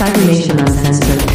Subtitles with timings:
[0.00, 1.29] Cybernation Uncensored.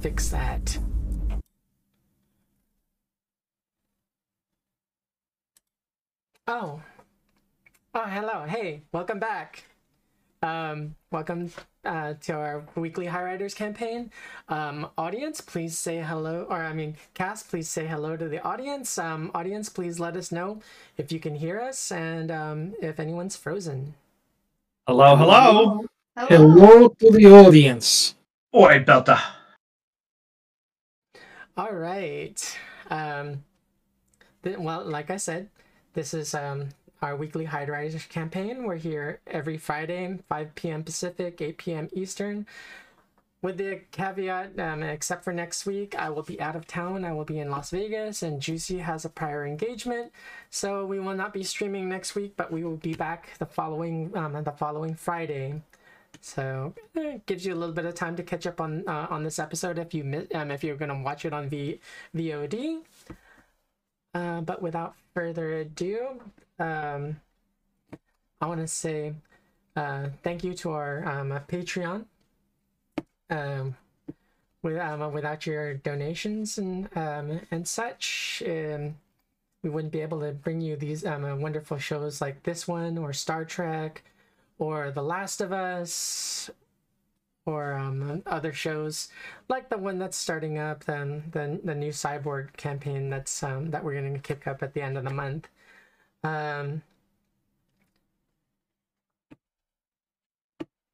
[0.00, 0.78] Fix that.
[6.48, 6.80] Oh.
[7.94, 8.44] Oh, hello.
[8.46, 9.64] Hey, welcome back.
[10.42, 11.52] Um, welcome
[11.84, 14.10] uh, to our weekly High Riders campaign.
[14.48, 18.96] Um, audience, please say hello, or I mean, cast, please say hello to the audience.
[18.96, 20.60] Um, audience, please let us know
[20.96, 23.94] if you can hear us and um, if anyone's frozen.
[24.86, 25.84] Hello, hello.
[26.16, 28.14] Hello to the audience.
[28.54, 29.39] Oi, Belta.
[31.56, 32.58] All right.
[32.90, 33.44] Um,
[34.44, 35.48] well, like I said,
[35.94, 36.68] this is um,
[37.02, 37.68] our weekly Hide
[38.08, 38.64] campaign.
[38.64, 40.84] We're here every Friday, 5 p.m.
[40.84, 41.88] Pacific, 8 p.m.
[41.92, 42.46] Eastern.
[43.42, 47.04] With the caveat, um, except for next week, I will be out of town.
[47.06, 50.12] I will be in Las Vegas, and Juicy has a prior engagement,
[50.50, 52.34] so we will not be streaming next week.
[52.36, 55.62] But we will be back the following um, the following Friday.
[56.20, 59.24] So it gives you a little bit of time to catch up on uh, on
[59.24, 61.80] this episode if you miss, um, if you're gonna watch it on v-
[62.14, 62.82] VOD.
[64.12, 66.20] Uh, but without further ado,
[66.58, 67.20] um,
[68.40, 69.14] I want to say
[69.76, 72.04] uh, thank you to our um, Patreon.
[73.30, 73.76] Um,
[74.62, 78.96] with, um, without your donations and um, and such, um,
[79.62, 83.12] we wouldn't be able to bring you these um, wonderful shows like this one or
[83.12, 84.02] Star Trek
[84.60, 86.50] or The Last of Us
[87.46, 89.08] or um, other shows
[89.48, 93.82] like the one that's starting up, then the, the new Cyborg campaign that's um, that
[93.82, 95.48] we're going to kick up at the end of the month.
[96.22, 96.82] Um,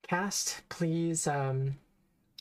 [0.07, 1.77] cast, please um,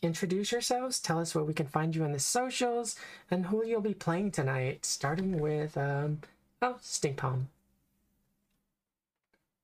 [0.04, 1.00] introduce yourselves.
[1.00, 2.96] Tell us where we can find you on the socials
[3.32, 4.86] and who you'll be playing tonight.
[4.86, 6.20] Starting with um,
[6.62, 7.24] oh, Stink.
[7.24, 7.48] Oi,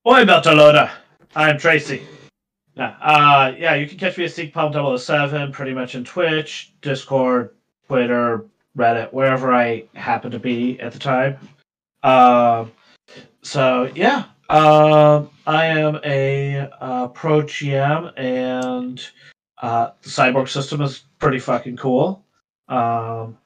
[0.03, 0.89] Beltalowda.
[1.35, 2.03] I'm Tracy.
[2.75, 7.51] Yeah, uh, yeah, you can catch me at SeekPalm007 pretty much in Twitch, Discord,
[7.87, 8.45] Twitter,
[8.77, 11.37] Reddit, wherever I happen to be at the time.
[12.03, 12.65] Uh,
[13.43, 19.01] so, yeah, uh, I am a uh, pro GM, and
[19.61, 22.25] uh, the Cyborg system is pretty fucking cool.
[22.67, 23.37] Um,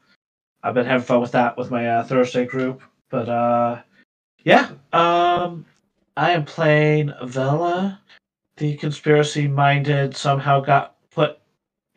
[0.64, 3.84] I've been having fun with that with my uh, Thursday group, but
[4.44, 5.66] yeah, um,
[6.18, 8.00] I am playing Vela
[8.58, 11.40] the conspiracy minded somehow got put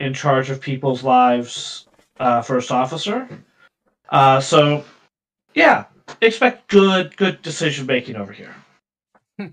[0.00, 1.86] in charge of people's lives
[2.18, 3.28] uh, first officer.
[4.08, 4.84] Uh, so,
[5.54, 5.84] yeah,
[6.20, 8.54] expect good good decision making over here.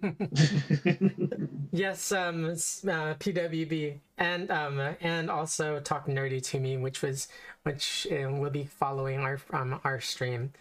[1.71, 7.27] yes, um, uh, PWB, and um, and also talk nerdy to me, which was
[7.63, 10.53] which um, will be following our um, our stream.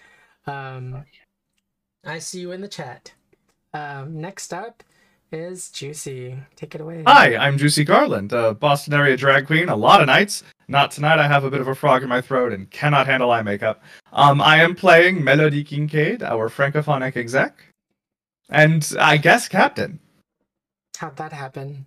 [0.46, 1.04] Um,
[2.04, 3.12] I see you in the chat.
[3.74, 4.84] Um, next up
[5.32, 6.38] is Juicy.
[6.54, 7.02] Take it away.
[7.06, 10.44] Hi, I'm Juicy Garland, a Boston area drag queen a lot of nights.
[10.68, 13.32] Not tonight, I have a bit of a frog in my throat and cannot handle
[13.32, 13.82] eye makeup.
[14.12, 17.56] Um, I am playing Melody Kincaid, our francophonic exec,
[18.48, 19.98] and I guess captain.
[20.96, 21.86] How'd that happen?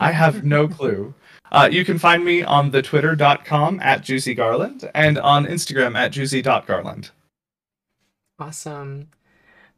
[0.00, 1.14] I have no clue.
[1.52, 7.10] Uh, you can find me on the twitter.com at juicygarland and on Instagram at juicy.garland.
[8.38, 9.10] Awesome.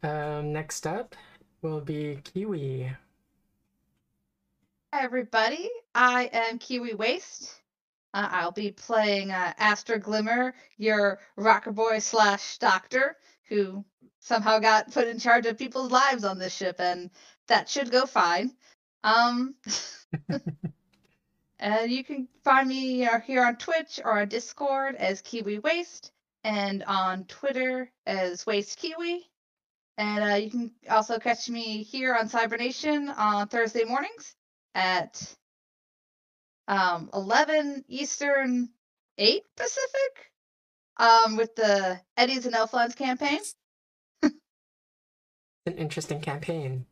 [0.03, 1.15] Um, next up
[1.63, 2.93] will be Kiwi.
[4.93, 5.71] Hi, everybody.
[5.95, 7.55] I am Kiwi Waste.
[8.13, 13.17] Uh, I'll be playing uh, Aster Glimmer, your rocker boy slash doctor,
[13.49, 13.85] who
[14.21, 17.11] somehow got put in charge of people's lives on this ship, and
[17.49, 18.53] that should go fine.
[19.03, 19.55] Um,
[21.59, 26.13] and you can find me uh, here on Twitch or on Discord as Kiwi Waste,
[26.45, 29.27] and on Twitter as Waste Kiwi.
[29.99, 34.35] And uh, you can also catch me here on Cybernation on Thursday mornings
[34.75, 35.23] at
[36.69, 38.69] um, 11 Eastern,
[39.17, 40.33] 8 Pacific
[40.99, 43.41] um, with the Eddies and Elflines campaign.
[44.23, 44.33] An
[45.67, 46.85] interesting campaign.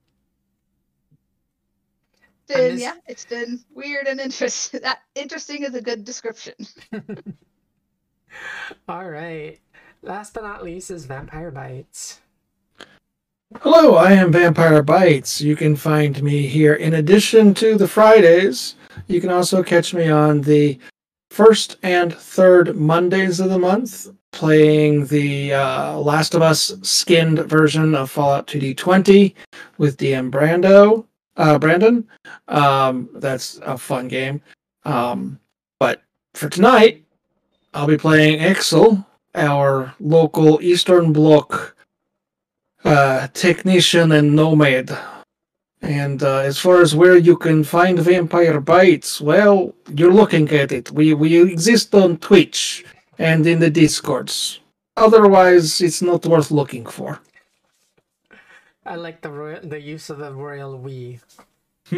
[2.47, 4.81] Been, this- yeah, it's been weird and interesting.
[4.83, 6.55] That interesting is a good description.
[8.89, 9.61] All right.
[10.03, 12.21] Last but not least is Vampire Bites.
[13.61, 15.41] Hello, I am Vampire Bites.
[15.41, 16.75] You can find me here.
[16.75, 18.75] In addition to the Fridays,
[19.07, 20.79] you can also catch me on the
[21.31, 27.95] first and third Mondays of the month, playing the uh, Last of Us skinned version
[27.95, 29.35] of Fallout 2D20
[29.79, 32.07] with DM Brando, uh, Brandon.
[32.49, 34.43] Um, that's a fun game.
[34.85, 35.39] Um,
[35.79, 36.03] but
[36.35, 37.05] for tonight,
[37.73, 41.74] I'll be playing Axel, our local Eastern Bloc
[42.85, 44.97] uh, technician and nomad.
[45.83, 50.73] And uh, as far as where you can find Vampire Bites, well, you're looking at
[50.73, 50.91] it.
[50.91, 52.85] We we exist on Twitch
[53.19, 54.61] and in the Discords.
[54.97, 57.21] Otherwise, it's not worth looking for.
[58.87, 61.21] I like the royal, the use of the royal we.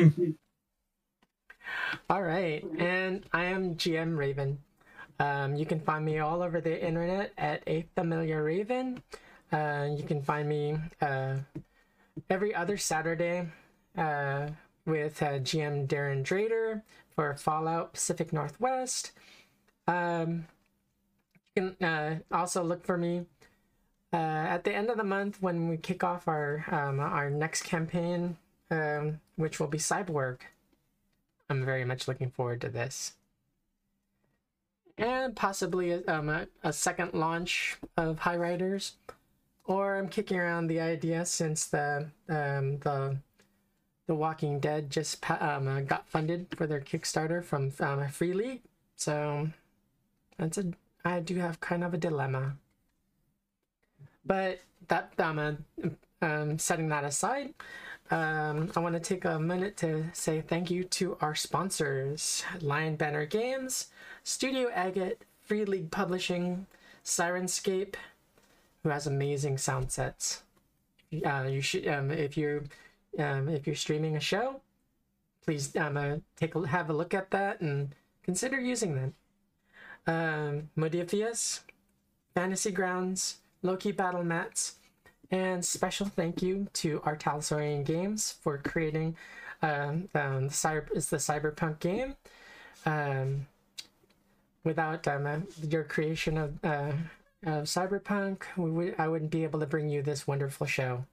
[2.11, 4.59] All right, and I am GM Raven.
[5.19, 9.03] Um, you can find me all over the internet at a familiar Raven.
[9.53, 11.37] Uh, you can find me uh,
[12.29, 13.47] every other Saturday
[13.97, 14.49] uh,
[14.85, 16.83] with uh, GM Darren Drader
[17.15, 19.13] for Fallout Pacific Northwest.
[19.87, 20.47] Um,
[21.55, 23.27] you can uh, also look for me
[24.13, 27.63] uh, at the end of the month when we kick off our um, our next
[27.63, 28.37] campaign,
[28.71, 30.39] um, which will be Cyborg.
[31.49, 33.15] I'm very much looking forward to this,
[34.99, 38.95] and possibly um, a, a second launch of High Riders,
[39.67, 43.17] or I'm kicking around the idea since the um, the
[44.07, 48.63] the Walking Dead just um, uh, got funded for their Kickstarter from um, Free League,
[48.97, 49.49] so
[50.39, 50.73] that's a
[51.05, 52.57] I do have kind of a dilemma.
[54.25, 55.55] But that um, uh,
[56.23, 57.55] um setting that aside,
[58.11, 62.97] um, I want to take a minute to say thank you to our sponsors: Lion
[62.97, 63.89] Banner Games,
[64.23, 66.67] Studio Agate, Free League Publishing,
[67.05, 67.95] Sirenscape,
[68.87, 70.45] who has amazing sound sets.
[71.25, 72.63] Uh, you should um, if you're
[73.19, 74.61] um, if you're streaming a show,
[75.45, 79.15] please um, uh, take a, have a look at that and consider using them.
[80.07, 81.63] Um, Modiphius,
[82.33, 84.77] Fantasy Grounds, Loki Battle Mats,
[85.33, 89.17] and special thank you to our Games for creating
[89.63, 92.15] um, um, the cyber is the cyberpunk game.
[92.85, 93.49] Um,
[94.63, 95.39] without um, uh,
[95.69, 96.93] your creation of, uh,
[97.45, 101.05] of cyberpunk, we I wouldn't be able to bring you this wonderful show.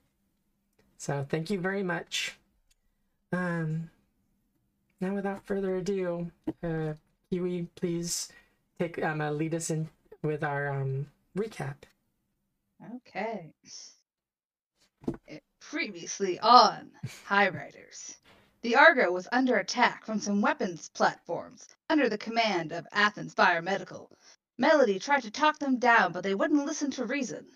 [0.97, 2.37] So thank you very much.
[3.31, 3.89] Um,
[5.01, 6.31] now, without further ado,
[6.63, 6.93] uh,
[7.29, 8.31] Kiwi, please
[8.79, 9.89] take um, uh, lead us in
[10.21, 11.75] with our um, recap.
[12.95, 13.53] Okay.
[15.27, 16.91] Eh, Previously on
[17.25, 18.17] High Riders,
[18.61, 24.07] the Argo was under attack from some weapons platforms under the command of Athens Biomedical.
[24.57, 27.47] Melody tried to talk them down, but they wouldn't listen to reason.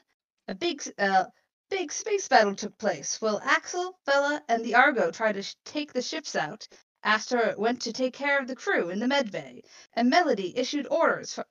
[0.48, 1.26] A big, uh,
[1.70, 5.94] big space battle took place while Axel, Bella, and the Argo tried to sh- take
[5.94, 6.68] the ships out.
[7.04, 9.62] Aster went to take care of the crew in the medbay,
[9.94, 11.46] and Melody issued orders for,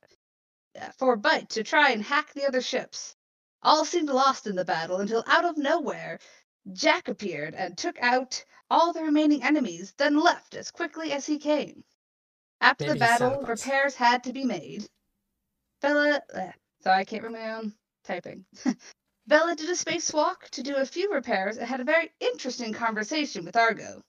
[0.81, 3.15] uh, for Bite to try and hack the other ships.
[3.63, 6.19] All seemed lost in the battle until out of nowhere,
[6.73, 11.39] Jack appeared and took out all the remaining enemies, then left as quickly as he
[11.39, 11.85] came.
[12.61, 14.89] After Maybe the battle, repairs had to be made.
[15.81, 16.53] Bella, eh,
[16.83, 18.47] sorry, I can't read my own typing.
[19.27, 23.45] Bella did a spacewalk to do a few repairs and had a very interesting conversation
[23.45, 24.03] with Argo.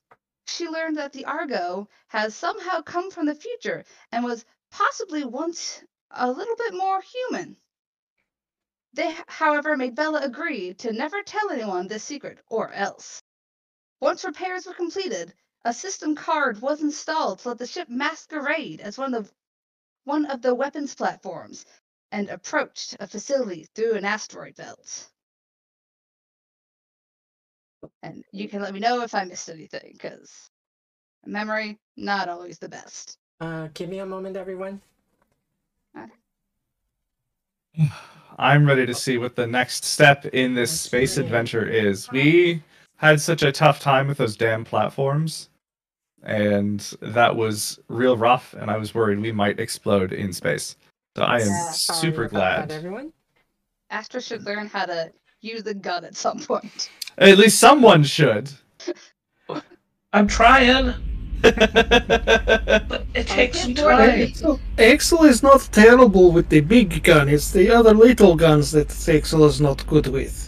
[0.46, 5.82] She learned that the Argo has somehow come from the future and was possibly once
[6.10, 7.56] a little bit more human.
[8.94, 13.22] They, however, made Bella agree to never tell anyone this secret, or else.
[14.00, 15.34] Once repairs were completed,
[15.64, 19.32] a system card was installed to let the ship masquerade as one of
[20.08, 21.66] one of the weapons platforms
[22.12, 25.06] and approached a facility through an asteroid belt.
[28.02, 30.50] And you can let me know if I missed anything, because
[31.26, 33.18] memory not always the best.
[33.40, 34.80] Uh, give me a moment, everyone.
[38.38, 42.10] I'm ready to see what the next step in this space adventure is.
[42.10, 42.62] We
[42.96, 45.50] had such a tough time with those damn platforms,
[46.22, 50.76] and that was real rough, and I was worried we might explode in space.
[51.16, 51.70] So I am Yeah.
[51.72, 52.70] Super glad.
[52.72, 53.12] everyone.
[53.90, 55.10] Astra should learn how to
[55.40, 56.90] use a gun at some point.
[57.16, 58.50] At least someone should.
[60.12, 60.94] I'm trying,
[61.42, 64.20] but it takes some can't do time.
[64.22, 67.28] Axel, Axel is not terrible with the big gun.
[67.28, 70.47] It's the other little guns that Axel is not good with.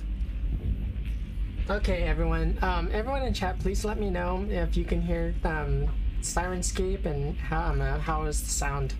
[1.70, 2.58] Okay, everyone.
[2.62, 5.88] Um, everyone in chat, please let me know if you can hear um,
[6.20, 8.94] Sirenscape and how um, uh, how is the sound?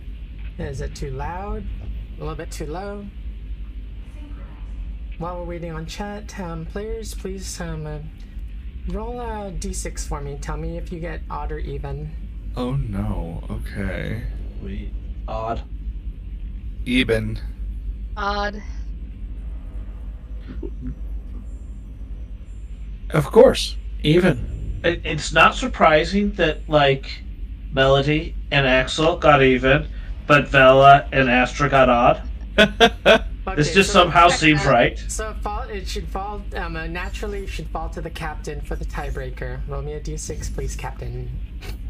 [0.57, 1.65] Is it too loud?
[2.17, 3.07] A little bit too low?
[5.19, 7.99] While we're waiting on chat, um, players, please um, uh,
[8.87, 10.39] roll a d6 for me.
[10.41, 12.09] Tell me if you get odd or even.
[12.57, 13.43] oh no.
[13.51, 14.23] Okay.
[14.63, 14.93] We
[15.27, 15.63] odd.
[16.87, 17.37] Eben.
[18.17, 18.63] Odd.
[23.13, 24.81] Of course, even.
[24.85, 27.23] It, it's not surprising that like
[27.73, 29.87] Melody and Axel got even,
[30.27, 32.23] but Vela and Astra got odd.
[33.57, 34.97] This just so- somehow seems right.
[35.09, 37.47] So fall, it should fall um, uh, naturally.
[37.49, 39.61] Should fall to the captain for the tiebreaker.
[39.67, 41.29] Roll me a d6, please, captain.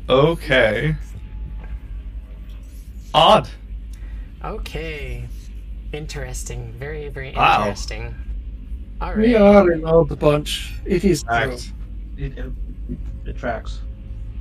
[0.09, 0.95] okay.
[3.13, 3.49] Odd.
[4.43, 5.27] Okay.
[5.93, 6.73] Interesting.
[6.79, 7.59] Very, very Wow.
[7.63, 8.15] interesting.
[9.01, 9.43] All We right.
[9.43, 10.75] are an odd bunch.
[10.85, 11.33] It is true.
[11.35, 11.73] Act.
[12.17, 12.53] It, it,
[13.25, 13.81] it tracks.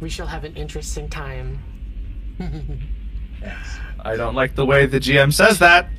[0.02, 1.60] We shall have an interesting time.
[3.42, 3.80] Yes.
[4.02, 5.90] I don't like the way the GM says that.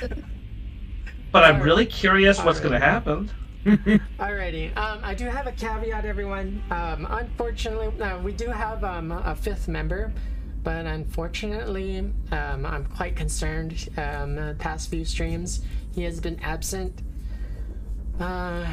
[1.32, 3.30] But I'm really curious what's going to happen.
[3.66, 4.74] Alrighty.
[4.74, 6.62] Um, I do have a caveat, everyone.
[6.70, 10.14] Um, unfortunately, uh, we do have um, a fifth member,
[10.62, 11.98] but unfortunately,
[12.32, 13.86] um, I'm quite concerned.
[13.98, 15.60] Um, the past few streams,
[15.94, 17.02] he has been absent.
[18.20, 18.66] Uh,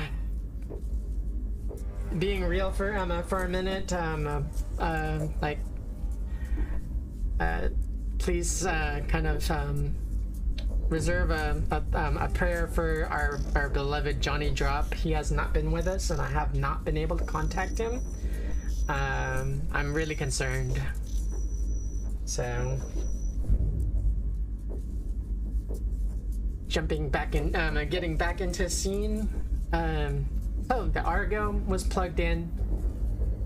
[2.20, 4.42] being real for um, uh, for a minute, um, uh,
[4.82, 5.60] uh, like,
[7.40, 7.70] uh,
[8.20, 9.96] please uh, kind of um,
[10.90, 14.94] reserve a, a, um, a prayer for our, our beloved Johnny Drop.
[14.94, 18.02] He has not been with us, and I have not been able to contact him.
[18.90, 20.80] Um, I'm really concerned.
[22.26, 22.80] So,
[26.74, 29.30] jumping back in, um, uh, getting back into scene.
[29.74, 30.26] Um,
[30.72, 32.52] oh, the Argo was plugged in.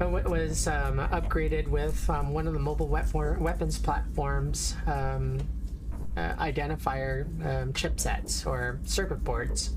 [0.02, 4.76] uh, wa- Was um, upgraded with um, one of the mobile weapons platforms.
[4.88, 5.40] Um,
[6.16, 9.76] uh, identifier um, chipsets or circuit boards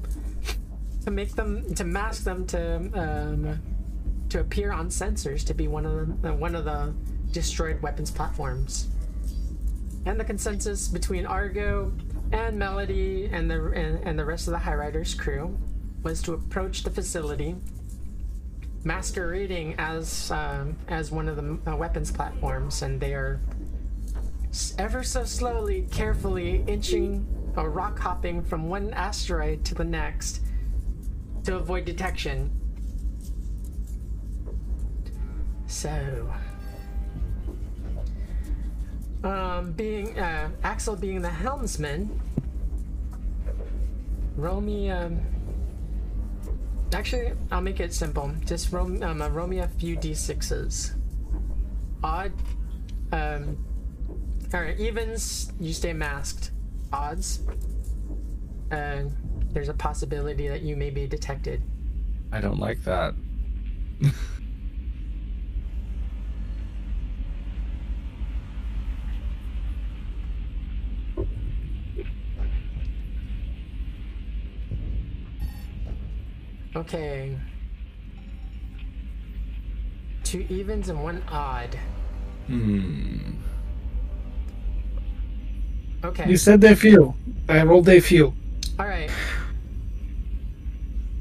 [1.04, 3.60] to make them to mask them to um,
[4.30, 6.94] to appear on sensors to be one of the uh, one of the
[7.32, 8.88] destroyed weapons platforms.
[10.06, 11.92] And the consensus between Argo
[12.32, 15.58] and Melody and the and, and the rest of the High Riders crew
[16.02, 17.56] was to approach the facility
[18.84, 23.40] masquerading as um, as one of the uh, weapons platforms and they are
[24.78, 30.40] ever so slowly, carefully inching or rock hopping from one asteroid to the next
[31.44, 32.50] to avoid detection.
[35.66, 36.32] So,
[39.24, 42.20] um, being uh, Axel being the helmsman,
[44.36, 44.90] roll me.
[44.90, 45.20] Um,
[46.92, 48.32] actually, I'll make it simple.
[48.44, 50.94] Just roll, um, uh, roll me a few d6s.
[52.02, 52.32] Odd.
[53.12, 53.58] Um,
[54.52, 56.50] Alright, evens, you stay masked.
[56.92, 57.40] Odds,
[58.72, 59.02] uh,
[59.52, 61.62] there's a possibility that you may be detected.
[62.32, 63.14] I don't like that.
[76.80, 77.36] Okay.
[80.30, 81.76] two evens and one odd.
[82.46, 83.32] Hmm.
[86.04, 86.30] Okay.
[86.30, 87.16] You said they feel.
[87.48, 88.34] I rolled they feel.
[88.78, 89.10] All right.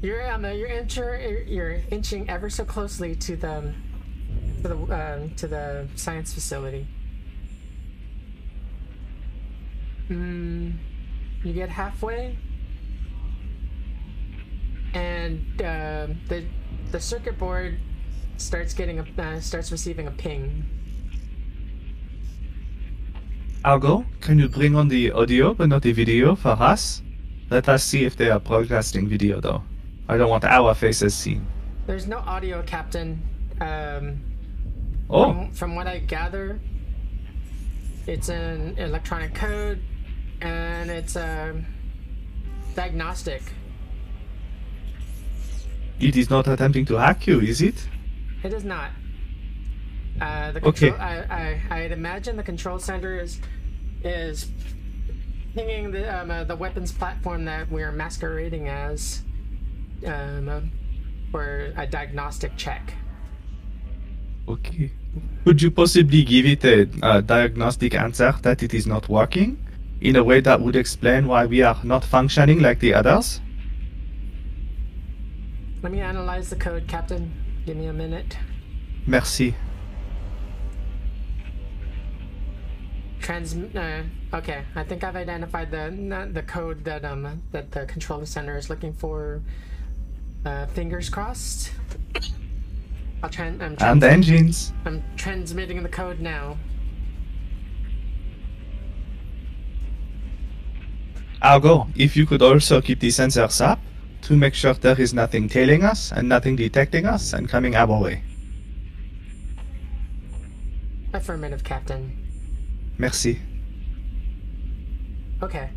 [0.00, 3.74] You're um, you're, incher, you're inching ever so closely to the
[4.62, 6.86] to the um, to the science facility.
[10.08, 10.70] Hmm.
[11.44, 12.38] You get halfway,
[14.94, 16.44] and uh, the
[16.90, 17.78] the circuit board
[18.36, 20.64] starts getting a uh, starts receiving a ping.
[23.64, 27.02] Argo, can you bring on the audio but not the video for us?
[27.50, 29.62] Let us see if they are broadcasting video though.
[30.08, 31.46] I don't want our faces seen.
[31.86, 33.20] There's no audio, Captain.
[33.60, 34.22] Um,
[35.12, 36.60] Oh, From, from what I gather,
[38.06, 39.82] it's an electronic code,
[40.40, 41.60] and it's a
[42.76, 43.42] diagnostic.
[46.00, 47.88] It is not attempting to hack you, is it?
[48.42, 48.90] It is not.
[50.20, 50.90] Uh, the Okay.
[50.90, 53.40] I, I, I'd imagine the control center is
[54.02, 54.50] is
[55.54, 59.22] pinging the um, uh, the weapons platform that we're masquerading as
[60.06, 60.60] um, uh,
[61.30, 62.94] for a diagnostic check.
[64.48, 64.90] Okay.
[65.44, 69.58] Could you possibly give it a, a diagnostic answer that it is not working?
[70.00, 73.40] In a way that would explain why we are not functioning like the others?
[75.82, 77.32] Let me analyze the code, Captain.
[77.64, 78.36] Give me a minute.
[79.06, 79.54] Merci.
[83.20, 83.54] Trans.
[83.56, 84.02] Uh,
[84.34, 88.68] okay, I think I've identified the the code that um that the control center is
[88.70, 89.42] looking for.
[90.44, 91.70] Uh, fingers crossed.
[93.22, 93.46] I'll try.
[93.46, 94.72] I'm, And trans- engines.
[94.86, 96.56] I'm transmitting the code now.
[101.42, 103.80] Argo, if you could also keep the sensors up
[104.22, 108.00] to make sure there is nothing tailing us and nothing detecting us and coming our
[108.00, 108.22] way.
[111.12, 112.16] Affirmative, Captain.
[112.98, 113.40] Merci.
[115.42, 115.70] Okay.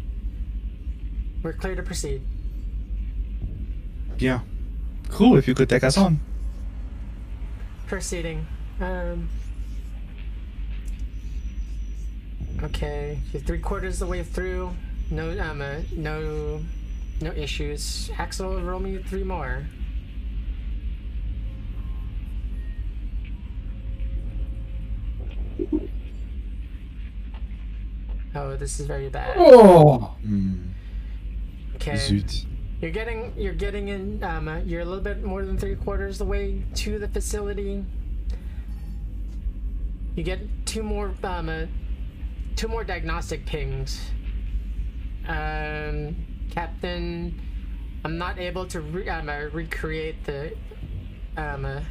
[1.42, 2.22] We're clear to proceed.
[4.18, 4.42] Bien.
[5.10, 6.20] Cool, if you could take us on.
[7.88, 8.46] Proceeding.
[8.80, 9.30] Um.
[12.64, 14.72] Okay, you're three quarters of the way through.
[15.12, 16.62] No, um, uh, no,
[17.22, 18.10] no issues.
[18.18, 19.66] Axel, roll me three more.
[28.36, 29.36] Oh, this is very bad.
[29.38, 30.16] Oh,
[31.76, 31.96] Okay.
[31.98, 32.46] Zut.
[32.82, 36.18] You're getting you're getting in um uh, you're a little bit more than three quarters
[36.18, 37.86] the way to the facility.
[40.16, 41.66] You get two more um uh,
[42.56, 44.00] two more diagnostic pings.
[45.28, 46.16] Um
[46.54, 47.34] Captain
[48.06, 50.54] I'm not able to re- um, uh, recreate the
[51.38, 51.82] um uh,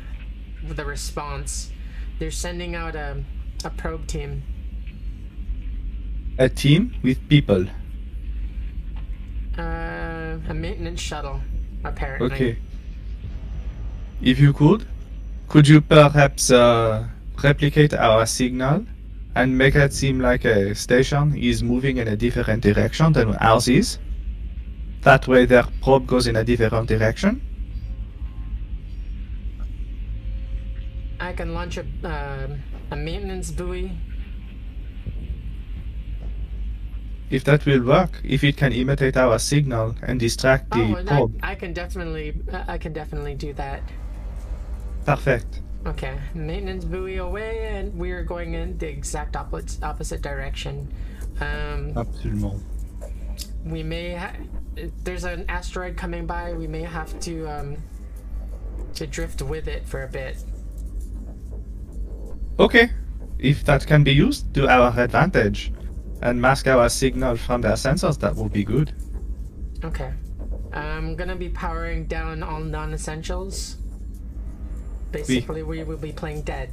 [0.68, 1.72] the response.
[2.18, 3.24] They're sending out a
[3.64, 4.42] a probe team.
[6.38, 7.66] A team with people.
[9.58, 11.40] Uh, a maintenance shuttle,
[11.84, 12.32] apparently.
[12.32, 12.58] Okay.
[14.22, 14.86] If you could,
[15.48, 17.06] could you perhaps uh,
[17.42, 18.86] replicate our signal
[19.34, 23.68] and make it seem like a station is moving in a different direction than ours
[23.68, 23.98] is?
[25.02, 27.40] That way their probe goes in a different direction?
[31.18, 32.48] I can launch a uh,
[32.90, 33.92] a maintenance buoy.
[37.30, 41.08] If that will work, if it can imitate our signal and distract the oh, and
[41.08, 43.82] probe, I, I can definitely I can definitely do that.
[45.06, 45.62] perfect.
[45.84, 50.92] Okay, maintenance buoy away, and we are going in the exact opposite opposite direction.
[51.40, 52.62] Um, Absolument.
[53.64, 54.36] we may ha-
[55.04, 56.52] there's an asteroid coming by.
[56.52, 57.76] We may have to um
[58.94, 60.36] to drift with it for a bit.
[62.58, 62.90] Okay,
[63.38, 65.72] if that can be used to our advantage
[66.20, 68.92] and mask our signal from their sensors, that will be good.
[69.84, 70.12] Okay,
[70.72, 73.76] I'm gonna be powering down all non-essentials.
[75.10, 76.70] Basically, we will be playing dead.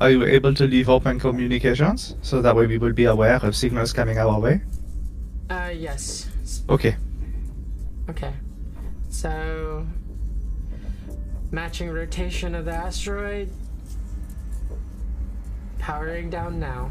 [0.00, 3.56] Are you able to leave open communications so that way we will be aware of
[3.56, 4.60] signals coming our way?
[5.50, 6.28] Uh, yes.
[6.68, 6.96] Okay.
[8.10, 8.34] Okay.
[9.08, 9.86] So,
[11.50, 13.50] matching rotation of the asteroid.
[15.78, 16.90] Powering down now.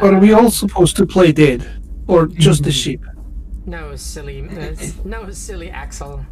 [0.00, 1.66] are we all supposed to play dead,
[2.06, 3.04] or just the sheep?
[3.66, 4.48] No, silly.
[4.48, 4.74] Uh,
[5.04, 6.24] no, silly Axel.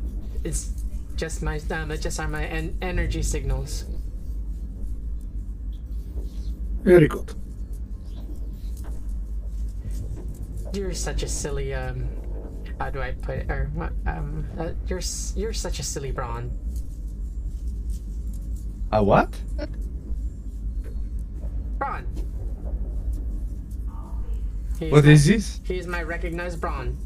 [0.44, 0.72] It's
[1.16, 3.84] just my um, it just are my en- energy signals.
[6.82, 7.34] Very good.
[10.76, 12.06] You're such a silly um,
[12.78, 13.50] how do I put it?
[13.50, 13.92] Or what?
[14.06, 15.00] Um, uh, you're
[15.34, 16.50] you're such a silly brawn.
[18.92, 19.30] A what?
[21.78, 22.06] Brawn.
[24.78, 25.60] He's What my, is this?
[25.64, 26.98] He's my recognized brawn.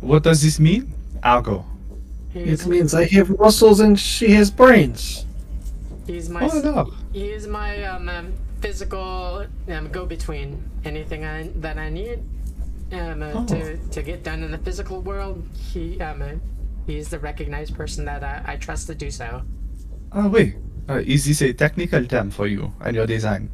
[0.00, 0.92] What does this mean?
[1.22, 1.64] Argo.
[2.32, 5.24] He's, It means I have muscles and she has brains.
[6.04, 6.92] he's my Oh no.
[7.12, 10.64] he's my um, um physical um, go between.
[10.84, 12.18] Anything I, that I need
[12.92, 16.34] um uh, to to get done in the physical world, he um uh,
[16.86, 19.42] he's the recognized person that I, I trust to do so.
[20.12, 20.54] Ah oui.
[20.88, 23.48] Uh, is this a technical term for you and your design?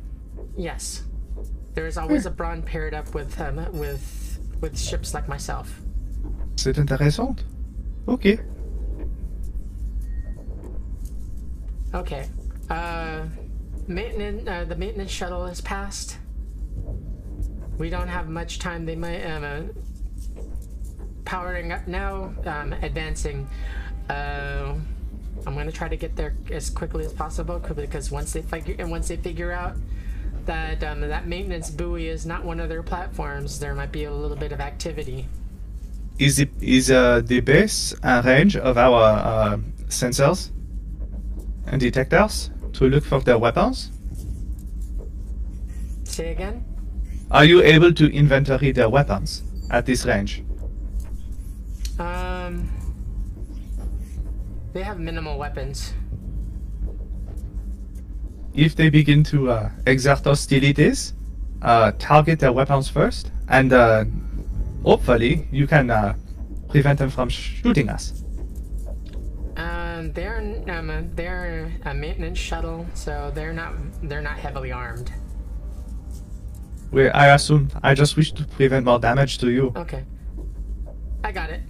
[0.56, 1.02] Yes.
[1.74, 5.68] There is always a brawn paired up with um, with with ships like myself.
[6.56, 7.44] C'est intéressant.
[8.08, 8.38] Ok.
[11.92, 12.28] Okay.
[12.70, 13.26] Uh,
[13.86, 14.48] maintenance.
[14.48, 16.16] Uh, the maintenance shuttle has passed.
[17.78, 18.86] We don't have much time.
[18.86, 19.62] They might um, uh,
[21.24, 22.32] powering up now.
[22.46, 23.48] Um, advancing.
[24.08, 24.74] Uh,
[25.46, 28.90] I'm gonna try to get there as quickly as possible because once they figure and
[28.90, 29.76] once they figure out
[30.46, 34.12] that um, that maintenance buoy is not one of their platforms, there might be a
[34.12, 35.28] little bit of activity.
[36.18, 39.58] Is it is uh, the base and range of our uh,
[39.88, 40.50] sensors
[41.66, 43.90] and detectors to look for their weapons?
[46.04, 46.64] Say again.
[47.30, 50.44] Are you able to inventory their weapons at this range?
[51.98, 52.68] Um,
[54.72, 55.92] they have minimal weapons.
[58.54, 61.14] If they begin to uh, exert hostilities,
[61.62, 64.04] uh, target their weapons first, and uh,
[64.84, 66.14] hopefully you can uh,
[66.68, 68.22] prevent them from shooting us.
[69.56, 75.10] Um, they're um, they're a maintenance shuttle, so they're not they're not heavily armed.
[76.90, 77.68] We, I assume.
[77.82, 79.72] I just wish to prevent more damage to you.
[79.76, 80.04] Okay,
[81.24, 81.62] I got it.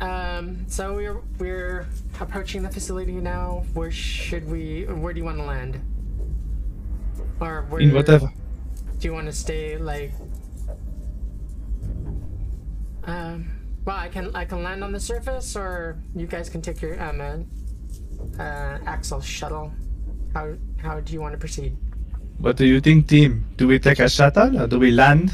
[0.00, 1.88] Um, so we're we're
[2.20, 3.64] approaching the facility now.
[3.74, 4.84] Where should we?
[4.84, 5.80] Where do you want to land?
[7.40, 7.80] Or where?
[7.80, 8.32] In whatever.
[8.98, 10.12] Do you want to stay like?
[13.04, 13.50] Um.
[13.84, 17.02] Well, I can I can land on the surface, or you guys can take your
[17.02, 19.72] um uh, uh Axel shuttle.
[20.34, 21.76] How how do you want to proceed?
[22.38, 23.44] What do you think, team?
[23.56, 25.32] Do we take a shuttle or do we land?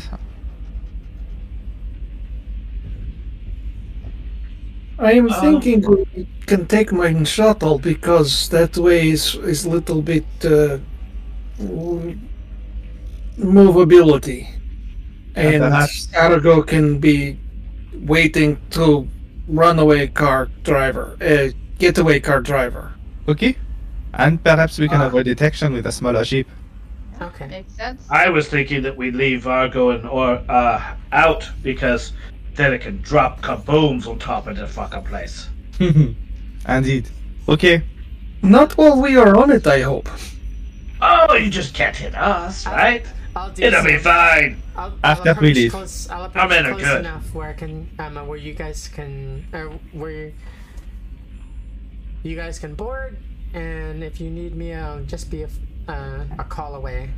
[4.98, 10.00] I am Um, thinking we can take my shuttle because that way is is little
[10.00, 10.78] bit uh,
[13.38, 14.46] movability,
[15.34, 17.36] and perhaps- Argo can be
[18.06, 19.06] waiting to
[19.48, 22.92] runaway car driver, uh, getaway car driver.
[23.28, 23.56] Okay.
[24.14, 25.06] And perhaps we can Ah.
[25.08, 26.46] avoid detection with a smaller ship.
[27.22, 27.46] Okay.
[27.48, 28.06] Makes sense.
[28.10, 32.12] I was thinking that we leave Argo and or uh out because
[32.54, 35.48] then it can drop kabooms on top of the fucking place.
[36.68, 37.08] Indeed.
[37.48, 37.82] Okay.
[38.42, 40.08] Not while we are on it, I hope.
[41.00, 43.06] Oh, you just can't hit us, right?
[43.36, 44.62] I'll do It'll some- be fine.
[44.76, 45.70] I'll, After I'll we approach leave.
[45.72, 47.00] Close, I'll I'm in it close good.
[47.00, 50.32] enough where I can, um, where you guys can, or where
[52.22, 53.16] you guys can board,
[53.52, 55.52] and if you need me, I'll just be a, f-
[55.88, 57.10] uh, a call away.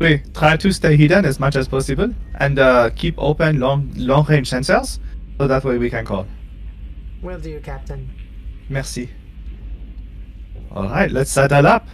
[0.00, 4.24] We try to stay hidden as much as possible and uh, keep open long long
[4.26, 4.98] range sensors
[5.38, 6.26] so that way we can call.
[7.22, 8.10] Will do, Captain.
[8.68, 9.08] Merci.
[10.72, 11.86] Alright, let's saddle up.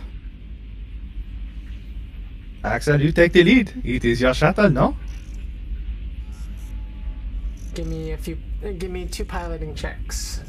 [2.64, 3.72] Axel, you take the lead.
[3.84, 4.96] It is your shuttle, no?
[7.74, 8.38] Give me a few.
[8.64, 10.40] uh, Give me two piloting checks.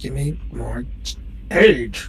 [0.00, 0.86] Give me more
[1.50, 2.08] age.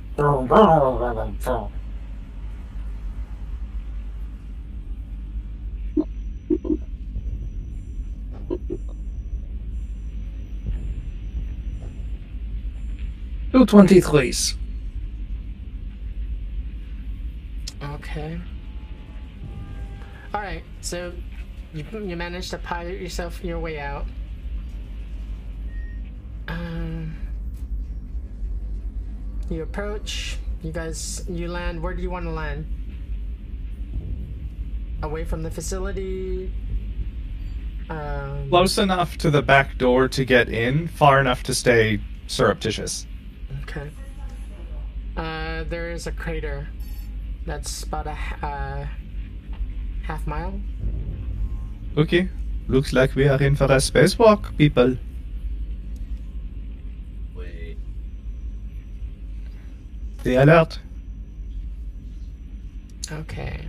[13.51, 14.01] Two twenty.
[17.83, 18.39] Okay.
[20.33, 20.63] All right.
[20.79, 21.11] So
[21.73, 24.05] you you managed to pilot yourself your way out.
[26.47, 27.20] Um.
[29.51, 30.37] You approach.
[30.63, 31.25] You guys.
[31.27, 31.83] You land.
[31.83, 32.65] Where do you want to land?
[35.03, 36.53] Away from the facility.
[37.89, 43.05] Um, Close enough to the back door to get in, far enough to stay surreptitious.
[43.63, 43.91] Okay.
[45.17, 46.69] Uh, there is a crater
[47.45, 48.87] that's about a uh,
[50.03, 50.57] half mile.
[51.97, 52.29] Okay.
[52.69, 54.95] Looks like we are in for a spacewalk, people.
[60.21, 60.79] Stay alert.
[63.11, 63.67] Okay.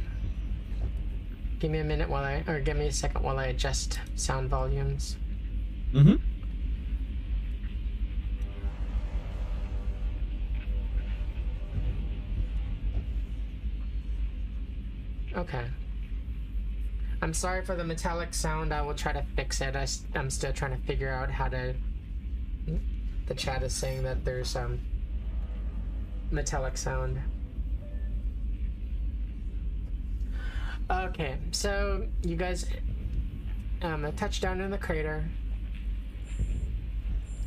[1.58, 4.50] give me a minute while I, or give me a second while I adjust sound
[4.50, 5.16] volumes.
[5.94, 6.16] Mm-hmm.
[15.34, 15.64] Okay.
[17.22, 18.74] I'm sorry for the metallic sound.
[18.74, 19.74] I will try to fix it.
[19.74, 19.86] I,
[20.18, 21.74] am still trying to figure out how to.
[23.26, 24.80] The chat is saying that there's um
[26.32, 27.20] metallic sound.
[30.90, 32.66] Okay, so you guys
[33.82, 35.24] um a touchdown in the crater.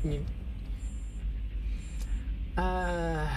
[0.04, 0.26] You,
[2.58, 3.28] uh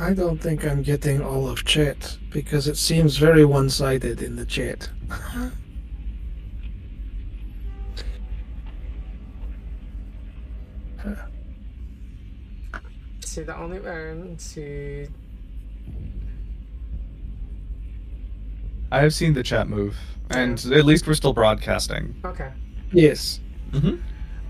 [0.00, 4.36] I don't think I'm getting all of chat because it seems very one sided in
[4.36, 4.88] the chat.
[13.38, 15.06] see the only um see
[18.90, 19.96] I have seen the chat move,
[20.30, 22.14] and at least we're still broadcasting.
[22.24, 22.50] okay.
[22.90, 23.38] Yes.
[23.72, 23.96] Mm-hmm.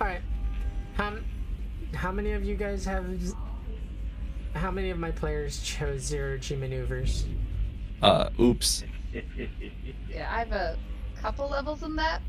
[0.01, 0.21] All right.
[0.95, 1.17] How
[1.93, 3.05] how many of you guys have?
[4.55, 7.27] How many of my players chose zero G maneuvers?
[8.03, 8.85] Uh, oops.
[10.09, 10.77] Yeah, I have a
[11.21, 12.21] couple levels in that.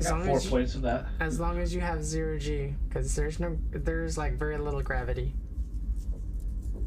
[0.00, 1.06] I As got long four as you- points in that.
[1.20, 5.34] As long as you have zero G, because there's no, there's like very little gravity.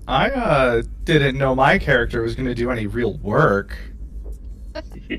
[0.08, 3.78] I uh didn't know my character was going to do any real work.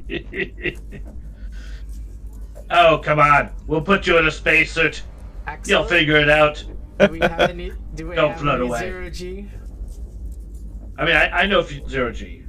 [2.70, 3.50] oh, come on.
[3.66, 5.02] We'll put you in a spacesuit.
[5.46, 6.64] Axel, You'll figure it out.
[6.98, 7.72] Do we have any?
[7.94, 8.78] Do we Don't have float any away.
[8.80, 9.48] zero G?
[10.98, 12.44] I mean, I, I know zero G.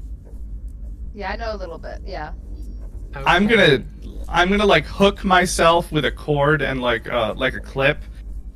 [1.14, 2.00] Yeah, I know a little bit.
[2.06, 2.32] Yeah.
[3.26, 3.84] I'm gonna,
[4.28, 8.00] I'm gonna like hook myself with a cord and like uh like a clip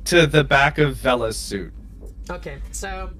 [0.06, 1.72] to the back of Vela's suit
[2.30, 3.10] Okay, so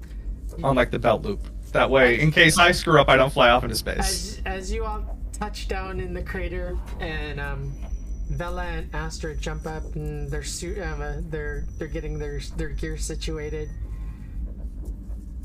[0.63, 1.41] on like the belt loop.
[1.73, 3.99] That way, in case I screw up, I don't fly off into space.
[3.99, 7.73] as as you all touch down in the crater and um,
[8.29, 12.69] Vela and Astra jump up and their suit, um, uh, they're they're getting their their
[12.69, 13.69] gear situated,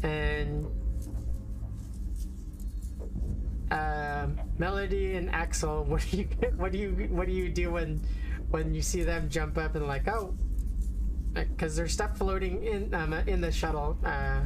[0.02, 0.66] and
[3.70, 8.00] um, Melody and Axel, what do you what do you what do you do when
[8.50, 10.34] when you see them jump up and like oh,
[11.34, 13.96] because there's stuff floating in um, uh, in the shuttle.
[14.04, 14.40] Uh,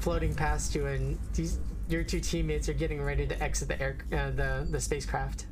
[0.00, 1.58] floating past you, and these
[1.88, 5.46] your two teammates are getting ready to exit the air uh, the the spacecraft.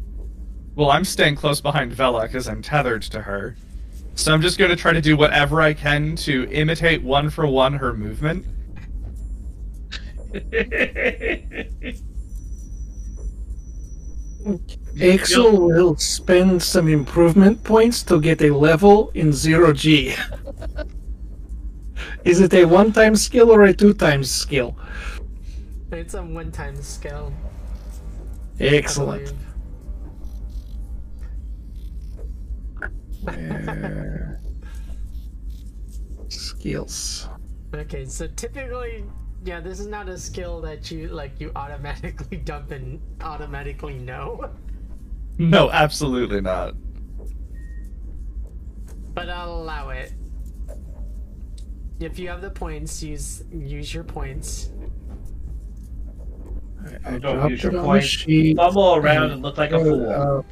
[0.74, 3.56] Well, I'm staying close behind Vela because I'm tethered to her.
[4.14, 7.74] So I'm just gonna try to do whatever I can to imitate one for one
[7.74, 8.46] her movement.
[15.02, 20.14] Axel will spend some improvement points to get a level in zero G.
[22.24, 24.76] Is it a one time skill or a two times skill?
[25.92, 27.32] It's a one-time skill.
[28.58, 29.32] Excellent.
[36.28, 37.28] Skills.
[37.72, 39.04] Okay, so typically,
[39.44, 44.50] yeah, this is not a skill that you like you automatically dump and automatically know.
[45.38, 46.74] No, absolutely not.
[49.14, 50.12] But I'll allow it.
[52.00, 54.70] If you have the points, use use your points.
[57.04, 58.06] I, I Don't dropped use your it on the points.
[58.06, 58.56] sheet.
[58.56, 60.10] Fumble around and look like a fool.
[60.10, 60.42] Uh,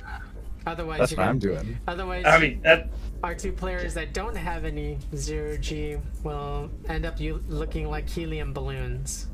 [0.66, 1.78] Otherwise, That's you're what I'm doing.
[1.86, 2.88] Otherwise, I mean, that
[3.24, 8.06] our two players that don't have any zero G will end up you looking like
[8.06, 9.28] helium balloons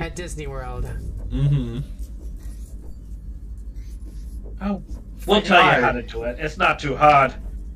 [0.00, 0.84] at Disney World.
[1.28, 1.80] Mm-hmm.
[4.62, 4.82] Oh,
[5.26, 6.38] we'll tell you how to do it.
[6.40, 7.34] It's not too hard.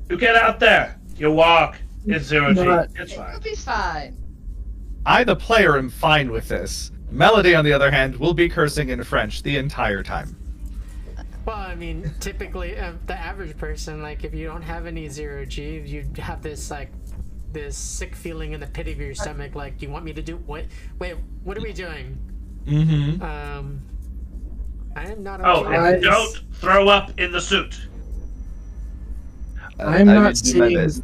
[0.09, 0.99] You get out there.
[1.15, 1.77] You walk.
[2.07, 2.63] It's zero G.
[2.63, 3.29] Not- It's fine.
[3.29, 4.17] It'll be fine.
[5.05, 6.91] I, the player, am fine with this.
[7.11, 10.35] Melody, on the other hand, will be cursing in French the entire time.
[11.45, 15.43] Well, I mean, typically, uh, the average person, like, if you don't have any zero
[15.45, 16.91] G, you have this, like,
[17.51, 20.21] this sick feeling in the pit of your stomach, like, do you want me to
[20.21, 20.65] do what?
[20.99, 22.17] Wait, what are we doing?
[22.65, 23.21] Mm-hmm.
[23.23, 23.81] Um,
[24.95, 25.63] I am not Oh.
[25.65, 27.87] I- and don't throw up in the suit.
[29.79, 31.03] I'm not seeing.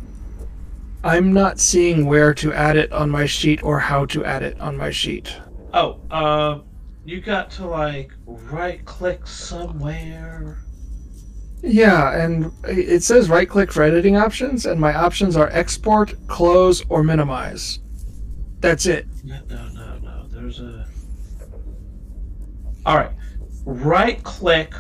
[1.04, 4.60] I'm not seeing where to add it on my sheet or how to add it
[4.60, 5.36] on my sheet.
[5.74, 6.64] Oh, um,
[7.08, 10.58] you got to like right click somewhere.
[11.64, 16.84] Yeah, and it says right click for editing options, and my options are export, close,
[16.90, 17.80] or minimize.
[18.60, 19.08] That's it.
[19.24, 20.28] No, no, no, no.
[20.28, 20.86] There's a.
[22.86, 23.12] All right,
[23.64, 24.74] right click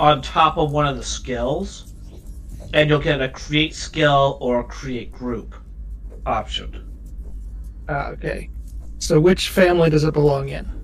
[0.00, 1.94] on top of one of the skills,
[2.74, 5.54] and you'll get a create skill or create group
[6.26, 6.92] option.
[7.88, 8.50] Ah, okay.
[8.98, 10.77] So which family does it belong in?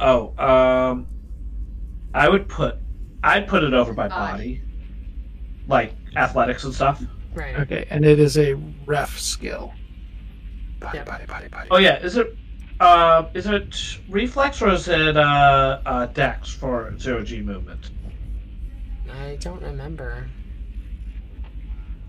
[0.00, 1.06] Oh, um,
[2.14, 2.78] I would put,
[3.22, 4.32] I'd put it over my Body.
[4.32, 4.62] body,
[5.66, 7.02] like athletics and stuff.
[7.34, 7.56] Right.
[7.56, 8.54] Okay, and it is a
[8.86, 9.72] ref skill.
[10.80, 11.06] Body, Yep.
[11.06, 11.68] body, body, body.
[11.70, 12.36] Oh yeah, is it,
[12.80, 17.90] uh, is it reflex or is it uh, uh dex for zero G movement?
[19.22, 20.28] I don't remember.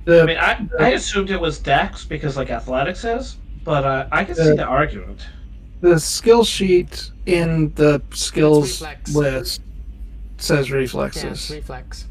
[0.06, 4.08] The, I mean, I I assumed it was dex because like athletics is, but uh,
[4.12, 5.28] I can see the argument.
[5.82, 9.62] The skill sheet in the skills list
[10.38, 12.08] says Yeah, reflexes, it's reflex.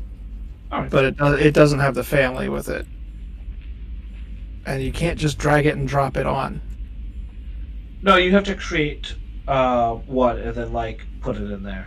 [0.72, 0.90] All right.
[0.90, 2.86] but it does, it doesn't have the family with it.
[4.66, 6.60] And you can't just drag it and drop it on.
[8.02, 9.14] No, you have to create
[9.48, 11.86] uh one and then like put it in there.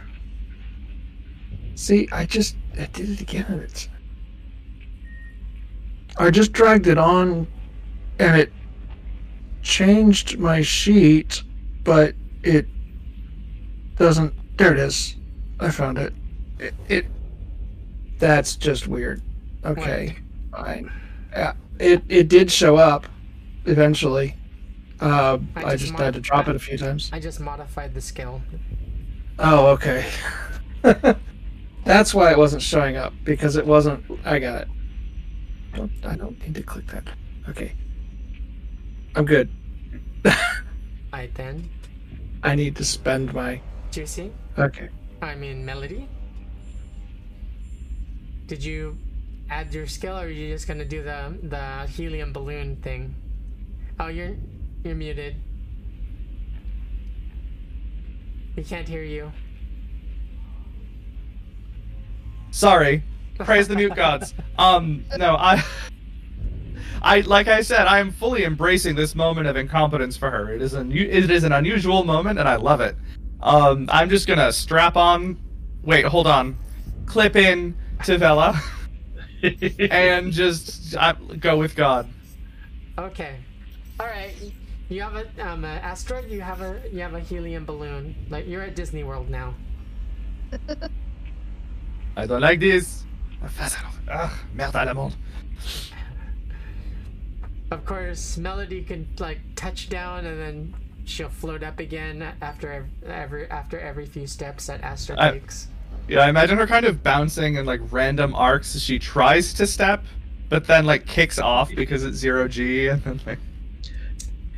[1.76, 3.62] See, I just I did it again.
[3.64, 3.90] It's
[6.18, 7.48] I just dragged it on
[8.18, 8.52] and it
[9.62, 11.44] changed my sheet,
[11.84, 12.66] but it
[13.98, 15.16] doesn't there it is.
[15.60, 16.14] I found it.
[16.60, 17.06] It, it
[18.20, 19.22] that's just weird.
[19.66, 20.18] Okay.
[20.52, 20.92] Fine.
[21.32, 21.54] Yeah.
[21.80, 23.08] It it did show up
[23.66, 24.36] eventually.
[25.00, 27.10] Uh, I I just just had to drop it a few times.
[27.14, 28.42] I just modified the skill.
[29.40, 30.06] Oh, okay.
[31.86, 34.04] That's why it wasn't showing up because it wasn't.
[34.26, 34.68] I got it.
[35.74, 37.08] I don't, I don't need to click that.
[37.48, 37.74] Okay.
[39.16, 39.50] I'm good.
[41.12, 41.70] I then
[42.44, 43.62] I need to spend my.
[43.92, 44.32] juicy.
[44.58, 44.90] Okay.
[45.22, 46.08] I mean melody.
[48.48, 48.98] Did you
[49.50, 53.16] add your skill, or are you just gonna do the the helium balloon thing?
[54.00, 54.36] Oh, you're
[54.84, 55.36] you're muted.
[58.56, 59.32] We can't hear you.
[62.52, 63.04] Sorry.
[63.40, 64.34] Praise the mute gods.
[64.60, 65.64] Um, no, I.
[67.02, 70.54] I like I said, I am fully embracing this moment of incompetence for her.
[70.54, 72.96] It is an it is an unusual moment, and I love it.
[73.42, 75.40] Um, I'm just gonna strap on.
[75.84, 76.58] Wait, hold on.
[77.06, 78.62] Clip in to Vela
[79.90, 82.08] and just uh, go with God.
[82.98, 83.38] Okay.
[84.00, 84.34] All right.
[84.90, 86.30] You have a um a asteroid.
[86.30, 88.16] You have a you have a helium balloon.
[88.30, 89.54] Like you're at Disney World now.
[92.18, 93.06] I don't like this.
[93.42, 95.16] Ugh, merde à la monde.
[97.72, 100.74] Of course, Melody can like touch down and then
[101.06, 105.68] she'll float up again after ev- every after every few steps that Aster I- takes.
[106.08, 109.68] Yeah, I imagine her kind of bouncing in like random arcs as she tries to
[109.68, 110.04] step,
[110.50, 113.38] but then like kicks off because it's zero G, and then like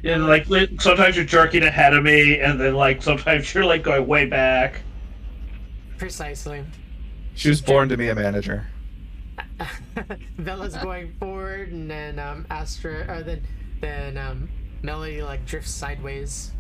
[0.02, 0.46] Yeah, like
[0.80, 4.82] sometimes you're jerking ahead of me, and then like sometimes you're like going way back.
[5.98, 6.64] Precisely.
[7.36, 8.66] she was born to be a manager.
[10.38, 13.42] Vela's going forward, and then um, Aster, or then
[13.80, 14.50] then um,
[14.82, 16.52] Melody like drifts sideways.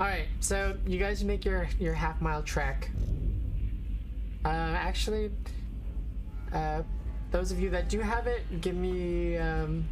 [0.00, 2.90] All right, so you guys make your your half mile trek.
[4.44, 5.30] Uh, actually,
[6.52, 6.82] uh,
[7.30, 9.88] those of you that do have it, give me um,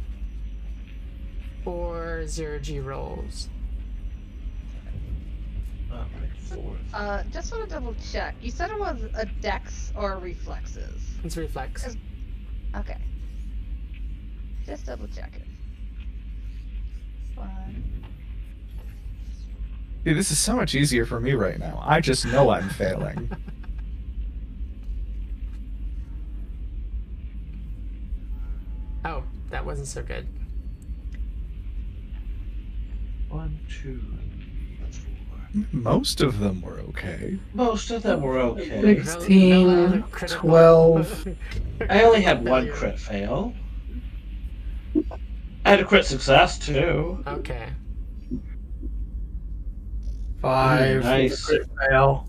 [1.63, 3.47] four zero G rolls.
[6.93, 8.35] Uh, just want to double check.
[8.41, 11.01] You said it was a dex or reflexes.
[11.23, 11.95] It's reflex.
[12.75, 12.97] Okay.
[14.65, 17.37] Just double check it.
[17.37, 18.03] One.
[20.03, 21.79] Dude, this is so much easier for me right now.
[21.81, 23.29] I just know I'm failing.
[29.05, 30.27] Oh, that wasn't so good.
[33.29, 34.01] One, two,
[35.73, 37.37] Most of them were okay.
[37.53, 38.95] most of them were okay.
[38.95, 39.11] Six.
[39.13, 41.27] 16, Vela had a critical- 12.
[41.89, 43.53] I only had one crit fail.
[45.65, 47.23] I had a crit success too.
[47.27, 47.69] Okay.
[50.41, 51.03] Five.
[51.03, 51.45] Nice.
[51.45, 52.27] Crit fail.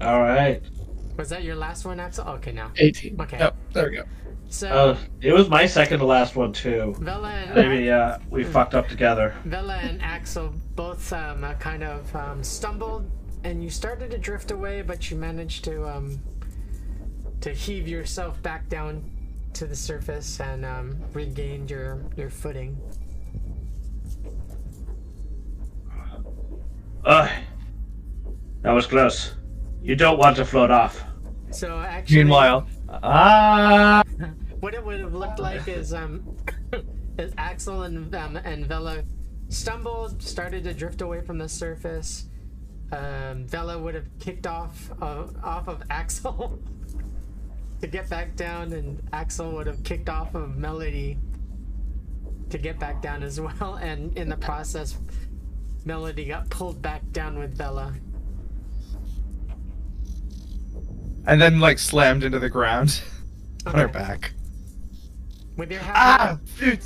[0.00, 0.62] All right.
[1.16, 2.26] Was that your last one, Axel?
[2.28, 2.70] Okay, now.
[2.76, 3.20] 18.
[3.20, 3.38] Okay.
[3.38, 4.04] Yep, there we go.
[4.50, 6.94] So, Uh, it was my second to last one too.
[6.98, 9.32] Vela and Maybe uh, we fucked up together.
[9.44, 13.08] Vela and Axel both um, uh, kind of um, stumbled,
[13.44, 16.18] and you started to drift away, but you managed to um,
[17.42, 19.08] to heave yourself back down
[19.52, 22.76] to the surface and um, regained your your footing.
[27.04, 27.30] Ugh.
[28.62, 29.34] That was close.
[29.80, 31.02] You don't want to float off.
[31.50, 34.02] So actually, Meanwhile, ah,
[34.60, 36.36] what it would have looked like is um,
[37.18, 39.04] is Axel and um, and Vela
[39.48, 42.26] stumbled, started to drift away from the surface.
[42.92, 46.58] Um, Vela would have kicked off uh, off of Axel
[47.80, 51.18] to get back down, and Axel would have kicked off of Melody.
[52.50, 54.98] to get back down as well, and in the process,
[55.84, 57.94] Melody got pulled back down with Vela.
[61.26, 63.00] And then like slammed into the ground
[63.66, 64.32] on her back.
[65.56, 66.80] With your half Ah, shoot!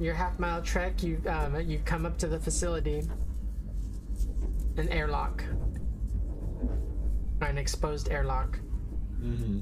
[0.00, 3.02] your half mile trek, you um, you come up to the facility.
[4.76, 5.44] An airlock.
[7.40, 8.58] An exposed airlock.
[9.22, 9.60] Mm-hmm.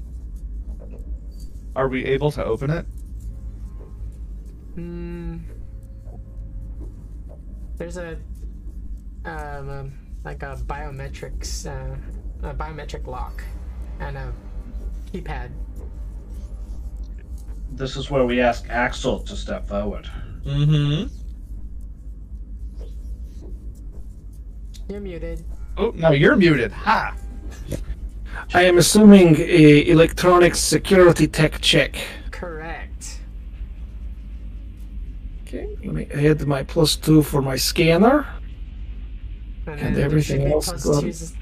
[1.75, 2.85] Are we able to open it?
[4.75, 5.37] Hmm.
[7.77, 8.17] There's a
[9.25, 11.95] um, um like a biometrics uh,
[12.47, 13.43] a biometric lock
[13.99, 14.33] and a
[15.11, 15.49] keypad.
[17.73, 20.09] This is where we ask Axel to step forward.
[20.45, 21.13] Mm-hmm.
[24.89, 25.43] You're muted.
[25.77, 26.71] Oh, no, you're muted.
[26.71, 27.15] Ha!
[28.53, 31.97] I am assuming a electronic security tech check.
[32.31, 33.19] Correct.
[35.43, 38.25] Okay, let me add my plus two for my scanner.
[39.67, 41.01] And, And everything should be else plus gone.
[41.03, 41.33] twos-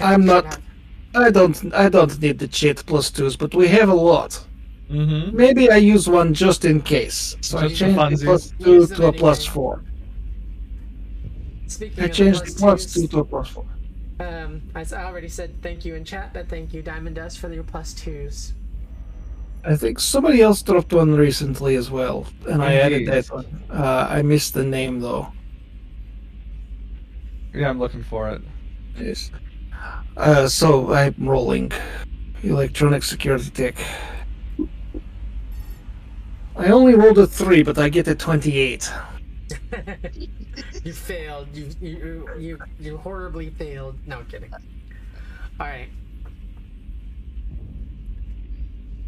[0.00, 0.60] I'm not- have-
[1.14, 4.44] I don't I don't need the cheat plus twos, but we have a lot.
[4.90, 5.36] Mm-hmm.
[5.36, 7.36] Maybe I use one just in case.
[7.40, 9.54] So I Just for changed the plus two Use to a plus anyway.
[9.54, 9.84] four.
[11.66, 13.64] Speaking I of changed the plus twos, two to a plus four.
[14.20, 17.38] Um, I s- I already said thank you in chat, but thank you Diamond Dust
[17.38, 18.52] for your plus twos.
[19.64, 23.46] I think somebody else dropped one recently as well, and I added that one.
[23.70, 25.32] Uh, I missed the name though.
[27.54, 28.42] Yeah, I'm looking for it.
[28.98, 29.30] Yes.
[30.16, 31.72] Uh, so I'm rolling
[32.42, 33.76] electronic security tech.
[36.56, 38.92] I only rolled a three, but I get a twenty-eight.
[40.84, 41.48] you failed.
[41.52, 43.96] You you you you horribly failed.
[44.06, 44.52] No I'm kidding.
[44.52, 45.88] All right.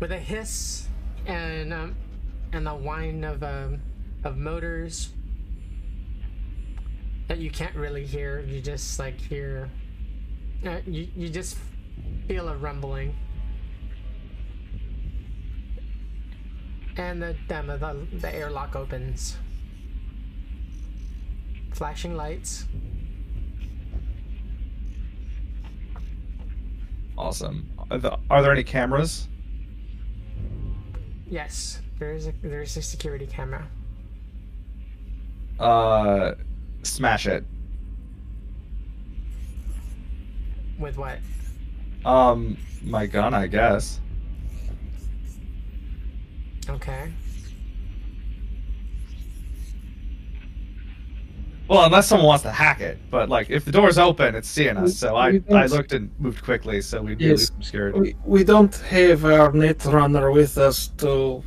[0.01, 0.89] With a hiss
[1.27, 1.95] and um,
[2.53, 3.81] and the whine of um,
[4.24, 5.11] of motors
[7.29, 9.70] that you can't really hear, you just like hear.
[10.65, 11.59] Uh, you you just
[12.29, 13.15] feel a rumbling.
[16.97, 19.37] And the um, the, the airlock opens
[21.73, 22.65] flashing lights.
[27.19, 27.69] Awesome.
[27.91, 29.29] Are, the, are there any cameras?
[31.29, 33.69] Yes, there's a there's a security camera.
[35.59, 36.35] Uh,
[36.83, 37.45] smash it.
[40.79, 41.18] With what?
[42.05, 44.01] Um, my gun, I guess.
[46.68, 47.12] Okay.
[51.68, 54.77] Well, unless someone wants to hack it, but like if the door's open, it's seeing
[54.77, 54.97] us.
[54.97, 57.51] So I, I looked and moved quickly, so we'd be Yes.
[57.61, 57.95] scared.
[57.99, 61.43] We, we don't have our net runner with us to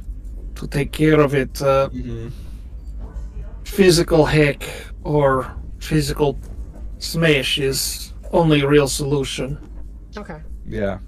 [0.56, 1.62] to take care of it.
[1.62, 2.28] Uh, hmm
[3.64, 4.64] physical hack
[5.04, 5.50] or
[5.80, 6.38] physical
[6.98, 9.58] smash is only real solution.
[10.18, 10.42] Okay.
[10.68, 11.00] Yeah.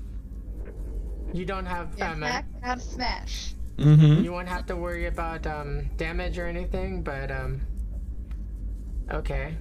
[1.34, 3.54] You don't have In um, to smash.
[3.78, 4.24] Mm-hmm.
[4.24, 7.62] you won't have to worry about um damage or anything, but um.
[9.12, 9.56] Okay.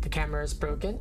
[0.00, 0.98] The camera is broken.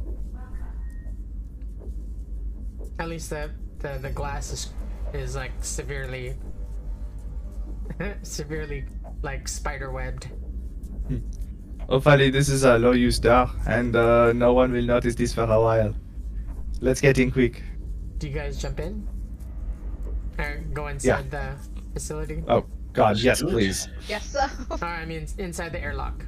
[3.00, 4.70] At least the the, the glass is
[5.14, 6.36] is like severely
[8.24, 8.86] severely
[9.22, 10.28] like spider webbed.
[11.88, 15.44] Hopefully this is a low use door, and uh, no one will notice this for
[15.44, 15.94] a while.
[16.82, 17.62] Let's get in quick.
[18.18, 19.08] Do you guys jump in?
[20.40, 21.56] Or go inside the
[21.94, 22.44] facility?
[22.48, 23.88] Oh God, yes, please.
[24.08, 24.46] Yes, so.
[24.82, 26.26] Or I mean inside the airlock.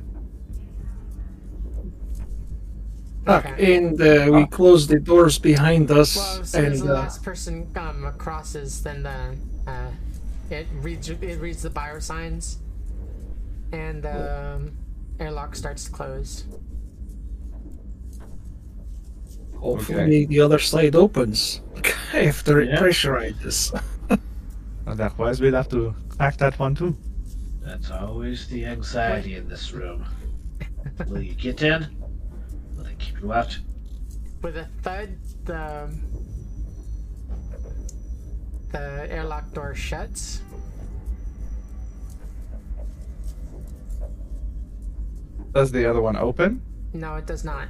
[3.30, 4.46] Ah, and uh, we Ah.
[4.46, 8.14] close the doors behind us, Well, as soon as and the uh, last person um,
[8.18, 9.36] crosses, then the
[9.70, 9.92] uh,
[10.50, 12.60] it reads it reads the bio signs,
[13.74, 14.72] and um,
[15.20, 16.46] airlock starts to close.
[19.60, 20.26] hopefully Okay.
[20.26, 21.62] the other side opens
[22.14, 22.80] after it Yeah.
[22.80, 23.74] pressurizes.
[24.86, 26.96] Otherwise, we'll have to crack that one too.
[27.66, 30.06] That's always the anxiety in this room.
[31.08, 31.88] Will you get in?
[32.76, 33.58] Will they keep you out?
[34.44, 35.90] With a thud, the
[38.72, 40.42] the airlock door shuts.
[45.58, 46.62] Does the other one open?
[46.94, 47.68] No, it does not.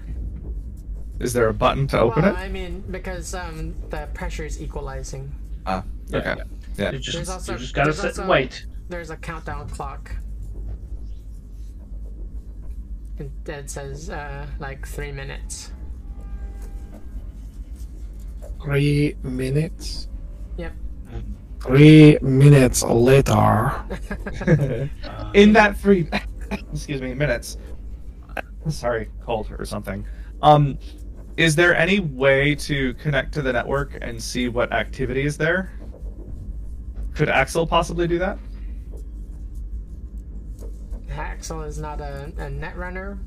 [1.22, 2.38] Is there a button to open well, it?
[2.38, 5.34] I mean, because um, the pressure is equalizing.
[5.66, 6.42] Ah, Yeah, okay.
[6.76, 6.92] Yeah.
[6.92, 8.66] You just, There's also- you just gotta there's sit also- and wait.
[8.90, 10.12] There's a countdown clock.
[13.20, 15.72] And it says uh, like three minutes.
[18.62, 20.10] Three minutes.
[20.58, 20.74] Yep.
[21.62, 23.72] Three minutes later.
[25.34, 26.10] In that three,
[26.52, 27.56] excuse me, minutes.
[28.72, 30.06] Sorry, cold or something.
[30.42, 30.78] Um,
[31.38, 35.72] is there any way to connect to the network and see what activity is there?
[37.14, 38.38] Could Axel possibly do that?
[41.10, 43.20] Axel is not a, a net runner,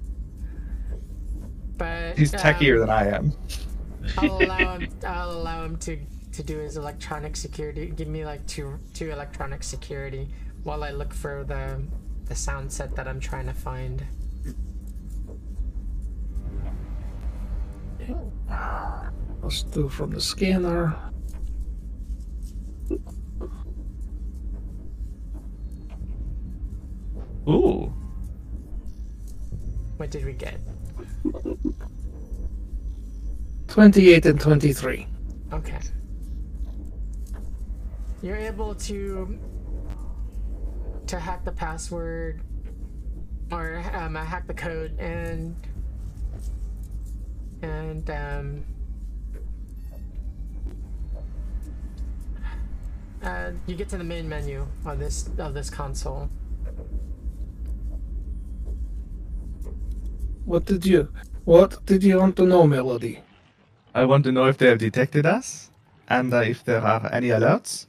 [1.77, 3.33] but He's techier um, than I am.
[4.19, 4.89] I'll allow him.
[5.07, 5.99] I'll allow him to
[6.33, 7.87] to do his electronic security.
[7.87, 10.29] Give me like two two electronic security
[10.63, 11.83] while I look for the
[12.27, 14.05] the sound set that I'm trying to find.
[19.43, 20.97] Let's do from the scanner.
[27.49, 27.93] Ooh.
[29.97, 30.59] What did we get?
[33.69, 35.07] 28 and 23.
[35.53, 35.79] Okay.
[38.23, 39.39] You're able to
[41.07, 42.41] to hack the password
[43.51, 45.57] or um, hack the code and
[47.63, 48.65] and um,
[53.23, 56.29] uh, you get to the main menu of this of this console.
[60.45, 61.09] What did you
[61.45, 63.21] what did you want to know, Melody?
[63.95, 65.71] I want to know if they have detected us
[66.09, 67.87] and uh, if there are any alerts.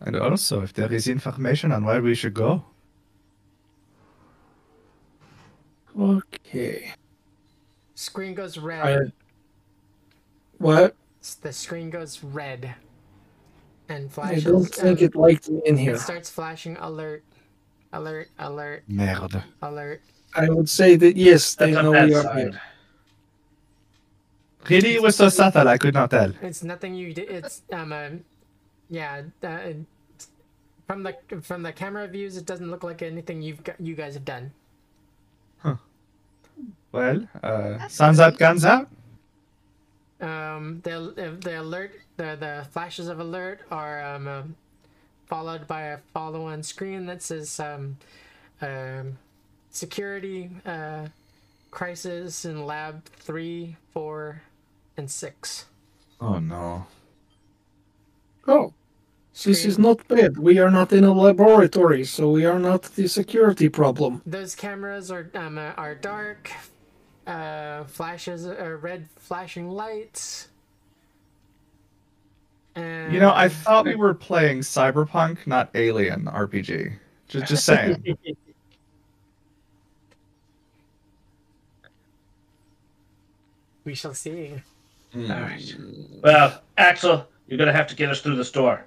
[0.00, 2.64] And also if there is information on where we should go.
[5.98, 6.92] Okay.
[7.94, 8.82] Screen goes red.
[8.82, 9.12] I,
[10.58, 10.96] what?
[11.40, 12.74] The screen goes red
[13.88, 14.46] and flashes.
[14.46, 15.94] I don't think um, it liked me in here.
[15.94, 17.24] It starts flashing alert,
[17.92, 19.42] alert, alert, Merde.
[19.62, 20.02] alert.
[20.34, 22.36] I would say that yes, they That's know on that we are side.
[22.36, 22.62] here.
[24.68, 24.94] Really?
[24.94, 26.32] It was so subtle, I could not tell.
[26.42, 27.28] It's nothing you did.
[27.30, 28.08] It's um, uh,
[28.88, 29.22] yeah.
[29.42, 29.58] Uh,
[30.86, 34.14] from the from the camera views, it doesn't look like anything you've got, you guys
[34.14, 34.52] have done.
[36.92, 38.88] Well, uh, suns out, guns out.
[40.20, 44.42] Um, the the alert, the the flashes of alert are um, uh,
[45.26, 47.98] followed by a follow on screen that says um,
[48.62, 49.18] um,
[49.70, 51.08] security uh,
[51.70, 54.42] crisis in lab three, four,
[54.96, 55.66] and six.
[56.20, 56.86] Oh no.
[58.48, 58.72] Oh,
[59.42, 60.38] this is not bad.
[60.38, 64.22] We are not in a laboratory, so we are not the security problem.
[64.24, 66.50] Those cameras are um, uh, are dark.
[67.26, 70.48] Uh, flashes, uh, red flashing lights.
[72.76, 76.92] And You know, I thought we were playing Cyberpunk, not Alien RPG.
[77.28, 78.16] Just, just saying.
[83.84, 84.54] we shall see.
[85.16, 85.76] Alright.
[86.22, 88.84] Well, Axel, you're gonna have to get us through the door.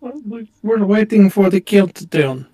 [0.00, 2.46] We're waiting for the countdown.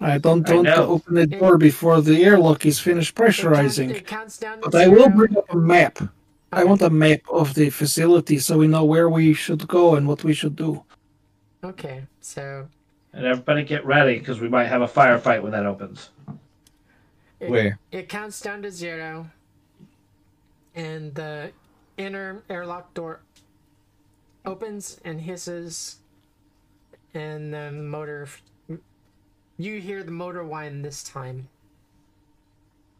[0.00, 3.90] I don't I want to open the door before the airlock is finished pressurizing.
[3.90, 4.60] it counts down.
[4.60, 5.98] to But I will bring up a map.
[6.52, 10.06] I want a map of the facility so we know where we should go and
[10.06, 10.84] what we should do.
[11.64, 12.68] Okay, so
[13.12, 16.10] And everybody get ready, because we might have a firefight when that opens.
[17.40, 17.72] it, Wait.
[17.90, 19.28] it counts down to zero,
[20.74, 21.50] and the
[21.96, 23.20] inner airlock door
[24.44, 25.96] opens and hisses,
[27.16, 28.28] and the motor.
[29.58, 31.48] You hear the motor whine this time.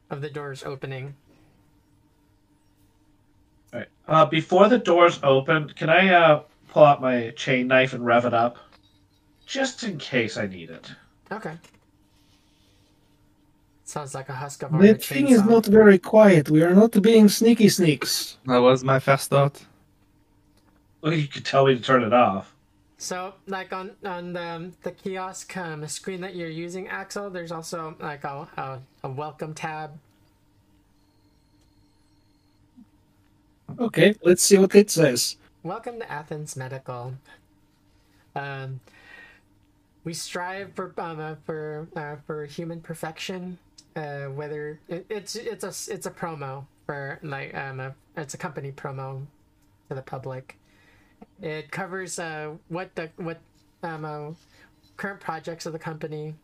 [0.09, 1.15] Of the doors opening.
[3.73, 3.89] Alright.
[4.07, 8.25] Uh, before the doors open, can I uh, pull out my chain knife and rev
[8.25, 8.59] it up?
[9.47, 10.93] Just in case I need it.
[11.31, 11.57] Okay.
[13.85, 16.51] Sounds like a Husqvarna That thing is not very quiet.
[16.51, 18.37] We are not being sneaky sneaks.
[18.47, 19.65] That was my first thought.
[21.01, 22.56] Well, you could tell me to turn it off.
[22.99, 27.95] So, like on on the the kiosk um, screen that you're using, Axel, there's also
[28.01, 29.99] like a a, a welcome tab.
[33.79, 35.37] Okay, let's see what it says.
[35.63, 37.15] Welcome to Athens Medical.
[38.35, 38.81] Um,
[40.05, 43.59] we strive for um, uh, for uh, for human perfection.
[43.95, 48.39] Uh, whether it, it's it's a it's a promo for like um a, it's a
[48.39, 49.27] company promo
[49.91, 50.57] to the public.
[51.43, 53.41] It covers uh what the what
[53.83, 54.31] um uh,
[54.97, 56.35] current projects of the company,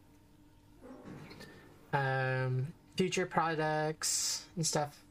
[1.93, 5.03] um future products and stuff.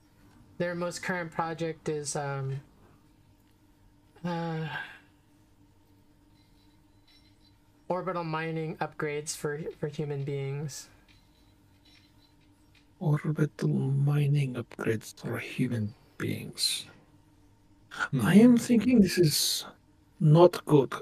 [0.59, 2.61] Their most current project is um
[4.23, 4.67] uh,
[7.89, 10.87] orbital mining upgrades for for human beings.
[12.99, 16.85] Orbital mining upgrades for human beings.
[18.21, 19.65] I am thinking this is
[20.19, 20.93] not good.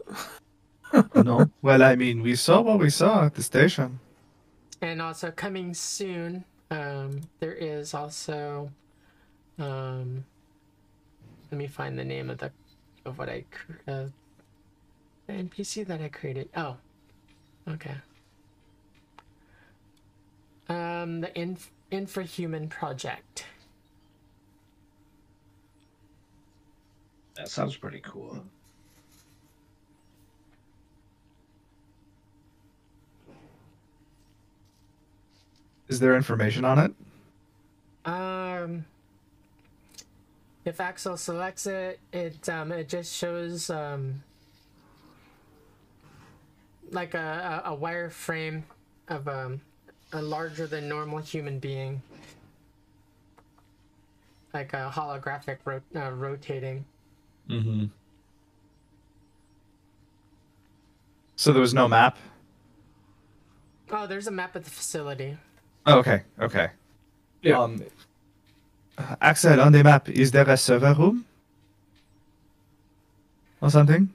[1.15, 1.49] no.
[1.61, 3.99] Well, I mean, we saw what we saw at the station.
[4.81, 8.71] And also coming soon, um, there is also,
[9.57, 10.23] um,
[11.51, 12.51] let me find the name of the
[13.05, 13.43] of what I
[13.87, 14.05] uh,
[15.27, 16.49] the NPC that I created.
[16.55, 16.77] Oh,
[17.67, 17.95] okay.
[20.67, 23.45] Um, the Inf- Infrahuman Project.
[27.39, 28.43] That sounds pretty cool.
[35.87, 36.93] Is there information on it?
[38.03, 38.83] Um,
[40.65, 44.21] if Axel selects it, it um, it just shows um,
[46.91, 48.63] like a, a, a wireframe
[49.07, 49.61] of um,
[50.11, 52.01] a larger than normal human being,
[54.53, 56.83] like a holographic ro- uh, rotating.
[57.49, 57.85] Mm-hmm.
[61.35, 62.17] So there was no map.
[63.91, 65.37] Oh, there's a map of the facility.
[65.85, 66.69] Oh, okay, okay.
[67.41, 67.59] Yeah.
[67.59, 67.81] Um,
[69.21, 71.25] Axel, on the map, is there a server room
[73.61, 74.09] or something?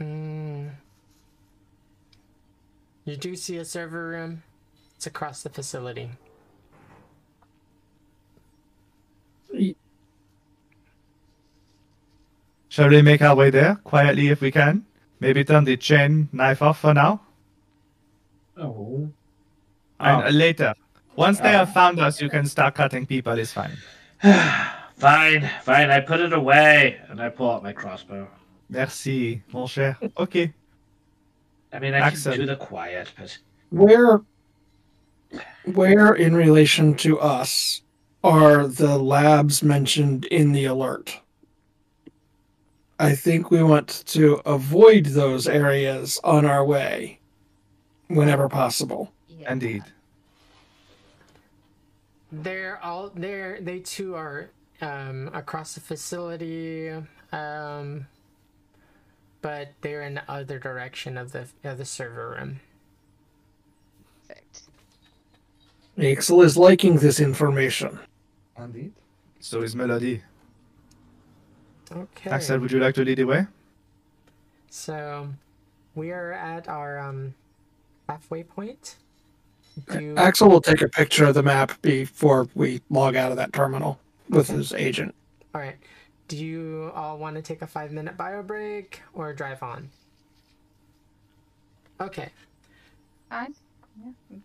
[0.00, 0.70] Mm.
[3.04, 4.42] You do see a server room.
[4.96, 6.10] It's across the facility.
[12.78, 14.86] Shall we make our way there quietly if we can?
[15.18, 17.20] Maybe turn the chain knife off for now,
[18.56, 19.10] Oh.
[19.98, 20.28] and Oh.
[20.30, 20.74] later,
[21.16, 21.64] once they ah.
[21.66, 23.32] have found us, you can start cutting people.
[23.36, 23.76] It's fine.
[24.96, 25.90] fine, fine.
[25.90, 28.28] I put it away and I pull out my crossbow.
[28.70, 29.98] Merci, mon cher.
[30.16, 30.54] Okay.
[31.72, 32.30] I mean, I Axel.
[32.30, 33.36] can do the quiet, but
[33.70, 34.20] Where,
[35.64, 37.82] where in relation to us
[38.22, 41.22] are the labs mentioned in the alert?
[42.98, 47.20] I think we want to avoid those areas on our way
[48.08, 49.12] whenever possible.
[49.28, 49.52] Yeah.
[49.52, 49.84] Indeed.
[52.32, 56.90] They're all they're they too are um, across the facility,
[57.32, 58.06] um,
[59.40, 62.60] but they're in the other direction of the of the server room.
[64.26, 64.62] Perfect.
[65.98, 67.98] Axel is liking this information.
[68.58, 68.92] Indeed.
[69.40, 70.22] So is Melody.
[71.90, 72.30] Okay.
[72.30, 73.46] Axel, would you like to lead the way?
[74.70, 75.28] So
[75.94, 77.34] we are at our um,
[78.08, 78.96] halfway point.
[79.90, 83.52] Do Axel will take a picture of the map before we log out of that
[83.52, 85.14] terminal with his agent.
[85.54, 85.76] all right.
[86.26, 89.88] Do you all want to take a five minute bio break or drive on?
[92.00, 92.28] Okay.
[93.30, 93.54] Fine.
[94.04, 94.36] Yeah.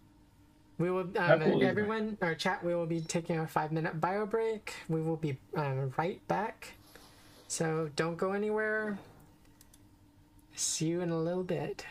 [0.79, 4.73] We will, um, everyone, our chat, we will be taking a five minute bio break.
[4.87, 6.73] We will be um, right back.
[7.53, 8.97] So don't go anywhere.
[10.55, 11.85] See you in a little bit.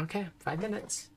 [0.00, 1.10] Okay, five minutes.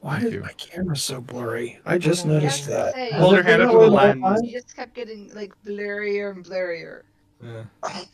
[0.00, 1.78] Why Thank is my camera so blurry?
[1.84, 2.94] I just Yeah, noticed I was that.
[2.94, 4.40] gonna say, Hold your hand up to the lens.
[4.42, 7.02] You just kept getting like blurrier and blurrier.
[7.42, 7.64] Yeah.
[7.82, 8.04] Oh.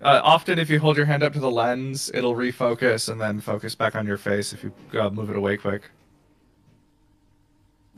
[0.00, 3.40] Uh, often, if you hold your hand up to the lens, it'll refocus and then
[3.40, 5.90] focus back on your face if you uh, move it away quick.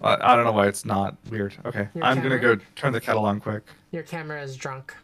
[0.02, 1.54] Uh, I don't know why it's not weird.
[1.66, 2.56] Okay, Your I'm gonna camera?
[2.56, 3.64] go turn the kettle on quick.
[3.90, 4.94] Your camera is drunk.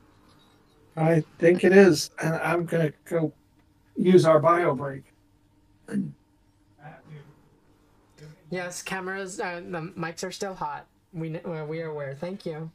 [0.97, 3.31] I think it is, and I'm gonna go
[3.95, 5.03] use our bio break.
[8.49, 10.87] Yes, cameras, uh, the mics are still hot.
[11.13, 12.15] We, kn- uh, we are aware.
[12.15, 12.71] Thank you.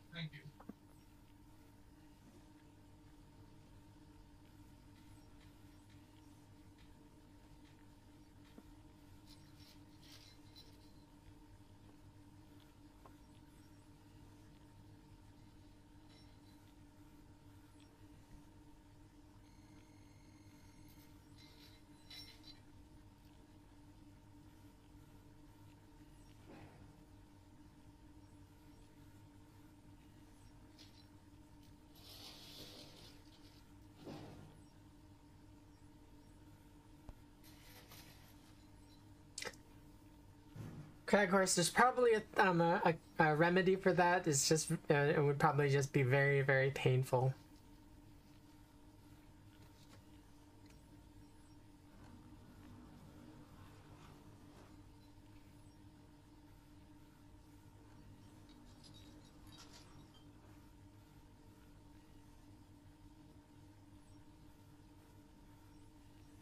[41.11, 44.25] Course, there's probably a, um, a, a remedy for that.
[44.27, 47.33] It's just, uh, it would probably just be very, very painful.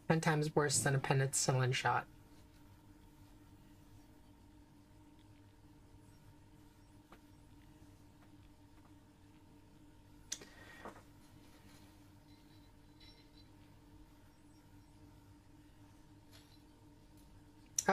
[0.08, 2.04] Ten times worse than a penicillin shot.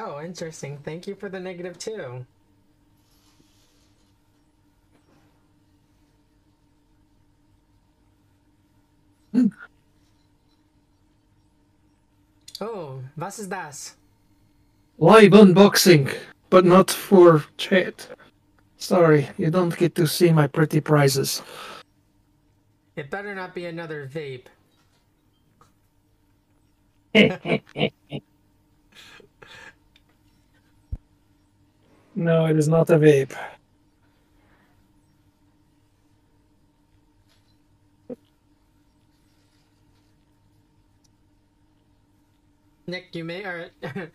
[0.10, 0.78] Oh, interesting.
[0.86, 2.26] Thank you for the negative two.
[12.60, 13.96] Oh, was ist das?
[14.98, 16.12] Live unboxing,
[16.50, 18.08] but not for chat.
[18.78, 21.44] Sorry, you don't get to see my pretty prizes.
[22.96, 24.48] It better not be another vape.
[32.18, 33.36] No, it is not a vape.
[42.88, 43.70] Nick, you may or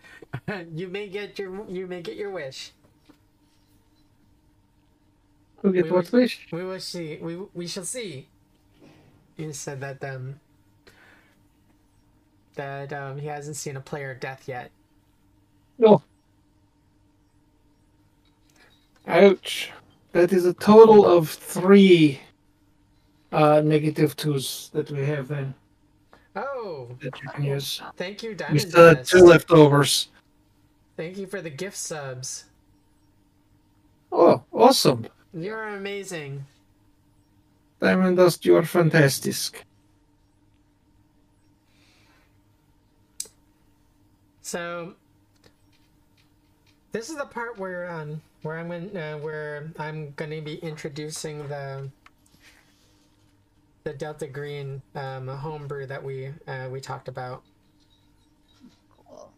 [0.73, 2.73] you may get your you may get your wish.
[5.61, 6.47] Who get We what will- wish?
[6.51, 7.17] We will see.
[7.21, 8.29] We we shall see.
[9.37, 10.41] You said that um
[12.55, 14.71] that um he hasn't seen a player death yet.
[15.79, 16.03] No.
[19.07, 19.71] Ouch.
[20.11, 22.19] That is a total of three
[23.31, 25.53] uh, negative twos that we have then
[26.35, 27.81] Oh, that you can use.
[27.95, 29.11] thank you, We still had Dust.
[29.11, 30.07] two leftovers.
[30.97, 32.45] Thank you for the gift subs.
[34.11, 35.07] Oh, awesome.
[35.33, 36.45] You're amazing.
[37.79, 39.65] Diamond Dust, you are fantastic.
[44.41, 44.93] So
[46.93, 51.49] this is the part where um where I'm going uh, where I'm gonna be introducing
[51.49, 51.89] the
[53.85, 57.43] the Delta Green um homebrew that we uh, we talked about.
[59.07, 59.33] Cool.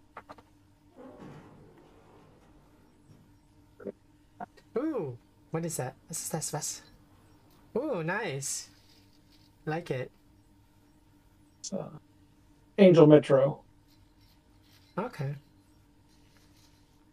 [4.78, 5.18] Ooh,
[5.52, 5.96] what is that?
[6.10, 6.84] Das was?
[7.78, 8.70] Ooh, nice.
[9.66, 10.12] Like it.
[11.74, 11.90] Uh,
[12.78, 13.64] Angel Metro,
[14.98, 15.36] Okay.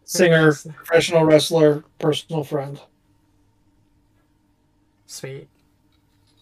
[0.05, 2.79] Singer, professional wrestler, personal friend.
[5.07, 5.47] Sweet.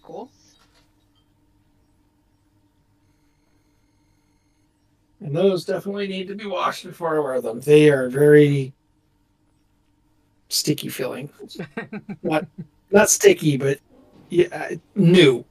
[0.01, 0.29] Cool.
[5.19, 7.59] And those definitely need to be washed before I wear them.
[7.59, 8.73] They are very
[10.49, 11.29] sticky feeling.
[12.23, 12.47] not
[12.91, 13.79] not sticky, but
[14.29, 15.45] yeah, new.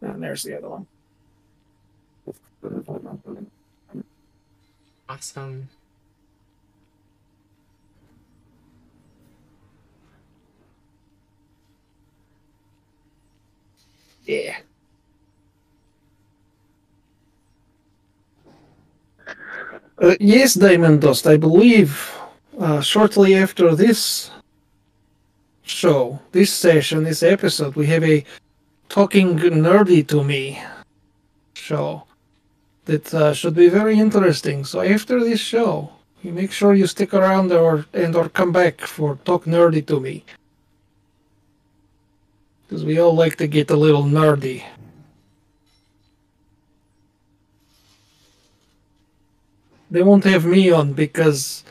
[0.00, 0.86] And there's the other one.
[5.08, 5.68] Awesome.
[14.24, 14.58] Yeah.
[20.00, 21.26] Uh, yes, Diamond Dust.
[21.26, 22.14] I believe
[22.58, 24.30] uh, shortly after this
[25.62, 28.24] show, this session, this episode, we have a
[28.88, 30.62] talking nerdy to me
[31.54, 32.07] show
[32.88, 34.64] that uh, should be very interesting.
[34.64, 38.80] So after this show, you make sure you stick around or and or come back
[38.80, 40.24] for talk nerdy to me
[42.66, 44.64] because we all like to get a little nerdy.
[49.90, 51.64] They won't have me on because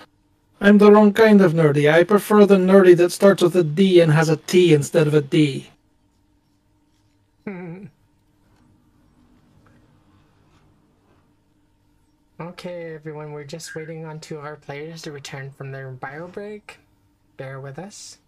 [0.62, 1.92] I'm the wrong kind of nerdy.
[1.92, 5.14] I prefer the nerdy that starts with a D and has a T instead of
[5.14, 5.70] a D.
[12.40, 16.28] Okay, everyone, we're just waiting on two of our players to return from their bio
[16.28, 16.78] break.
[17.36, 18.20] Bear with us.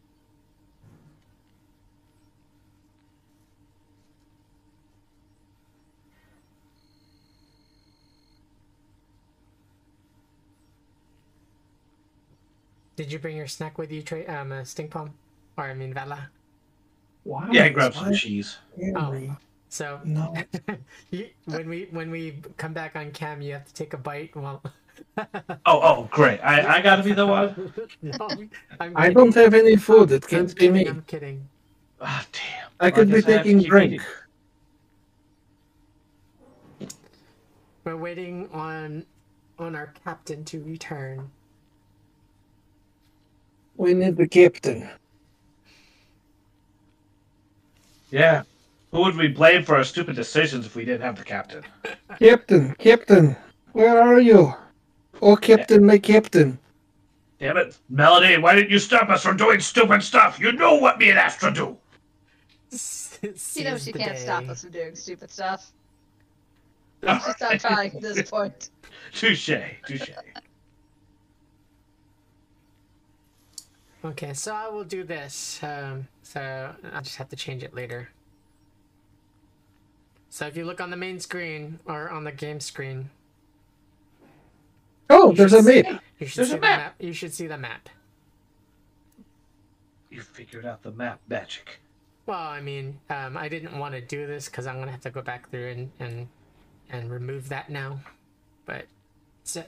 [12.95, 14.25] Did you bring your snack with you, Trey?
[14.25, 15.13] Um, uh, Stink Palm?
[15.55, 16.29] Or, I mean, Vela?
[17.25, 17.47] Wow.
[17.51, 18.57] Yeah, I grab some cheese.
[18.95, 19.37] Oh.
[19.69, 20.33] So, No.
[21.11, 24.35] you, when we when we come back on cam, you have to take a bite
[24.35, 24.61] while.
[25.65, 26.39] Oh, oh, great.
[26.39, 27.73] I, I gotta be the one.
[28.01, 28.47] no,
[28.79, 29.13] I'm I kidding.
[29.13, 30.11] don't have any food.
[30.11, 30.87] It can't be me.
[30.87, 31.47] I'm kidding.
[32.01, 32.69] Ah, damn.
[32.79, 33.93] I could be I have taking keep drink.
[33.93, 34.07] eating.
[37.85, 39.05] We're waiting on
[39.57, 41.29] on our captain to return.
[43.77, 44.89] We need the captain.
[48.11, 48.43] Yeah.
[48.91, 51.63] Who would we blame for our stupid decisions if we didn't have the captain?
[52.19, 53.35] Captain, captain,
[53.73, 54.53] where are you?
[55.21, 56.57] Oh, captain, my captain.
[57.39, 57.77] Damn it.
[57.89, 60.39] Melody, why didn't you stop us from doing stupid stuff?
[60.39, 61.77] You know what me and Aster do.
[62.71, 65.71] She knows she can't stop us from doing stupid stuff.
[67.01, 68.69] She's not trying at this point.
[69.13, 69.51] Touche,
[69.87, 70.09] touche.
[74.03, 75.59] Okay, so I will do this.
[75.61, 78.09] Um, so I'll just have to change it later.
[80.29, 83.09] So if you look on the main screen or on the game screen,
[85.09, 86.03] Oh, there's a map.
[86.19, 86.79] you should There's see a the map.
[86.79, 86.95] map.
[86.99, 87.89] You should see the map.
[90.11, 91.79] You figured out the map magic.
[92.27, 95.09] Well, I mean, um, I didn't want to do this because I'm gonna have to
[95.09, 96.27] go back through and and
[96.91, 98.01] and remove that now,
[98.65, 98.85] but
[99.43, 99.63] so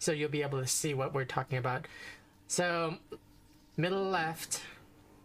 [0.00, 1.86] so you'll be able to see what we're talking about.
[2.48, 2.96] So,
[3.76, 4.60] middle left,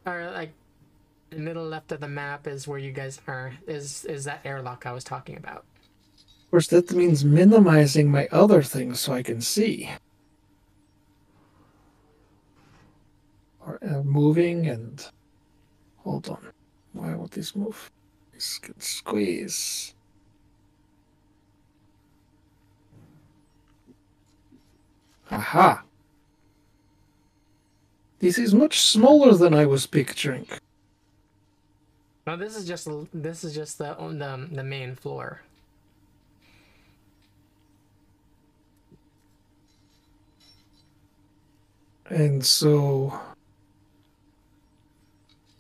[0.06, 0.69] or like the
[1.38, 3.54] middle left of the map is where you guys are.
[3.68, 5.66] Is is that airlock I was talking about?
[6.18, 9.90] Of course, that means minimizing my other things so I can see.
[13.60, 15.06] Or uh, moving and
[15.98, 16.48] hold on.
[16.94, 17.92] Why won't move?
[18.34, 19.94] This can squeeze.
[25.30, 25.84] Aha!
[28.20, 30.48] This is much smaller than I was picturing.
[32.28, 35.42] No, this is just this is just the the the main floor.
[42.10, 43.20] And so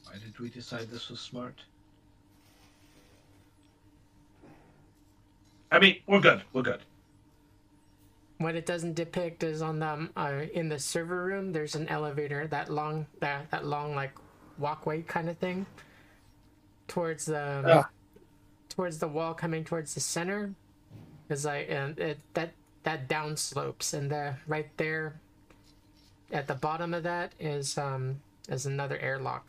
[0.05, 1.55] Why did we decide this was smart?
[5.71, 6.41] I mean, we're good.
[6.53, 6.81] We're good.
[8.39, 11.51] What it doesn't depict is on the um, uh, in the server room.
[11.51, 14.13] There's an elevator, that long that that long like
[14.57, 15.65] walkway kind of thing,
[16.89, 17.85] towards the
[18.67, 20.53] towards the wall coming towards the center.
[21.29, 22.51] Is like and it that
[22.83, 25.19] that down slopes and the right there,
[26.31, 28.19] at the bottom of that is um
[28.49, 29.45] is another airlock.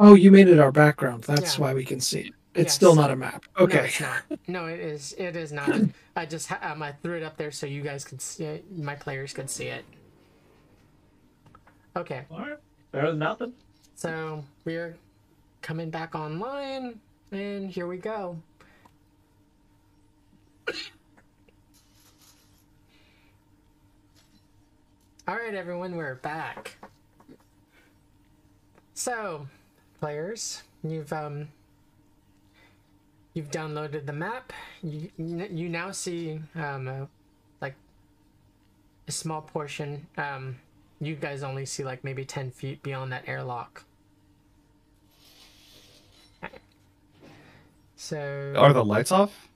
[0.00, 1.24] Oh, you made it our background.
[1.24, 1.60] That's Yeah.
[1.62, 2.32] why we can see it.
[2.54, 2.74] It's Yes.
[2.74, 3.44] still not a map.
[3.58, 3.86] Okay.
[3.86, 4.22] it's not.
[4.48, 5.12] No, it is.
[5.18, 5.70] It is not.
[6.16, 8.94] I just um, I threw it up there so you guys could see it, my
[8.94, 9.84] players could see it.
[11.94, 12.24] Okay.
[12.30, 12.58] All right.
[12.92, 13.52] Better than nothing.
[13.96, 14.96] So we're
[15.68, 16.98] coming back online,
[17.30, 18.38] and here we go.
[25.28, 26.78] All right, everyone, we're back.
[28.94, 29.46] So,
[30.00, 31.48] players, you've um,
[33.34, 34.54] you've downloaded the map.
[34.82, 37.06] You you now see um, a,
[37.60, 37.74] like
[39.06, 40.06] a small portion.
[40.16, 40.56] Um,
[40.98, 43.84] you guys only see like maybe 10 feet beyond that airlock.
[48.00, 49.48] So Are the lights off?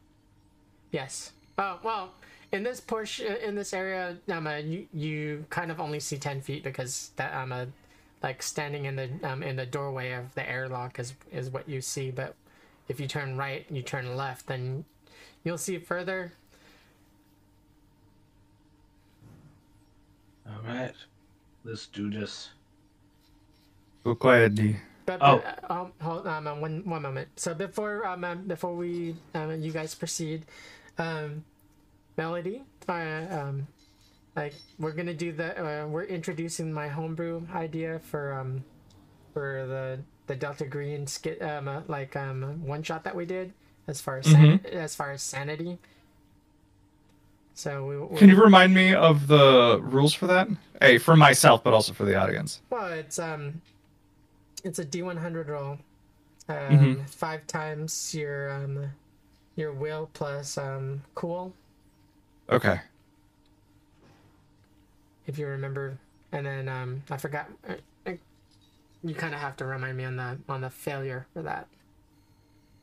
[0.90, 1.30] yes.
[1.58, 2.10] Oh well,
[2.50, 6.40] in this portion, in this area, um, uh, you you kind of only see 10
[6.40, 7.66] feet because that um, uh,
[8.20, 11.80] like standing in the um in the doorway of the airlock is is what you
[11.80, 12.10] see.
[12.10, 12.34] But
[12.88, 14.84] if you turn right, you turn left, then
[15.44, 16.32] you'll see further.
[20.48, 20.94] All right.
[21.64, 22.50] Let's do this.
[24.02, 24.76] Go quiet, D.
[25.04, 25.38] But, Oh.
[25.38, 27.28] but uh, um, hold um, uh, one one moment.
[27.36, 30.44] So before um, um before we um you guys proceed,
[30.98, 31.44] um,
[32.16, 32.92] Melody, uh,
[33.30, 33.66] um,
[34.36, 38.64] like we're gonna do the uh, we're introducing my homebrew idea for um
[39.34, 39.98] for the
[40.28, 43.52] the Delta Green skit um uh, like um one shot that we did
[43.88, 45.78] as far as san- as far as sanity.
[47.54, 50.48] So we, we Can you remind me of the rules for that?
[50.80, 52.60] Hey, for myself, but also for the audience.
[52.70, 53.60] Well, it's um,
[54.64, 55.78] it's a D one hundred roll.
[56.48, 57.06] Um, Mhm.
[57.06, 58.92] five times your um,
[59.56, 61.54] your will plus um cool,
[62.48, 62.80] Okay.
[65.26, 65.98] if you remember,
[66.32, 67.50] and then um, I forgot.
[67.68, 67.74] uh,
[68.06, 68.12] uh,
[69.02, 71.68] You kind of have to remind me on the on the failure for that.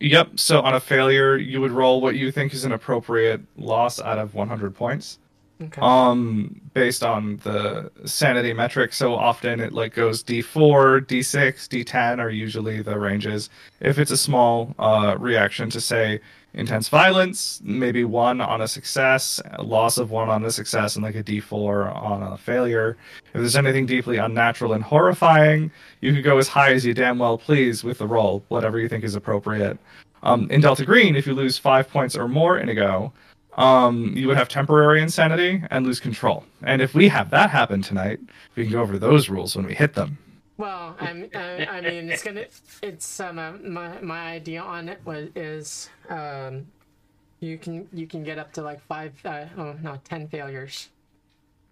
[0.01, 0.39] Yep.
[0.39, 4.17] So on a failure, you would roll what you think is an appropriate loss out
[4.17, 5.19] of 100 points.
[5.61, 5.81] Okay.
[5.81, 8.93] Um, based on the sanity metric.
[8.93, 13.49] So often it like goes D4, D6, D10 are usually the ranges.
[13.81, 16.21] If it's a small uh, reaction to say
[16.53, 21.03] intense violence, maybe one on a success, a loss of one on a success, and
[21.03, 22.97] like a D4 on a failure.
[23.27, 27.19] If there's anything deeply unnatural and horrifying, you can go as high as you damn
[27.19, 29.77] well please with the roll, whatever you think is appropriate.
[30.23, 33.13] Um, in Delta Green, if you lose five points or more in a go,
[33.57, 36.45] um, you would have temporary insanity and lose control.
[36.63, 38.19] And if we have that happen tonight,
[38.55, 40.17] we can go over those rules when we hit them.
[40.57, 42.45] Well, I'm, I, I mean, it's gonna,
[42.81, 46.67] it's um, uh, my my idea on it was is um,
[47.39, 50.89] you can you can get up to like five, uh, oh no, ten failures.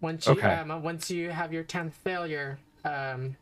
[0.00, 0.54] Once you Okay.
[0.54, 3.36] um, uh, once you have your tenth failure, um,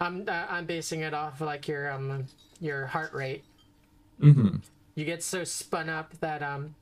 [0.00, 2.26] I'm uh, I'm basing it off of like your um
[2.60, 3.44] your heart rate.
[4.20, 4.56] Mm-hmm.
[4.96, 6.74] You get so spun up that um,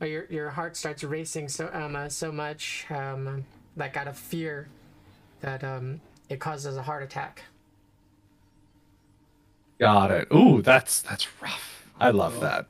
[0.00, 3.44] or your your heart starts racing so um uh, so much um
[3.76, 4.68] like out of fear
[5.40, 7.42] that um it causes a heart attack.
[9.80, 10.28] Got it.
[10.34, 11.88] Ooh, that's that's rough.
[12.00, 12.66] I love that.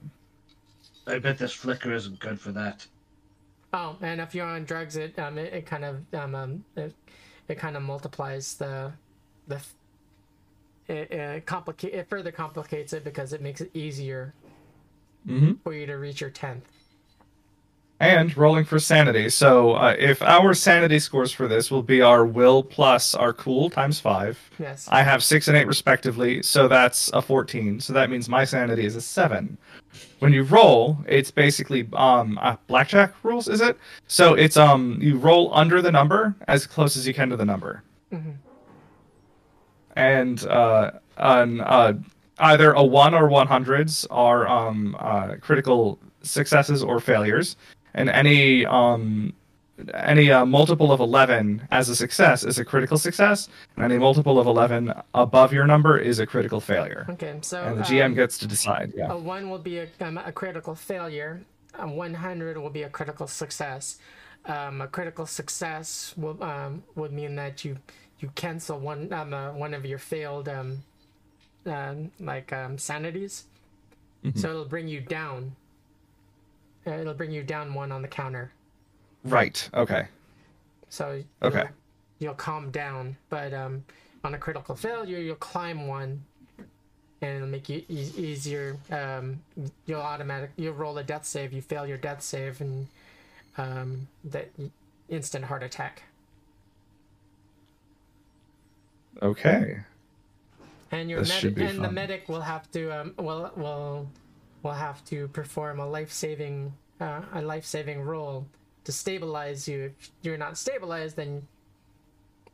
[1.06, 2.88] I bet this flicker isn't good for that.
[3.72, 6.94] Oh, and if you're on drugs, it um it, it kind of um, um it,
[7.48, 8.92] it kind of multiplies the
[9.46, 9.74] the f-
[10.88, 14.34] it, it complicate it further complicates it because it makes it easier
[15.26, 16.73] hmm for you to reach your tenth.
[18.04, 19.30] And rolling for sanity.
[19.30, 23.70] So uh, if our sanity scores for this will be our will plus our cool
[23.70, 24.38] times five.
[24.58, 24.86] Yes.
[24.90, 27.80] I have six and eight respectively, so that's a fourteen.
[27.80, 29.56] So that means my sanity is a seven.
[30.18, 33.78] When you roll, it's basically um uh, blackjack rules, is it?
[34.06, 37.46] So it's um you roll under the number as close as you can to the
[37.46, 37.82] number.
[38.12, 38.34] Mhm.
[39.96, 41.94] And uh, an, uh
[42.38, 47.56] either a one or one hundreds are um uh, critical successes or failures,
[47.94, 49.32] and any um
[49.92, 54.38] any uh, multiple of 11 as a success is a critical success, and any multiple
[54.38, 57.06] of 11 above your number is a critical failure.
[57.10, 58.92] Okay, so And the GM um, gets to decide.
[58.96, 59.12] Yeah.
[59.12, 61.42] a one will be a, um, a critical failure.
[61.76, 63.98] A 100 will be a critical success.
[64.46, 67.78] Um, a critical success will um, would mean that you
[68.20, 70.82] you cancel one um, uh, one of your failed um,
[71.66, 73.44] um, like um, sanities,
[74.34, 75.56] so it'll bring you down.
[76.86, 78.52] Uh, it'll bring you down one on the counter.
[79.24, 79.68] Right.
[79.74, 80.06] Okay.
[80.90, 81.58] So Okay.
[81.60, 81.68] you'll,
[82.18, 83.84] you'll calm down, but um,
[84.22, 86.22] on a critical failure, you'll climb one,
[87.20, 88.76] and it'll make you e- easier.
[88.90, 89.40] Um,
[89.86, 91.52] you'll automatic you'll roll a death save.
[91.52, 92.86] You fail your death save, and
[93.56, 94.50] um, that
[95.08, 96.02] instant heart attack.
[99.22, 99.78] Okay.
[100.90, 104.08] And your This should medic be and the medic will have to um will will
[104.64, 108.46] will have to perform a life saving uh, a life saving roll
[108.84, 109.92] to stabilize you.
[109.98, 111.46] If you're not stabilized, then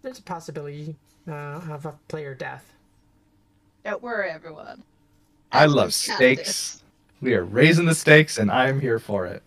[0.03, 0.97] there's a possibility
[1.29, 2.75] uh, of a player death.
[3.85, 4.83] Don't worry, everyone.
[5.53, 6.83] I As we love stakes.
[7.21, 9.43] We are raising the stakes, and I'm here for it.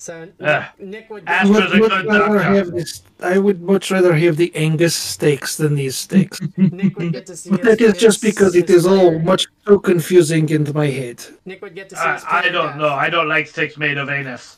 [0.00, 0.64] So Nick, Ugh.
[0.78, 2.38] Nick would Ask I would much good rather doctor.
[2.40, 3.02] have this.
[3.20, 6.40] I would much rather have the Angus steaks than these steaks.
[6.56, 7.50] Nick would get to see.
[7.50, 10.66] But his- that is just because it is his is all much too confusing in
[10.72, 11.22] my head.
[11.44, 12.00] Nick would get to see.
[12.00, 12.76] I, his I don't death.
[12.78, 12.88] know.
[12.88, 14.56] I don't like steaks made of anus.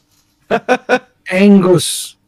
[1.31, 2.17] Angus.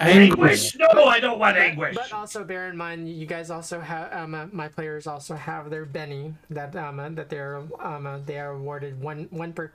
[0.00, 0.30] Angus.
[0.30, 0.76] Anguish?
[0.78, 1.94] No, I don't want anguish.
[1.94, 5.68] But also bear in mind, you guys also have um, uh, my players also have
[5.68, 9.70] their Benny that um uh, that they're um uh, they are awarded one one per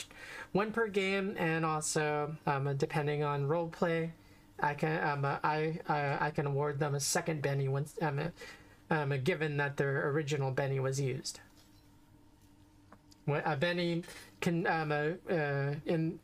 [0.52, 4.14] one per game, and also um uh, depending on role play,
[4.60, 8.20] I can um uh, I uh, I can award them a second Benny once um
[8.20, 8.30] uh,
[8.90, 11.40] um uh, given that their original Benny was used.
[13.28, 14.04] A Benny
[14.42, 16.20] can um uh, uh in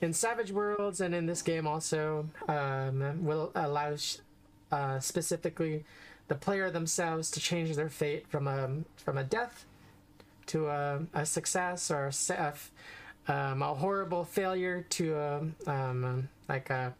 [0.00, 3.94] in Savage Worlds and in this game also um, will allow
[4.72, 5.84] uh, specifically
[6.28, 9.64] the player themselves to change their fate from a from a death
[10.46, 12.54] to a, a success or a,
[13.28, 16.94] um, a horrible failure to a, um, like a,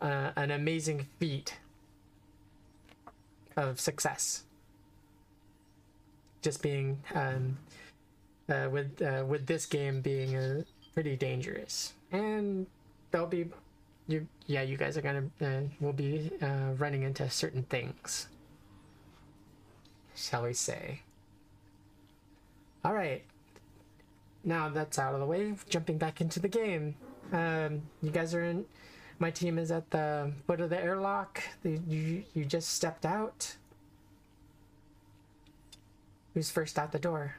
[0.00, 1.58] a an amazing feat
[3.56, 4.44] of success.
[6.42, 7.56] Just being um,
[8.48, 10.62] uh, with uh, with this game being uh,
[10.92, 12.66] pretty dangerous, and
[13.10, 13.46] they'll be
[14.06, 18.28] you yeah you guys are gonna uh, will be uh, running into certain things,
[20.14, 21.02] shall we say?
[22.84, 23.22] All right.
[24.44, 25.54] Now that's out of the way.
[25.68, 26.96] Jumping back into the game.
[27.32, 28.66] Um, you guys are in.
[29.18, 31.42] My team is at the foot of the airlock.
[31.62, 33.56] The, you you just stepped out.
[36.34, 37.36] Who's first out the door?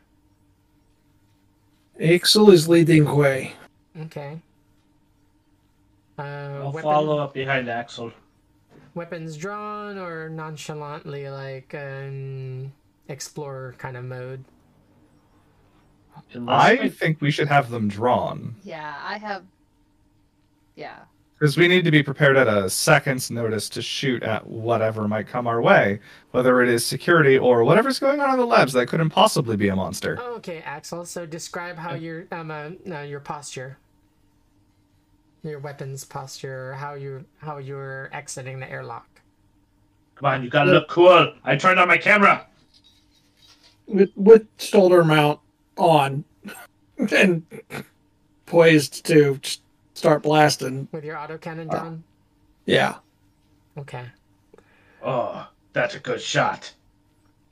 [2.02, 3.54] Axel is leading way.
[4.02, 4.42] Okay.
[6.18, 8.12] Uh, I'll weapon- follow up behind Axel.
[8.94, 12.72] weapons drawn or nonchalantly like an
[13.10, 14.44] explorer kind of mode.
[16.36, 19.44] I my- think we should have them drawn Yeah, I have.
[20.76, 21.00] Yeah.
[21.38, 25.28] because we need to be prepared at a second's notice to shoot at whatever might
[25.28, 26.00] come our way,
[26.32, 29.68] whether it is security or whatever's going on in the labs that couldn't possibly be
[29.68, 30.18] a monster.
[30.22, 31.04] Okay, Axel.
[31.06, 33.78] So describe how your um uh, uh, your posture,
[35.50, 39.08] your weapons posture, how you how you're exiting the airlock.
[40.16, 41.34] Come on, you gotta look cool.
[41.44, 42.48] I turned on my camera.
[43.88, 45.40] With, with shoulder mount
[45.78, 46.24] on
[47.12, 47.46] and
[48.46, 49.40] poised to
[49.94, 50.88] start blasting.
[50.92, 52.04] With your autocannon down.
[52.66, 52.96] Yeah.
[53.78, 54.06] Okay.
[55.04, 56.74] Oh, that's a good shot.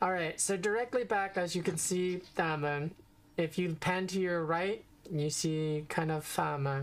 [0.01, 0.39] All right.
[0.39, 2.91] So directly back, as you can see, um, um,
[3.37, 6.81] if you pan to your right, you see kind of um, uh,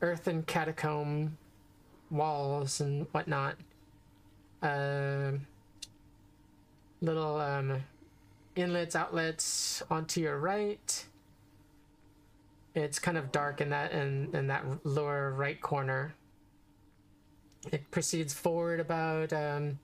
[0.00, 1.36] earthen catacomb
[2.10, 3.56] walls and whatnot.
[4.62, 5.46] Um
[7.00, 7.82] little um,
[8.56, 11.06] inlets, outlets onto your right.
[12.74, 16.14] It's kind of dark in that in, in that lower right corner.
[17.72, 19.78] It proceeds forward about um,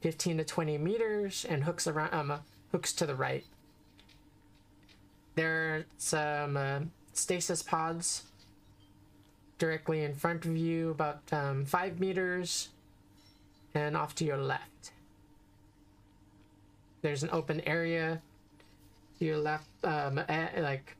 [0.00, 2.38] 15 to 20 meters and hooks around um, uh,
[2.72, 3.44] hooks to the right.
[5.36, 6.80] There are some uh,
[7.12, 8.24] stasis pods
[9.64, 12.68] directly in front of you, about um, five meters,
[13.74, 14.92] and off to your left.
[17.00, 18.20] There's an open area
[19.18, 20.96] to your left, um, eh, like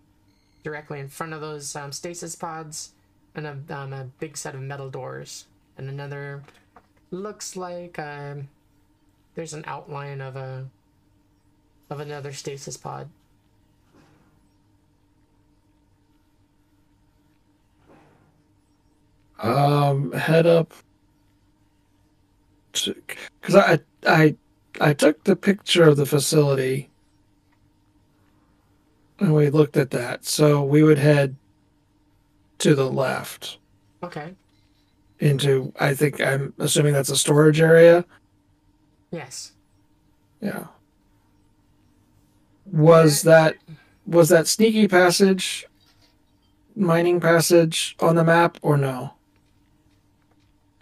[0.63, 2.93] directly in front of those um, stasis pods,
[3.35, 5.45] and a, um, a big set of metal doors,
[5.77, 6.43] and another
[7.11, 8.49] looks like um,
[9.35, 10.65] there's an outline of a
[11.91, 13.11] of another stasis pod.
[19.41, 20.73] Um, head up.
[22.73, 24.37] Because I, I,
[24.81, 26.91] I took the picture of the facility
[29.21, 30.25] and we looked at that.
[30.25, 31.37] So we would head
[32.59, 33.59] to the left
[34.03, 34.35] Okay.
[35.21, 38.05] into, I think, I'm assuming that's a storage area.
[39.11, 39.53] Yes.
[40.41, 40.67] Yeah.
[42.73, 43.57] Was that,
[44.07, 45.67] was that sneaky passage,
[46.75, 49.15] mining passage on the map or no?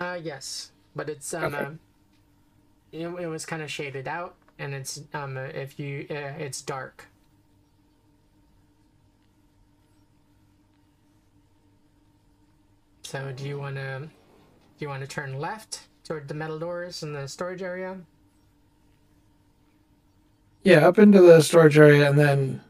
[0.03, 1.65] Uh, yes, but it's um, Okay.
[1.65, 1.71] uh,
[2.91, 6.61] it, it was kind of shaded out, and it's um, uh, if you uh, it's
[6.61, 7.07] dark.
[13.05, 17.05] So do you want to do you want to turn left toward the metal doors
[17.05, 17.99] in the storage area?
[20.65, 22.61] Yeah, up into the storage area and then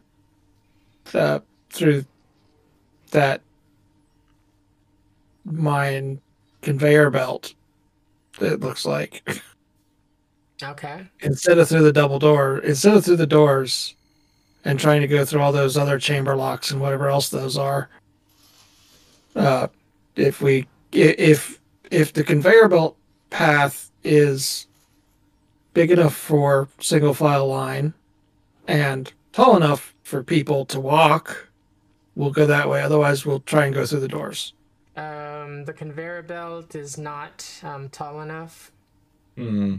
[1.15, 2.05] uh, through
[3.13, 3.41] that
[5.45, 6.21] mine
[6.63, 7.55] conveyor belt.
[8.41, 9.23] It looks like
[10.63, 11.07] Okay.
[11.21, 13.95] instead of through the double door, instead of through the doors,
[14.65, 17.89] and trying to go through all those other chamber locks and whatever else those are.
[19.35, 19.67] Uh,
[20.17, 21.59] if we if
[21.91, 22.97] if the conveyor belt
[23.31, 24.67] path is
[25.75, 27.93] big enough for single file line
[28.69, 31.49] and tall enough for people to walk,
[32.15, 32.83] we'll go that way.
[32.83, 34.53] Otherwise, we'll try and go through the doors.
[34.97, 38.71] Um, the conveyor belt is not um, tall enough.
[39.37, 39.77] Hmm.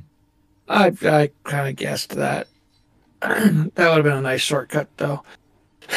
[0.67, 2.47] I I kind of guessed that.
[3.21, 5.23] that would have been a nice shortcut, though.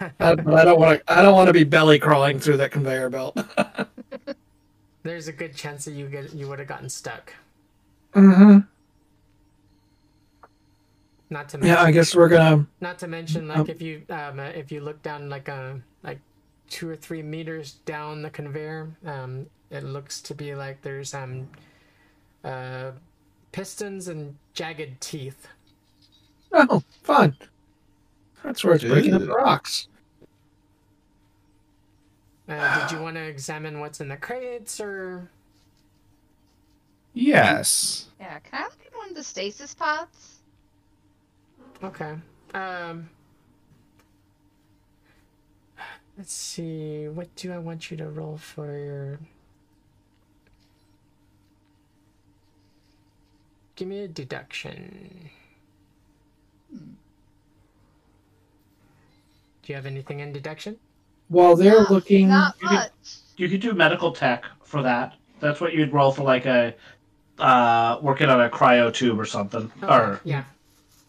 [0.00, 1.12] I, I don't want to.
[1.12, 3.38] I don't want to be belly crawling through that conveyor belt.
[5.02, 7.32] There's a good chance that you get you would have gotten stuck.
[8.14, 8.58] Mm-hmm.
[11.30, 12.66] Not to mention, Yeah, I guess we're gonna.
[12.80, 16.20] not to mention like if you um uh, if you look down like uh like
[16.72, 21.48] two or three meters down the conveyor, um, it looks to be like there's um
[22.44, 22.92] uh
[23.52, 25.46] pistons and jagged teeth.
[26.50, 27.36] Oh, fun.
[28.42, 29.88] That's where it's breaking up the rocks.
[32.48, 35.30] Uh, did you want to examine what's in the crates or?
[37.14, 38.06] Yes.
[38.18, 40.40] Yeah, can I look at one of the stasis pods?
[41.84, 42.14] Okay.
[42.54, 43.08] Um.
[46.16, 47.08] Let's see.
[47.08, 49.18] What do I want you to roll for your?
[53.76, 55.30] Give me a deduction.
[56.70, 56.78] Do
[59.66, 60.76] you have anything in deduction?
[61.28, 62.90] While they're Not- looking, Not You could-
[63.38, 65.14] You could do medical tech for that.
[65.40, 66.74] That's what you'd roll for like a
[67.38, 69.72] uh working on a cryo tube or something.
[69.82, 70.44] Okay, Or yeah.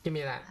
[0.03, 0.41] Give me that.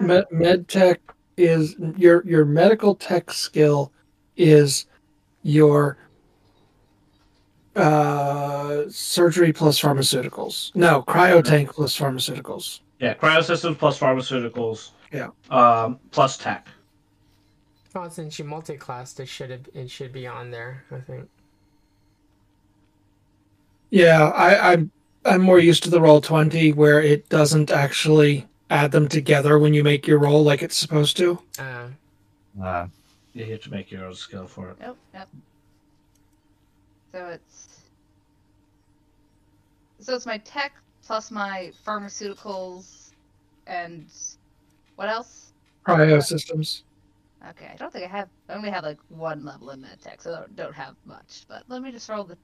[0.00, 1.00] Med, med tech
[1.40, 3.92] is your your medical tech skill
[4.36, 4.86] is
[5.42, 5.96] your
[7.76, 10.74] uh surgery plus pharmaceuticals.
[10.74, 12.80] No, cryotank plus pharmaceuticals.
[13.00, 14.90] yeah, cryosystems plus pharmaceuticals.
[15.12, 15.28] Yeah.
[15.50, 16.66] Um plus tech.
[17.94, 20.84] Oh, since you multi-classed, it should have, it should be on there.
[20.92, 21.28] I think.
[23.90, 24.90] Yeah, I, I'm
[25.24, 29.82] I'm more used to the Roll20 where it doesn't actually add them together when you
[29.84, 31.40] make your roll like it's supposed to.
[31.58, 31.88] Uh,
[32.62, 32.86] Uh,
[33.32, 34.76] Yeah, you have to make your own skill for it.
[34.80, 35.28] Nope, nope.
[37.12, 37.66] So it's
[40.00, 40.72] so it's my tech
[41.04, 43.10] plus my pharmaceuticals
[43.66, 44.06] and
[44.96, 45.52] what else?
[45.86, 46.84] Cryo systems.
[47.50, 48.28] Okay, I don't think I have.
[48.48, 51.44] I only have like one level in med tech, so I don't, don't have much.
[51.48, 52.36] But let me just roll the.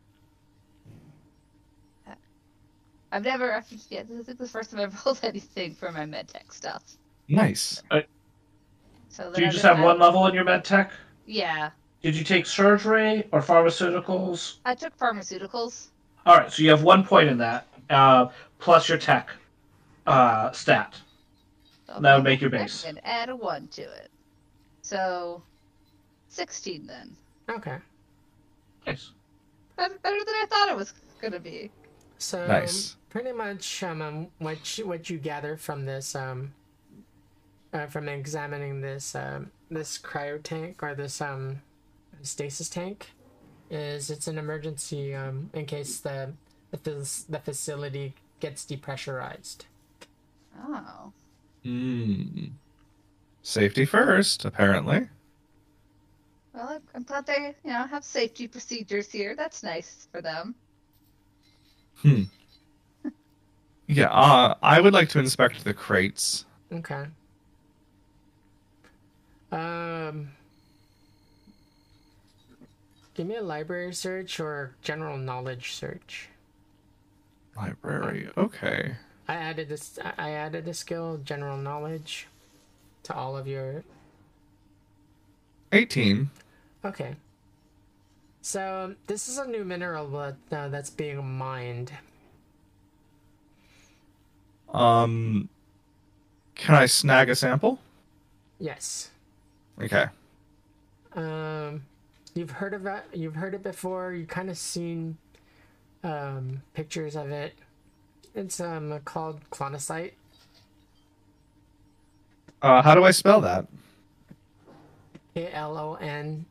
[3.12, 3.54] I've never.
[3.54, 6.82] I've, yeah, this is the first time I've rolled anything for my med tech stuff.
[7.28, 7.82] nice.
[9.08, 10.92] So Do you just have don't one level in your med tech?
[11.26, 11.70] Yeah,
[12.02, 14.56] Did you take surgery or pharmaceuticals?
[14.64, 15.88] I took pharmaceuticals.
[16.26, 18.28] All right, so you have one point in that, uh,
[18.58, 19.30] plus your tech
[20.06, 20.94] uh, stat.
[21.88, 22.84] I'll That would make your back base.
[22.84, 24.10] And add a one to it.
[24.82, 25.42] So,
[26.28, 27.16] sixteen then.
[27.48, 27.78] Okay.
[28.86, 29.12] Nice.
[29.76, 31.70] Better, better than I thought it was gonna be.
[32.18, 32.96] So Nice.
[33.10, 36.52] pretty much um, um what you, what you gather from this um
[37.72, 41.60] uh, from examining this um this cryo tank or this um
[42.22, 43.10] stasis tank
[43.70, 46.32] is it's an emergency um in case the
[46.70, 49.58] the, fac- the facility gets depressurized.
[50.62, 51.12] Oh.
[51.62, 52.46] Hmm.
[53.42, 55.08] Safety first, apparently.
[56.52, 59.36] Well, I'm- I'm glad they, you know, have safety procedures here.
[59.36, 60.54] That's nice for them.
[63.88, 66.44] Yeah, uh, I would like to inspect the crates.
[66.72, 67.06] Okay.
[69.52, 70.30] Um
[73.14, 76.28] Give me a library search or general knowledge search.
[77.56, 78.28] Library.
[78.36, 78.96] Okay.
[79.26, 79.98] I added this.
[80.18, 82.28] I added a skill, general knowledge,
[83.04, 83.84] to all of your.
[85.72, 86.28] 18.
[86.84, 87.16] Okay.
[88.46, 91.90] So this is a new mineral that, uh, that's being mined.
[94.72, 95.48] Um,
[96.54, 97.80] can I snag a sample?
[98.60, 99.10] Yes.
[99.82, 100.06] Okay.
[101.16, 101.82] Um,
[102.34, 103.02] you've heard of it.
[103.12, 104.12] You've heard it before.
[104.12, 105.16] You kind of seen
[106.04, 107.52] um, pictures of it.
[108.32, 110.12] It's um called clonocyte.
[112.62, 113.66] Uh, how do I spell that?
[115.34, 116.44] K L O N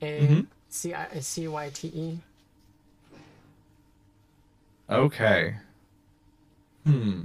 [0.00, 0.46] A Mhm.
[0.74, 2.18] C I C Y T E.
[4.90, 5.54] Okay.
[6.84, 7.22] Hmm.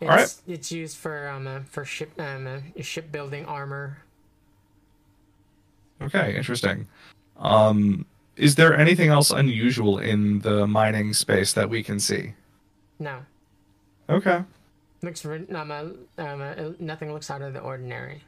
[0.00, 0.34] It's, Alright.
[0.48, 3.98] It's used for um uh, for ship um uh, shipbuilding armor.
[6.02, 6.88] Okay, interesting.
[7.38, 8.04] Um,
[8.36, 12.34] is there anything else unusual in the mining space that we can see?
[12.98, 13.20] No,
[14.08, 14.42] Okay.
[15.02, 15.84] looks um, uh,
[16.18, 18.22] um uh, nothing looks out of the ordinary.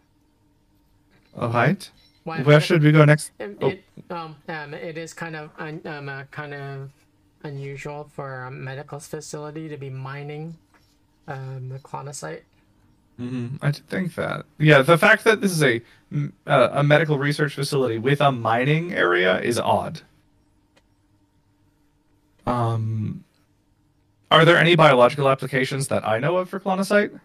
[1.37, 1.91] All right.
[2.25, 3.31] Why- Where should we go next?
[3.39, 3.69] It, Oh.
[3.69, 6.91] it, um, um, it is kind of un, um, uh, kind of
[7.45, 10.57] unusual for a medical facility to be mining
[11.29, 12.43] um, the clonocyte.
[13.19, 14.45] Mhm, I think that.
[14.59, 15.81] Yeah, the fact that this is a
[16.13, 20.01] m- uh, a medical research facility with a mining area is odd.
[22.47, 23.25] Um,
[24.31, 27.19] are there any biological applications that I know of for clonocyte?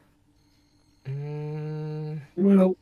[1.07, 2.75] Mm, Well,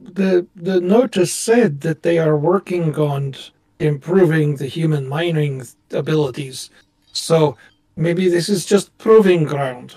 [0.00, 3.34] the the notice said that they are working on
[3.78, 5.62] improving the human mining
[5.92, 6.70] abilities.
[7.12, 7.56] So
[7.96, 9.94] maybe this is just proving ground.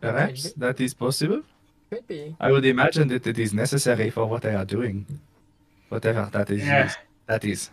[0.00, 1.42] Perhaps that is possible.
[1.90, 2.36] could be.
[2.40, 5.06] I would imagine that it is necessary for what they are doing,
[5.88, 6.64] whatever that is.
[6.64, 6.92] Yeah.
[7.26, 7.70] That is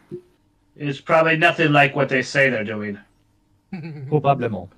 [0.76, 2.98] It's probably nothing like what they say they're doing.
[3.73, 4.69] probablement.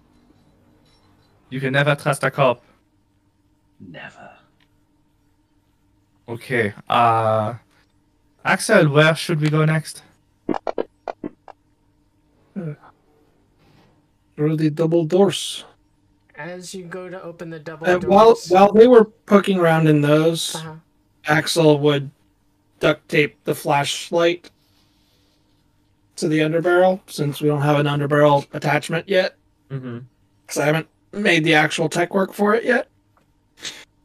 [1.49, 2.61] You can never trust a cop.
[3.79, 4.36] Never.
[6.29, 6.73] Okay.
[6.89, 7.55] Uh,
[8.43, 10.03] Axel, where should we go next?
[14.35, 15.63] Through the double doors.
[16.35, 18.11] As you go to open the double And doors.
[18.11, 20.75] while while they were poking around in those, uh-huh.
[21.25, 22.11] Axel would
[22.79, 24.51] duct tape the flashlight
[26.17, 29.35] to the underbarrel since we don't have an underbarrel attachment yet.
[29.71, 29.99] Mm-hmm.
[30.45, 32.87] Because I haven't made the actual tech work for it yet.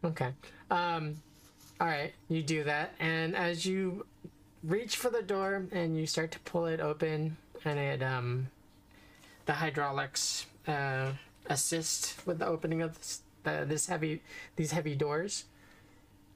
[0.04, 0.30] Okay.
[0.70, 1.16] Um,
[1.82, 4.06] all right, you do that, and as you
[4.62, 8.46] reach for the door and you start to pull it open, and it um,
[9.46, 11.10] the hydraulics uh,
[11.46, 14.22] assist with the opening of this, the, this heavy
[14.54, 15.46] these heavy doors.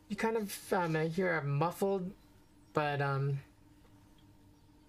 [0.08, 2.10] You kind of um, hear a muffled,
[2.72, 3.38] but um,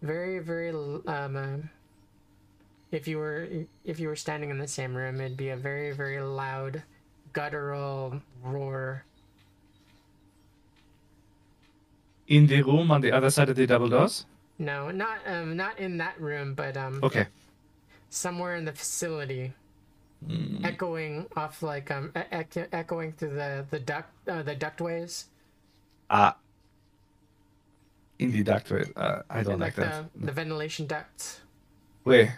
[0.02, 1.04] very very um.
[1.06, 1.68] Uh,
[2.92, 3.48] if you were
[3.86, 6.82] if you were standing in the same room, it'd be a very very loud
[7.32, 9.04] guttural roar.
[12.28, 14.26] In the room on the other side of the double doors.
[14.60, 17.28] No, not um, not in that room, but um, Okay.
[18.10, 19.54] somewhere in the facility,
[20.64, 25.26] echoing off like um, e- echoing through the the duct uh, the ductways,
[26.10, 26.36] Ah.
[28.20, 28.92] In the ductway.
[28.96, 30.06] Uh, I don't like, like that.
[30.16, 31.42] the the ventilation ducts.
[32.04, 32.32] Wait,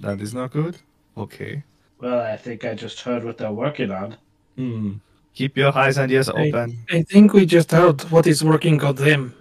[0.00, 0.76] that is not good.
[1.16, 1.62] Okay.
[2.00, 4.16] Well, I think I just heard what they're working on.
[4.56, 4.92] Hmm.
[5.36, 6.78] Keep your eyes and ears open.
[6.90, 9.34] I think we just heard what is working on them.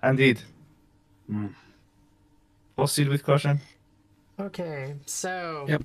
[0.00, 0.38] Indeed.
[1.26, 1.48] Hmm.
[2.76, 3.60] Proceed with caution.
[4.38, 5.82] Okay, so Yep.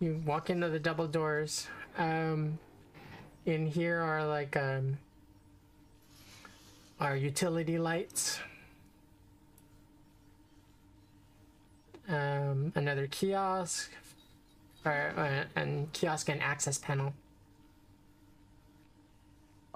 [0.00, 1.68] you walk into the double doors.
[1.96, 2.58] Um,
[3.46, 4.98] in here are like um,
[6.98, 8.40] are utility lights.
[12.08, 13.92] Um, another kiosk,
[14.84, 17.14] or uh, and kiosk and access panel.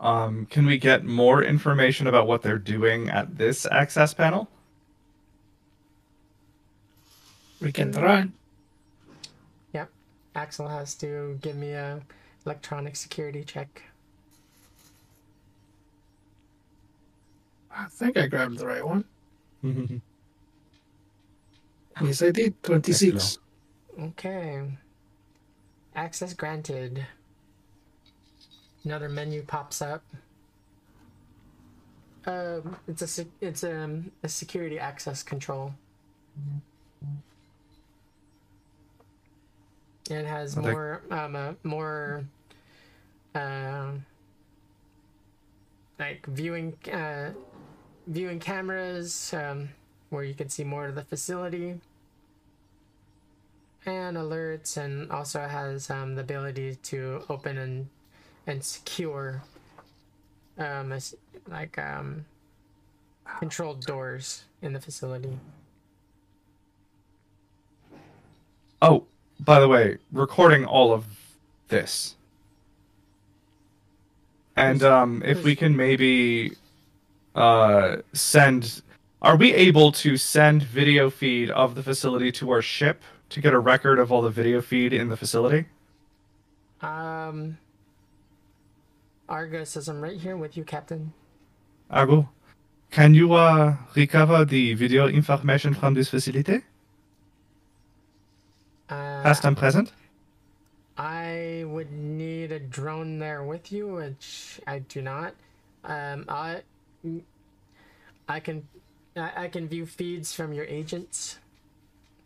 [0.01, 4.49] Um, can we get more information about what they're doing at this access panel?
[7.61, 8.27] We can try.
[9.75, 9.91] Yep.
[10.35, 12.01] Axel has to give me a
[12.47, 13.83] electronic security check.
[17.71, 19.05] I think I grabbed the right one.
[22.03, 22.61] Yes, I did.
[22.63, 23.39] 26.
[24.01, 24.63] Okay.
[25.95, 27.07] Access granted.
[28.85, 30.03] Another menu pops up.
[32.27, 35.75] Um, it's a it's um, a security access control.
[40.11, 42.25] It has Are they- more um uh, more
[43.35, 44.05] um
[45.99, 47.31] like viewing uh
[48.07, 49.69] viewing cameras um
[50.09, 51.79] where you can see more of the facility
[53.87, 57.89] and alerts and also has um, the ability to open and
[58.47, 59.43] and secure
[60.59, 61.15] um as,
[61.49, 62.25] like um
[63.39, 65.39] controlled doors in the facility
[68.83, 69.05] Oh,
[69.39, 71.05] by the way, recording all of
[71.69, 72.17] this.
[74.57, 76.57] And um, if we can maybe
[77.35, 78.83] uh, send.
[79.23, 83.53] Are we able to send video feed of the facility to our ship to get
[83.53, 85.67] a record of all the video feed in the facility?
[86.81, 87.59] um
[89.31, 91.13] Argus says I'm right here with you captain
[91.91, 92.29] Argo,
[92.91, 96.63] can you uh, recover the video information from this facility?
[98.89, 99.93] uh, Past and present?
[100.99, 105.35] I would need a drone there with you, which I do not.
[105.85, 106.63] Um, I,
[108.29, 108.69] I can,
[109.17, 111.39] I, I can view feeds from your agents.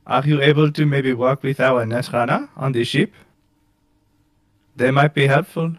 [0.07, 3.13] Are you able to maybe work with our netrunner on the ship?
[4.77, 5.77] They might be helpful.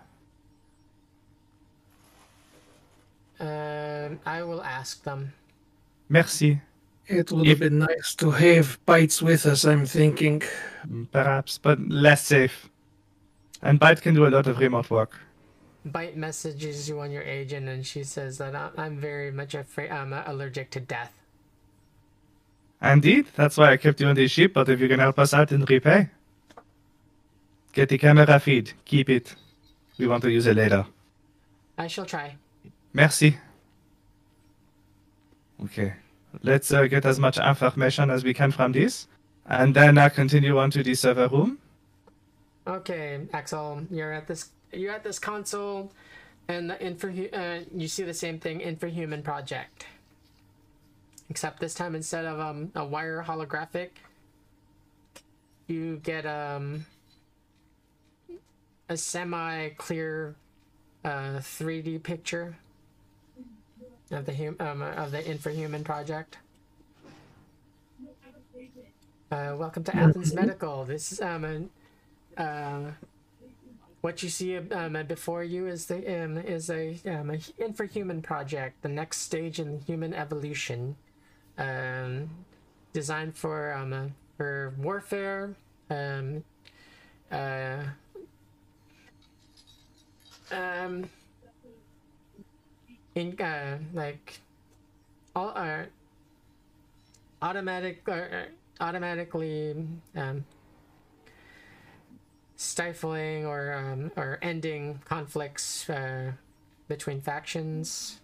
[3.40, 5.34] Um, I will ask them.
[6.10, 6.62] Merci.
[7.08, 10.42] It would have been nice to have bites with us, I'm thinking.
[11.12, 12.70] Perhaps, but less safe.
[13.62, 15.20] And Byte can do a lot of remote work.
[15.88, 19.92] Byte messages you on your agent, and she says that I'm, I'm very much afraid.
[19.92, 21.14] I'm uh, allergic to death.
[22.82, 25.34] Indeed, that's why I kept you on the ship, but if you can help us
[25.34, 26.10] out in repay.
[27.74, 28.74] Get the camera feed.
[28.86, 29.36] Keep it.
[29.98, 30.86] We want to use it later.
[31.78, 32.36] I shall try.
[32.96, 33.38] Merci.
[35.62, 35.94] Okay.
[36.44, 39.08] Let's uh, get as much information as we can from this.
[39.46, 41.60] And then uh, continue on to the server room.
[42.66, 44.50] Okay, Axel, you're at this.
[44.72, 45.92] You're at this console,
[46.48, 47.10] and the info.
[47.10, 49.86] Uh, you see the same thing, Infrahuman Project.
[51.30, 53.90] Except this time, instead of um, a wire holographic,
[55.68, 56.86] you get um
[58.90, 60.36] a semi-clear
[61.04, 62.56] uh, 3D picture
[64.12, 66.38] of the hum- um, of the Infrahuman Project.
[69.32, 70.86] Uh, welcome to Athens Medical.
[70.86, 71.70] This is um,
[72.38, 72.82] uh,
[74.02, 78.82] what you see um, before you is the um, is a, um, a infrahuman project,
[78.84, 80.96] the next stage in human evolution,
[81.58, 82.30] um,
[82.94, 84.06] designed for um, uh,
[84.38, 85.56] for warfare,
[85.90, 86.44] um,
[87.32, 87.78] uh,
[90.52, 91.10] um,
[93.16, 93.36] in
[93.94, 94.40] like
[95.36, 95.84] all uh,
[97.42, 98.46] automatic uh,
[98.80, 99.76] automatically
[100.16, 100.46] um,
[102.58, 106.34] stifling or um, or ending conflicts uh,
[106.88, 108.20] between factions.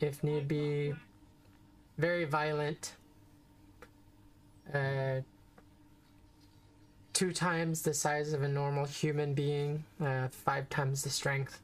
[0.00, 0.94] If need be
[1.98, 2.94] very violent.
[4.72, 5.22] Uh,
[7.12, 11.60] two times the size of a normal human being uh, five times the strength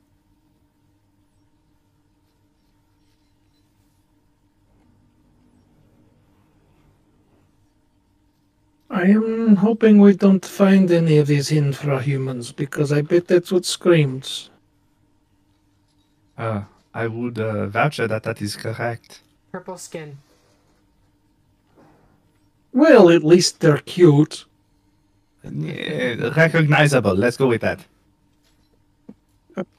[8.95, 13.65] I am hoping we don't find any of these infrahumans because I bet that's what
[13.65, 14.51] screams.
[16.39, 16.63] Uh,
[16.95, 19.21] I would uh, vouch that that is correct.
[19.51, 20.19] purple skin
[22.73, 24.45] Well, at least they're cute.
[25.43, 27.15] Yeah, recognizable.
[27.17, 27.81] Let's go with that.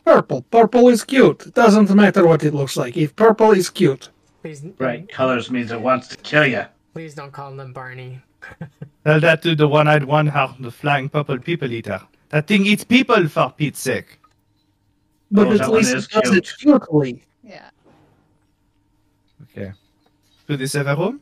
[0.03, 0.41] Purple.
[0.51, 1.47] Purple is cute.
[1.47, 2.97] It doesn't matter what it looks like.
[2.97, 4.09] If purple is cute.
[4.41, 6.65] please Bright colors means it wants to kill you.
[6.93, 8.19] please don't call them barney
[9.05, 12.01] Tell that to the one-eyed, one-horned, flying purple people eater.
[12.29, 14.19] That thing eats people for Pete's sake.
[15.31, 17.23] But Oh, at that one least is it does it cutely.
[17.43, 17.69] Yeah.
[19.43, 19.73] Okay.
[20.47, 21.21] To the server room.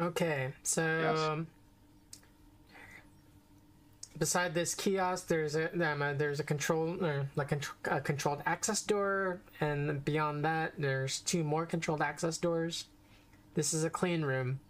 [0.00, 1.18] Okay, so Yes.
[1.18, 1.46] um,
[4.18, 7.58] beside this kiosk, there's a um, uh, there's a control or like a,
[7.90, 12.86] a controlled access door, and beyond that, there's two more controlled access doors.
[13.54, 14.60] This is a clean room.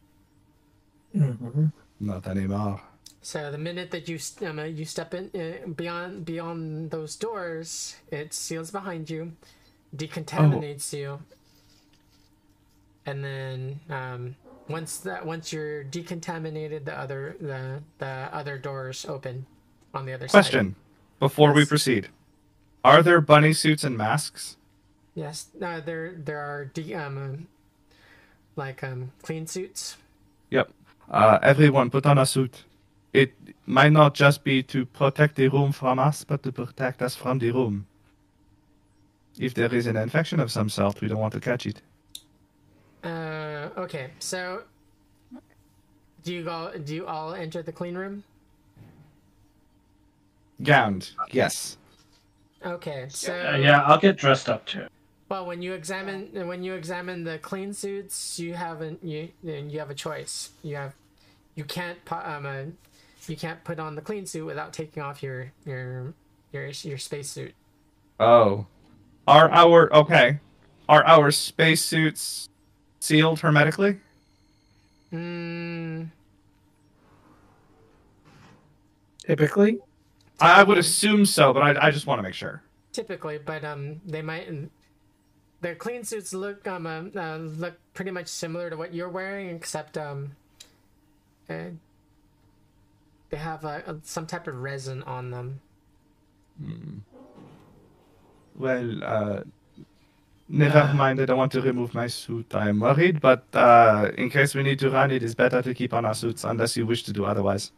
[1.14, 1.72] Mhm.
[2.00, 2.80] Not anymore.
[3.22, 7.96] So the minute that you um, uh, you step in uh, beyond beyond those doors,
[8.10, 9.32] it seals behind you,
[9.96, 11.20] decontaminates you,
[13.06, 14.36] and then um,
[14.68, 19.46] once that once you're decontaminated, the other the the other doors open
[19.94, 20.32] on the other side.
[20.42, 20.74] Question
[21.18, 22.08] before we proceed.
[22.84, 24.58] Are there bunny suits and masks?
[25.14, 27.46] Yes, uh, there there are de- um,
[28.56, 29.96] like um clean suits.
[30.50, 30.70] Yep.
[31.10, 32.64] Uh, everyone put on a suit.
[33.12, 33.34] It
[33.66, 37.38] might not just be to protect the room from us, but to protect us from
[37.38, 37.86] the room.
[39.38, 41.82] If there is an infection of some sort, we don't want to catch it.
[43.02, 44.62] Uh, okay, so
[46.24, 48.24] do you all do you all enter the clean room?
[50.62, 51.10] Gowned.
[51.32, 51.76] Yes.
[52.64, 54.86] Okay, so Uh, yeah, I'll get dressed up too.
[55.34, 59.80] Well, when you examine when you examine the clean suits, you have a you you
[59.80, 60.50] have a choice.
[60.62, 60.94] You have
[61.56, 62.62] you can't pu- um uh,
[63.26, 66.14] you can't put on the clean suit without taking off your your
[66.52, 67.52] your your spacesuit.
[68.20, 68.66] Oh.
[69.26, 70.38] Are our okay?
[70.88, 72.48] Are our spacesuits
[73.00, 73.98] sealed hermetically?
[75.12, 76.10] Mm,
[79.26, 79.78] Typically,
[80.38, 82.62] I, I would assume so, but I, I just want to make sure.
[82.92, 84.48] typically, but um, they might.
[85.64, 89.48] Their clean suits look um uh, uh, look pretty much similar to what you're wearing,
[89.48, 90.36] except um,
[91.48, 91.72] uh,
[93.30, 95.60] they have uh, some type of resin on them.
[98.54, 99.40] Well, uh,
[100.50, 101.22] never mind.
[101.22, 102.54] I don't want to remove my suit.
[102.54, 105.72] I am worried, but uh, in case we need to run, it is better to
[105.72, 107.72] keep on our suits unless you wish to do otherwise.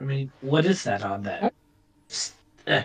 [0.00, 1.54] I mean, what is that on that?
[2.66, 2.82] Eh,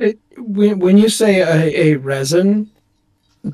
[0.00, 2.72] it, when when you say a, a resin,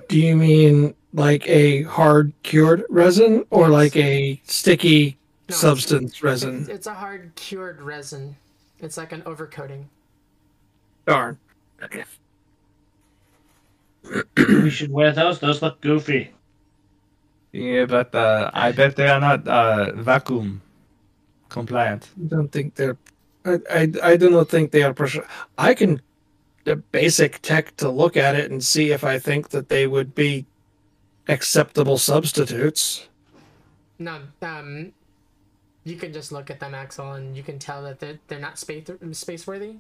[0.09, 3.71] do you mean like a hard cured resin or Yes.
[3.71, 5.17] like a sticky
[5.49, 6.67] No, substance It's, resin?
[6.71, 8.37] it's a hard cured resin.
[8.81, 9.85] It's like an overcoating.
[11.07, 11.39] Darn.
[11.83, 12.05] Okay.
[14.37, 15.39] we should wear those.
[15.41, 16.31] Those look goofy.
[17.53, 20.63] Yeah, but uh, I bet they are not uh, vacuum
[21.49, 22.09] compliant.
[22.19, 22.97] I don't think they're.
[23.45, 24.95] I, I, I do not think they are.
[24.95, 25.27] pressure.
[25.59, 26.01] I can
[26.65, 30.15] the basic tech to look at it and see if I think that they would
[30.15, 30.47] be
[31.29, 33.09] acceptable substitutes.
[33.99, 34.93] No, um,
[35.85, 38.59] you can just look at them, Axel, and you can tell that they're they're not
[38.59, 39.77] space space worthy.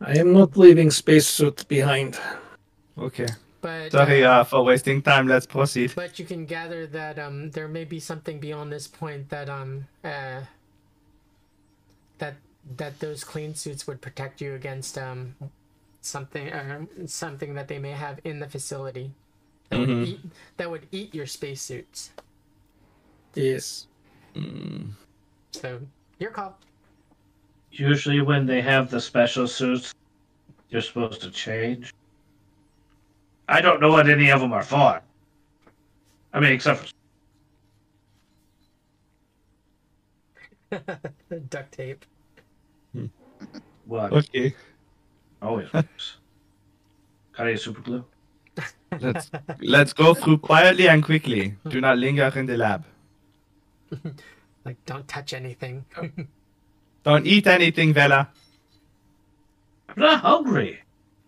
[0.00, 2.18] I am not leaving spacesuits behind.
[2.98, 3.28] Okay.
[3.60, 5.28] But Sorry uh, uh, for wasting time.
[5.28, 5.92] Let's proceed.
[5.94, 9.86] but you can gather that um there may be something beyond this point that um
[10.04, 10.40] uh
[12.18, 12.34] that
[12.76, 15.34] that those clean suits would protect you against um
[16.00, 19.12] something or something that they may have in the facility
[19.70, 20.06] that would Mhm.
[20.06, 20.20] eat
[20.56, 22.10] that would eat your spacesuits.
[23.34, 23.86] Yes.
[25.52, 25.80] So
[26.18, 26.58] your call.
[27.70, 29.92] Usually, when they have the special suits,
[30.68, 31.92] you're supposed to change.
[33.48, 35.02] I don't know what any of them are for.
[36.32, 36.92] I mean, except
[40.70, 40.78] for
[41.48, 42.04] Duct tape.
[43.86, 44.54] What Okay.
[45.40, 46.16] Oh, always works.
[47.32, 48.04] Can I use super glue?
[49.00, 49.30] Let's
[49.60, 51.56] let's go through quietly and quickly.
[51.68, 52.84] Do not linger in the lab.
[54.64, 55.84] Like don't touch anything.
[57.02, 58.28] Don't eat anything, Vela.
[59.88, 60.80] I'm not hungry.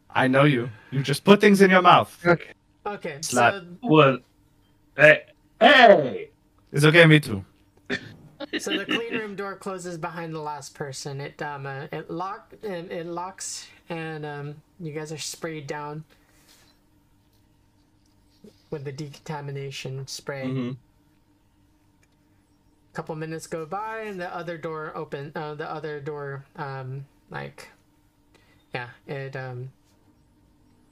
[0.09, 0.71] I know you.
[0.93, 2.17] You just put things in your mouth.
[2.25, 2.53] Okay.
[2.87, 3.61] okay, Slut.
[3.61, 4.19] so Well,
[4.97, 5.25] hey,
[5.61, 6.31] hey!
[6.71, 7.45] It's okay, me too.
[8.59, 11.21] So the clean room door closes behind the last person.
[11.21, 16.05] It um uh, it lock and it locks and um you guys are sprayed down
[18.71, 20.47] with the decontamination spray.
[20.47, 20.77] Mhm.
[22.93, 27.69] couple minutes go by and the other door open uh, the other door um like
[28.73, 29.71] yeah it um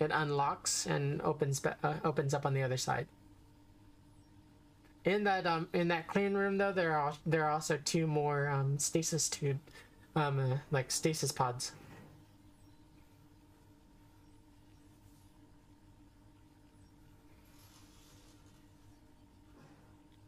[0.01, 3.07] it unlocks and opens uh, opens up on the other side
[5.05, 8.49] in that um in that clean room though there are there are also two more
[8.49, 9.59] um stasis tube
[10.15, 11.73] um uh, like stasis pods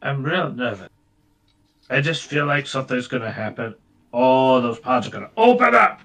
[0.05, 0.91] I'm real nervous.
[1.89, 3.75] I just feel like something's gonna happen.
[4.13, 6.03] All those pods are gonna open up,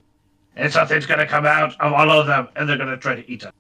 [0.56, 3.44] and something's gonna come out of all of them, and they're gonna try to eat
[3.46, 3.52] us.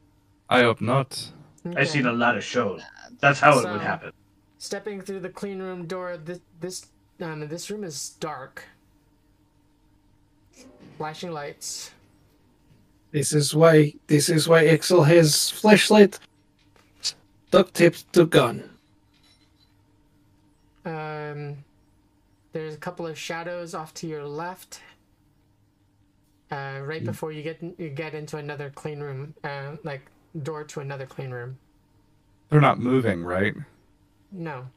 [0.49, 1.31] I hope not.
[1.75, 2.81] I've seen a lot of shows.
[3.19, 4.13] That's how it would happen.
[4.59, 6.85] Stepping through the clean room door this this
[7.21, 8.63] um this room is dark
[10.97, 11.91] flashing lights.
[13.11, 16.19] This is why this is why Axel has flashlight
[17.51, 18.69] duct taped to gun.
[20.85, 21.63] Um,
[22.51, 24.81] there's a couple of shadows off to your left.
[26.51, 30.01] Uh, right before you get you get into another clean room, uh, like
[30.43, 31.57] door to another clean room.
[32.49, 33.55] They're not moving, right?
[34.31, 34.67] No,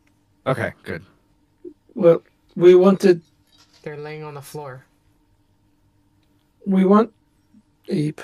[0.47, 1.05] Okay, good.
[1.95, 2.23] Well,
[2.57, 3.23] we wanted
[3.83, 4.85] they're laying on the floor.
[6.67, 7.13] we want
[7.89, 8.21] Ape.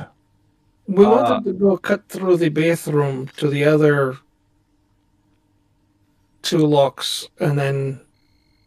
[0.87, 4.17] We Uh, wanted to go cut through the bathroom to the other
[6.43, 8.01] two locks and then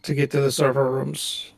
[0.03, 1.51] to get to the server rooms.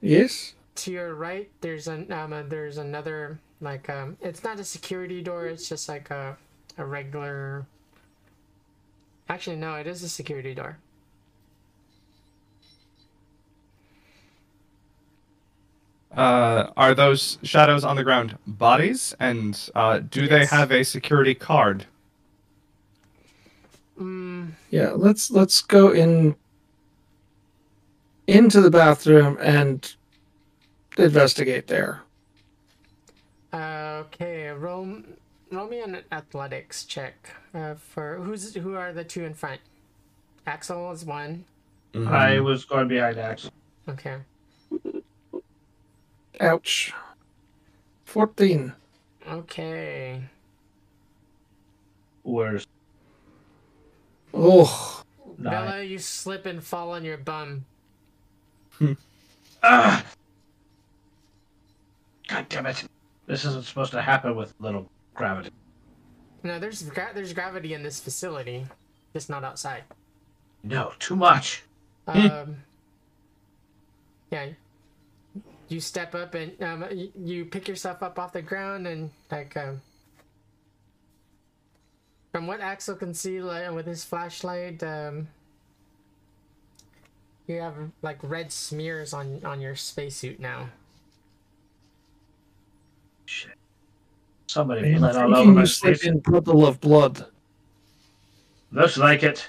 [0.00, 0.54] Yes?
[0.76, 5.22] To your right, there's an um, uh, there's another like um, it's not a security
[5.22, 5.46] door.
[5.46, 6.36] It's just like a
[6.76, 7.66] a regular.
[9.28, 10.78] Actually, no, it is a security door.
[16.14, 19.14] Uh, are those shadows on the ground bodies?
[19.20, 21.86] And uh, do they have a security card?
[23.98, 26.36] Mm, Yeah, let's let's go in
[28.26, 29.94] into the bathroom and
[30.98, 32.02] investigate there.
[33.52, 35.02] Uh, okay, roll,
[35.50, 37.30] roll me an athletics check.
[37.54, 39.60] Uh, for who's who are the two in front?
[40.46, 41.44] Axel is one.
[41.94, 43.50] I was going behind Axel.
[43.88, 44.16] Okay.
[46.40, 46.92] Ouch.
[48.04, 48.72] 14.
[49.28, 50.22] Okay.
[52.22, 52.66] Where's
[54.34, 55.02] Oh,
[55.38, 55.52] nine?
[55.66, 57.64] Vela, you slip and fall on your bum.
[59.62, 60.04] Ah!
[62.28, 62.84] God damn it!
[63.26, 64.88] This isn't supposed to happen with little
[65.18, 65.50] gravity.
[66.42, 68.66] No, there's gra- there's gravity in this facility,
[69.12, 69.82] just not outside.
[70.62, 71.64] No, too much.
[72.06, 72.56] Um.
[74.30, 74.48] yeah.
[75.68, 76.84] You step up and um,
[77.14, 79.82] you pick yourself up off the ground and like um.
[82.32, 85.28] From what Axel can see, like with his flashlight, um.
[87.46, 90.68] You have like red smears on on your spacesuit now.
[93.26, 93.57] Shit.
[94.48, 96.04] Somebody I am bled all over thinking my you face.
[96.04, 97.26] in puddle of blood.
[98.72, 99.48] Looks like it.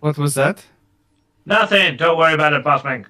[0.00, 0.64] What was that?
[1.44, 1.96] Nothing.
[1.98, 3.04] Don't worry about it, Bossman.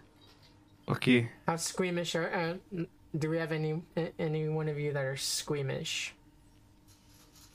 [0.89, 1.29] Okay.
[1.47, 2.59] How squeamish are?
[2.75, 2.85] Uh,
[3.17, 3.81] do we have any
[4.19, 6.15] any one of you that are squeamish?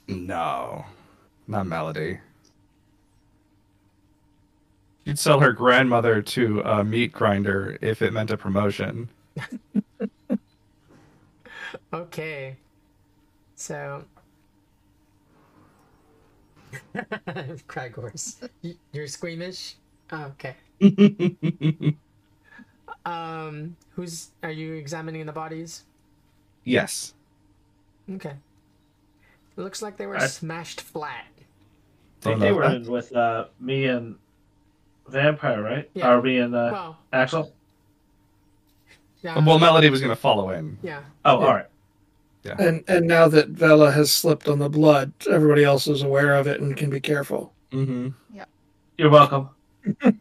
[0.08, 0.86] No,
[1.48, 2.20] not Melody.
[5.06, 9.10] She'd sell her grandmother to a meat grinder if it meant a promotion.
[11.94, 12.56] Okay.
[13.56, 14.03] So.
[17.68, 18.40] Craig horse.
[18.91, 19.76] You're squeamish?
[20.11, 20.56] Oh, okay.
[23.06, 24.32] Um, who's.
[24.41, 25.84] Are you examining the bodies?
[26.64, 27.14] yes.
[28.11, 28.34] Okay.
[29.57, 31.26] It looks like they were I- smashed flat.
[31.38, 32.76] I think they were that.
[32.77, 34.15] in with uh, me and
[35.07, 35.88] Vampire, right?
[35.94, 36.10] Yeah.
[36.14, 37.53] Or me and uh, Well, Axel?
[39.22, 39.38] yeah.
[39.45, 40.76] Well, Melody was gonna follow in.
[40.82, 41.02] yeah.
[41.23, 41.45] Oh, Yeah.
[41.45, 41.68] all right.
[42.54, 46.48] And and now that Vela has slipped on the blood, everybody else is aware of
[46.48, 47.54] it and can be careful.
[47.72, 48.10] Mm-hmm.
[48.98, 49.50] You're welcome.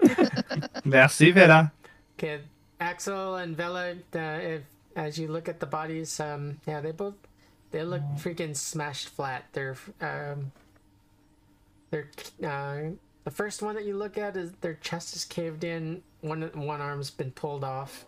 [0.84, 1.72] Merci, Vera.
[2.18, 2.40] Okay,
[2.80, 3.92] Axel and Vela.
[4.14, 4.62] Uh, if
[4.96, 7.14] as you look at the bodies, um, yeah, they both
[7.70, 9.44] they look freaking smashed flat.
[9.52, 10.52] They're um,
[11.90, 12.08] they're
[12.42, 12.90] uh,
[13.24, 16.02] the first one that you look at is their chest is caved in.
[16.20, 18.06] One one arm's been pulled off.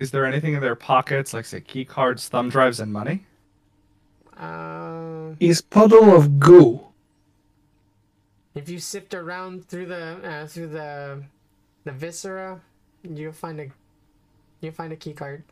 [0.00, 3.24] Is there anything in their pockets, like say key cards, thumb drives, and money?
[4.36, 6.92] Uh, He's puddle of goo.
[8.54, 11.24] if you sift around through the uh, through the
[11.84, 12.60] the viscera,
[13.02, 13.68] you'll find a
[14.60, 15.44] you'll find a key card.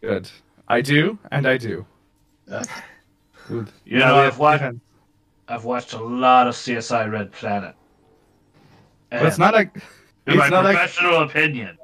[0.00, 0.30] Good.
[0.68, 1.86] I do, and I do.
[2.48, 2.64] Yeah.
[3.48, 3.72] Good.
[3.84, 4.66] You know, I've watched.
[5.48, 7.76] I've watched a lot of CSI Red Planet.
[9.16, 9.70] But it's And not a.
[10.26, 10.74] in It's my not a.
[10.74, 11.78] professional opinion,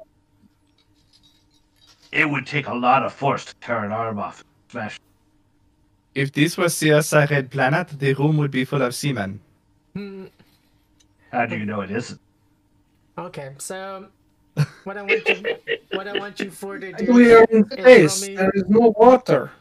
[2.11, 4.43] it would take a lot of force to tear an arm off.
[4.69, 4.99] Smash.
[6.13, 9.39] If this was CSI Red Planet, the room would be full of seamen.
[9.95, 10.25] Hmm.
[11.31, 12.19] How do you know it isn't?
[13.17, 14.07] Okay, so
[14.83, 15.55] what I want you
[15.97, 18.21] what I want you for to do We are in is space.
[18.21, 19.51] roll me- There is no water.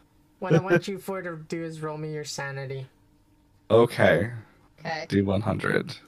[0.41, 2.87] what I want you for to do is roll me your sanity.
[3.71, 4.31] Okay.
[4.81, 5.07] Okay.
[5.09, 5.99] D100.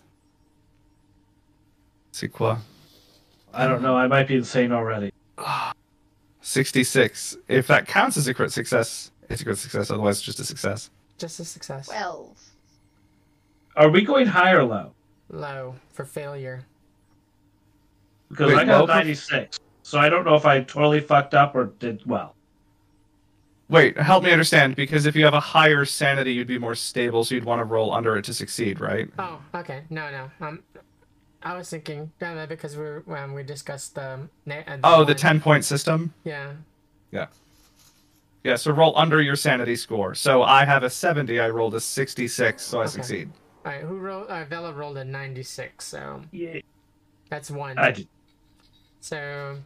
[2.13, 2.57] C'est quoi?
[3.55, 3.97] I don't know.
[3.97, 5.13] I might be insane already.
[6.43, 7.39] 66.
[7.49, 9.91] If that counts as a crit success, it's a crit success.
[9.91, 10.91] Otherwise, it's just a success.
[11.19, 11.87] Just a success.
[11.87, 12.37] Twelve.
[13.77, 14.93] Are we going high or low?
[15.31, 16.65] Low for failure.
[18.29, 19.59] because Wait, I got well, 96.
[19.83, 22.35] So I don't know if I totally fucked up or did well.
[23.69, 27.25] Wait, help me understand, because if you have a higher sanity, you'd be more stable,
[27.25, 29.09] so you'd want to roll under it to succeed, right?
[29.19, 29.85] Oh, okay.
[29.89, 30.47] No, no.
[30.47, 30.63] Um,
[31.45, 34.29] I was thinking yeah, because we when we discussed the.
[34.47, 36.13] na- uh, Oh, the 10 point system?
[36.25, 36.53] Yeah.
[37.11, 37.27] Yeah,
[38.45, 38.57] Yeah.
[38.57, 40.15] so roll under your sanity score.
[40.15, 42.91] So I have a 70, I rolled a 66, so I Okay.
[42.91, 43.31] succeed.
[43.65, 43.83] All right.
[43.83, 44.29] Who rolled?
[44.29, 45.85] Uh, Vela rolled a ninety-six.
[45.85, 46.61] So Yeah.
[47.29, 47.79] that's one.
[47.79, 48.09] I did.
[49.01, 49.59] So,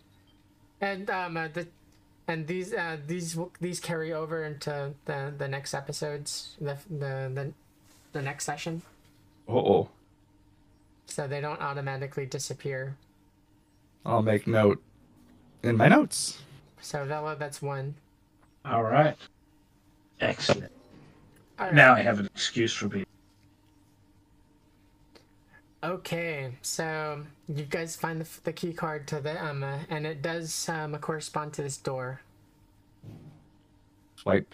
[0.81, 1.67] and um, uh, the,
[2.29, 7.31] and these uh these will- these carry over into the the next episodes, the the
[7.35, 7.53] the,
[8.13, 8.83] the next session,
[9.49, 9.89] Oh,
[11.07, 12.97] so they don't automatically disappear.
[14.05, 14.83] I'll make note
[15.63, 16.43] in my notes.
[16.81, 17.95] So Vela, that's one.
[18.65, 19.17] All right.
[20.21, 20.73] Excellent.
[21.59, 21.75] All right.
[21.75, 23.07] Now I have an excuse for being.
[25.83, 30.23] Okay, so you guys find the, the key card to the um, uh, and it
[30.23, 32.21] does um correspond to this door.
[34.17, 34.53] Swipe.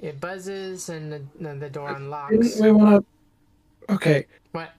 [0.00, 2.30] It buzzes and the, the, the door unlocks.
[2.30, 3.19] Didn't we want to?
[3.90, 4.26] Okay.
[4.52, 4.70] What?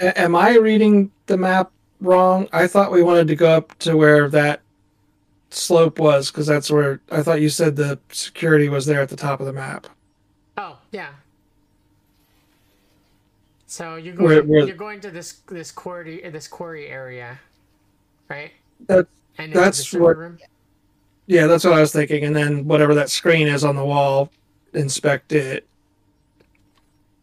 [0.00, 1.70] A- am I reading the map
[2.00, 2.48] wrong?
[2.52, 4.60] I thought we wanted to go up to where that
[5.50, 9.16] slope was because that's where I thought you said the security was there at the
[9.16, 9.86] top of the map.
[10.56, 11.10] Oh yeah.
[13.66, 17.38] So you're going where- you're going to this this quarry uh, this quarry area,
[18.28, 18.50] right?
[18.86, 19.06] That
[19.38, 20.38] And That's what- room.
[21.26, 22.24] yeah, that's what I was thinking.
[22.24, 24.30] And then whatever that screen is on the wall,
[24.74, 25.66] inspect it,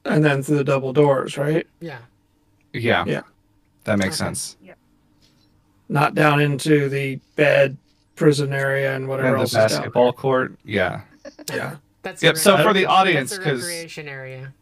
[0.07, 1.67] and then through the double doors, right?
[1.79, 1.99] Yeah.
[2.73, 3.03] Yeah.
[3.05, 3.21] Yeah.
[3.83, 4.27] That makes Okay.
[4.29, 4.57] sense.
[4.61, 4.73] Yeah.
[5.89, 7.77] Not down into the bed
[8.15, 10.53] prison area and whatever And the else is down basketball court.
[10.65, 11.01] Yeah.
[11.47, 11.57] there.
[11.57, 11.75] Yeah.
[12.01, 12.37] That's Yep.
[12.37, 14.53] So for the audience, a because recreation area.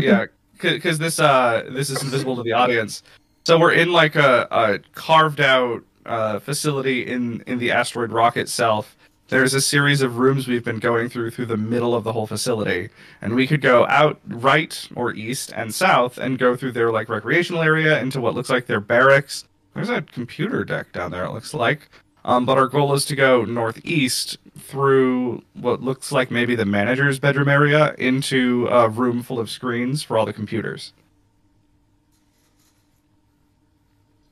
[0.00, 0.26] yeah,
[0.60, 3.02] because this uh this is invisible to the audience.
[3.44, 8.36] So we're in like a, a carved out uh, facility in in the asteroid rock
[8.36, 8.96] itself.
[9.28, 12.28] There's a series of rooms we've been going through through the middle of the whole
[12.28, 12.90] facility,
[13.20, 17.08] and we could go out right or east and south and go through their like
[17.08, 19.44] recreational area into what looks like their barracks.
[19.74, 21.24] There's a computer deck down there.
[21.24, 21.88] It looks like.
[22.24, 27.18] Um, but our goal is to go northeast through what looks like maybe the manager's
[27.18, 30.92] bedroom area into a room full of screens for all the computers.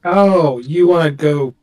[0.05, 1.55] Oh, you want to go?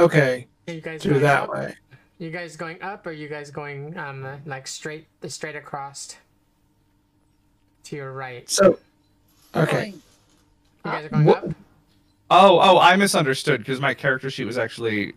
[0.00, 1.50] Okay, you guys through that up?
[1.50, 1.76] way.
[2.18, 6.16] You guys going up or you guys going um uh, like straight straight across
[7.84, 8.48] to your right?
[8.50, 8.78] So,
[9.54, 9.88] okay.
[9.94, 10.00] You
[10.90, 11.50] guys are going What- up?
[12.30, 15.14] Oh, oh, I misunderstood because my character sheet was actually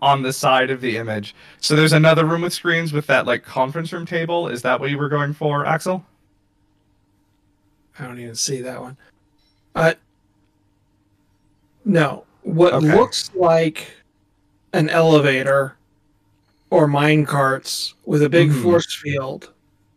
[0.00, 1.34] on the side of the image.
[1.60, 4.46] So there's another room with screens with that like conference room table.
[4.48, 6.04] Is that what you were going for, Axel?
[7.98, 8.96] I don't even see that one.
[9.74, 9.94] Uh,
[11.84, 12.24] no.
[12.42, 12.94] What Okay.
[12.96, 13.90] looks like
[14.72, 15.76] an elevator
[16.72, 18.62] or mine carts with a big Mhm.
[18.62, 19.50] force field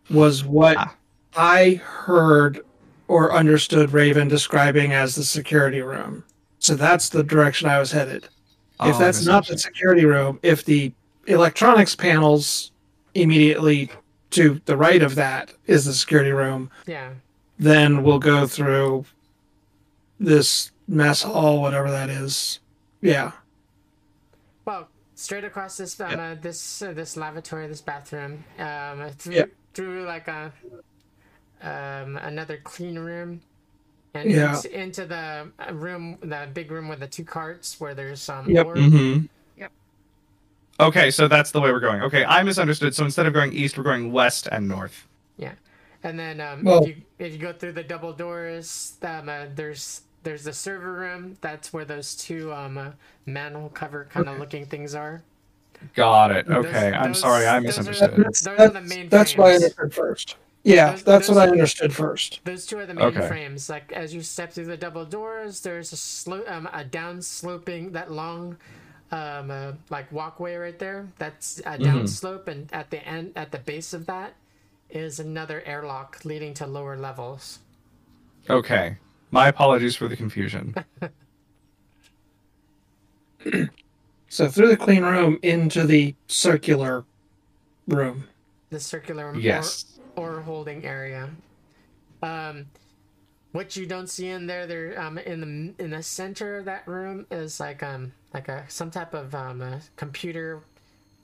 [0.10, 0.94] was what Ah.
[1.38, 2.60] I heard
[3.08, 6.26] or understood Raven describing as the security room.
[6.60, 8.26] So that's the direction I was headed.
[8.26, 10.92] if Oh, I that's not the security room, if the
[11.28, 12.72] electronics panels
[13.14, 13.90] immediately
[14.32, 17.12] to the right of that is the security room, Yeah.
[17.58, 19.06] then we'll go through
[20.20, 22.60] this mess hall, whatever that is.
[23.02, 23.32] Yeah.
[25.26, 29.46] Well, straight across this um, uh, this uh, this lavatory, this bathroom, um, through Yeah.
[29.74, 30.54] through like a
[31.64, 33.42] um another clean room,
[34.14, 34.56] and Yeah.
[34.56, 38.48] into, into the uh, room, the big room with the two carts where there's um
[38.52, 38.68] Yep.
[38.68, 39.26] Mm-hmm.
[39.58, 39.72] Yep.
[40.80, 42.04] Okay, so that's the way we're going.
[42.04, 42.94] Okay, I misunderstood.
[42.94, 45.08] So instead of going east, we're going west and north.
[45.38, 45.54] Yeah,
[46.04, 49.46] and then um, Well- if you if you go through the double doors, um, uh,
[49.56, 51.38] there's there's the server room.
[51.40, 52.92] That's where those two um uh,
[53.26, 55.24] manhole cover kind of looking things are.
[55.96, 56.48] Got it.
[56.48, 58.24] Those- Okay, I'm those- sorry, I those are- misunderstood.
[58.26, 59.64] That's, Those are the that's, main that's what I frames.
[59.64, 60.36] understood first.
[60.64, 62.40] Yeah, Those- that's those- what I understood first.
[62.44, 63.28] Those two are the main Okay.
[63.28, 63.70] frames.
[63.70, 67.92] Like as you step through the double doors, there's a slope, um, a down sloping
[67.92, 68.58] that long,
[69.12, 71.08] um, uh, like walkway right there.
[71.20, 72.10] That's a down Mhm.
[72.10, 74.34] slope, and at the end, at the base of that,
[74.90, 77.60] is another airlock leading to lower levels.
[78.50, 78.98] Okay,
[79.36, 80.74] my apologies for the confusion.
[84.28, 87.06] So through the clean room into the circular
[87.88, 88.28] room.
[88.72, 89.99] The circular or- Yes.
[90.18, 91.30] or, holding area.
[92.24, 92.66] Um,
[93.52, 95.40] what you don't see in there, there um in
[95.78, 99.34] the in the center of that room is like um like a some type of
[99.36, 100.62] um a computer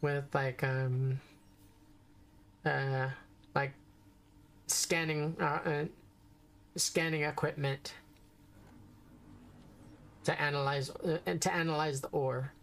[0.02, 1.20] with like um
[2.66, 3.10] uh
[3.56, 3.74] like
[4.68, 5.86] scanning uh, uh
[6.78, 7.96] scanning equipment.
[10.24, 12.56] To analyze uh, to analyze the ore.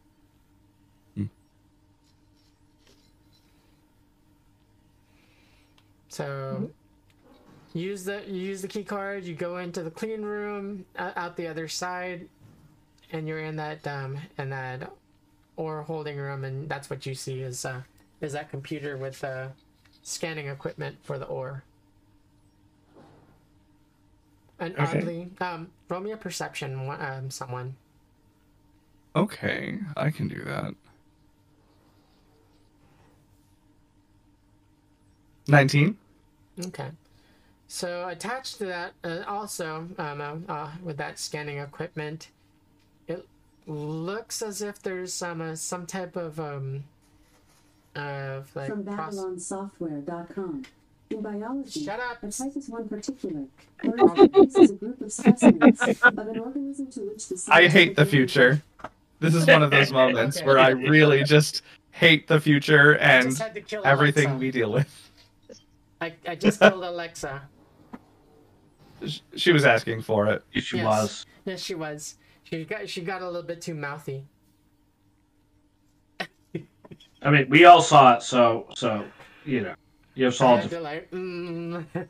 [1.16, 1.26] Hmm.
[6.08, 6.74] So
[7.74, 9.24] use the you use the key card.
[9.24, 12.30] You go into the clean room uh, out the other side,
[13.10, 14.92] and you're in that um in that
[15.56, 17.82] ore holding room, and that's what you see is uh
[18.20, 19.50] is that computer with uh
[20.02, 21.66] scanning equipment for the ore.
[24.58, 25.00] And Okay.
[25.00, 27.76] oddly, um, roll me a perception, um, someone.
[29.16, 30.74] Okay, I can do that.
[35.48, 35.96] 19?
[36.66, 36.90] Okay.
[37.68, 42.28] So attached to that, uh, also um, uh, uh, with that scanning equipment,
[43.06, 43.26] it
[43.66, 46.84] looks as if there's some uh, some type of um
[47.94, 49.14] of like From proce-
[49.80, 50.64] BabylonSoftware.com.
[51.10, 52.22] In biology, Shut up.
[52.22, 53.44] a type is one particular,
[53.82, 58.04] a is a group of specimens of an organism to which the I hate the
[58.04, 58.62] future.
[59.20, 60.46] This is one of those moments Okay.
[60.46, 61.62] where I really just
[61.92, 64.38] hate the future and just had to kill everything Alexa.
[64.40, 65.10] we deal with.
[66.00, 67.42] I, I just killed Alexa.
[69.34, 70.44] She was asking for it.
[70.60, 70.84] She Yes.
[70.86, 71.26] was.
[71.46, 72.16] Yes, she was.
[72.42, 74.24] She got she got a little bit too mouthy.
[77.22, 79.04] I mean, we all saw it, so so
[79.44, 79.74] you know,
[80.18, 81.84] you have I solved had like, mm.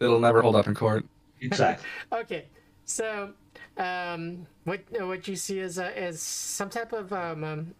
[0.00, 1.04] It'll never hold up in court.
[1.40, 1.84] exactly.
[2.12, 2.44] Okay,
[2.84, 3.32] so
[3.76, 7.74] um, what what you see is uh, is some type of um, um,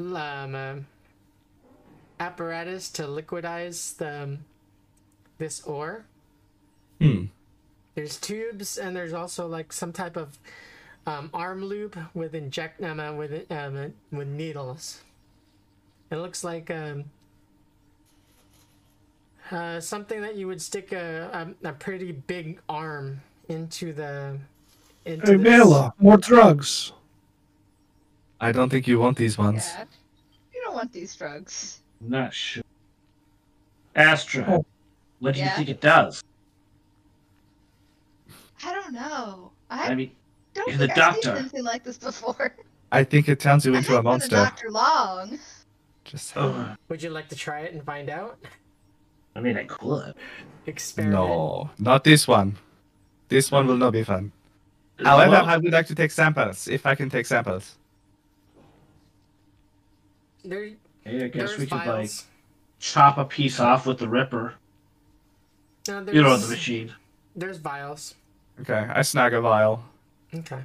[0.00, 0.86] l- um, um,
[2.18, 4.38] apparatus to liquidize the um,
[5.38, 6.04] this ore.
[7.00, 7.26] Hmm.
[7.94, 10.36] There's tubes and there's also like some type of
[11.06, 15.02] um, arm loop with inject um, uh, with um, uh, with needles.
[16.10, 17.04] It looks like um,
[19.52, 24.38] uh, something that you would stick a, a, a pretty big arm into the
[25.04, 26.92] into Hey, this- Vela, more drugs.
[28.40, 29.68] I don't think you want these ones.
[29.76, 29.84] Yeah.
[30.54, 31.80] You don't want these drugs.
[32.00, 32.62] I'm Not sure.
[33.94, 34.64] Aster, Oh.
[35.18, 36.22] what do you think it does?
[38.64, 39.52] I don't know.
[39.70, 40.10] I, I mean,
[40.54, 41.38] don't you're think the I've seen doctor.
[41.40, 42.54] anything like this before.
[42.92, 44.36] I think it turns you into a haven't been monster.
[44.36, 45.38] Doctor Long.
[46.04, 48.38] Just oh, Would you like to try it and find out?
[49.34, 50.14] I mean, I could.
[50.66, 51.14] Experiment.
[51.18, 52.56] no, not this one.
[53.28, 54.32] This one will not be fun.
[55.02, 57.76] However, I would like to take samples, if I can take samples.
[60.44, 60.70] There,
[61.04, 62.10] hey, I guess we could like
[62.78, 64.54] chop a piece off with the Ripper.
[65.88, 66.94] No, You know there's- the machine.
[67.36, 68.14] There's vials.
[68.60, 69.84] Okay, I snag a vial.
[70.34, 70.60] Okay.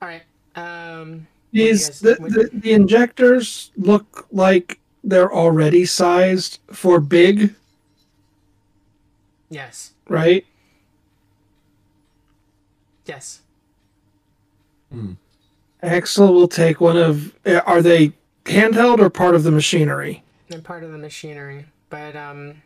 [0.00, 0.22] All right.
[0.54, 1.26] Um.
[1.52, 7.54] These guys- the, what- the, the injectors look like they're already sized for big,
[9.50, 9.92] Yes.
[10.08, 10.44] right?
[13.06, 13.40] Yes.
[15.82, 17.34] Axel will take one of.
[17.46, 18.12] uh, Are they
[18.44, 20.22] handheld or part of the machinery?
[20.48, 22.62] They're part of the machinery, but um,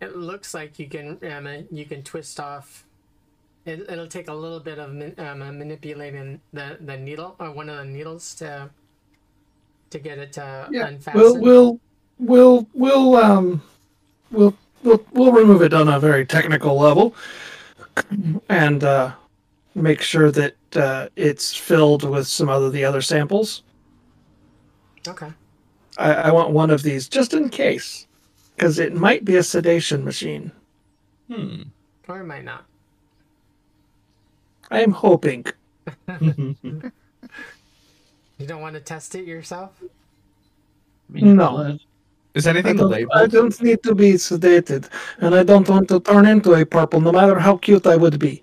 [0.00, 2.84] it looks like you can um, you can twist off.
[3.66, 7.68] It, it'll take a little bit of um, uh, manipulating the the needle or one
[7.68, 8.70] of the needles to
[9.90, 11.20] to get it to unfasten.
[11.20, 11.80] We'll we'll
[12.18, 13.62] we'll we'll um
[14.30, 17.14] we'll we'll we'll remove it on a very technical level,
[18.48, 19.12] and uh,
[19.74, 23.64] make sure that uh, it's filled with some of the other samples.
[25.08, 25.32] Okay.
[25.98, 28.06] I, I want one of these just in case,
[28.54, 30.52] because it might be a sedation machine.
[31.28, 31.62] Hmm.
[32.06, 32.64] Or it might not.
[34.70, 35.44] I am hoping.
[38.38, 39.70] You don't want to test it yourself?
[39.82, 39.86] I
[41.08, 41.78] mean, No.
[42.34, 44.90] Is anything don't, I don't need to be sedated,
[45.20, 48.18] and I don't want to turn into a purple, no matter how cute I would
[48.18, 48.42] be.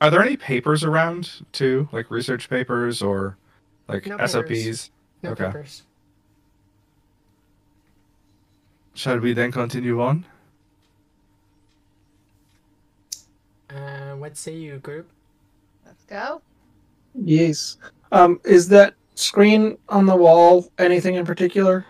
[0.00, 3.36] Are there any papers around too, like research papers or
[3.88, 4.32] like No papers.
[4.32, 4.90] SOPs?
[5.24, 5.46] No Okay.
[5.46, 5.82] papers.
[8.94, 10.24] Shall we then continue on?
[13.74, 15.08] Uh, what say you, group?
[15.86, 16.42] Let's go.
[17.14, 17.76] Yes.
[18.12, 21.86] Um, is that screen on the wall anything in particular?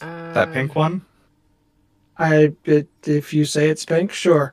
[0.00, 1.04] Uh, That pink one?
[2.18, 4.52] I, it, if you say it's pink, sure.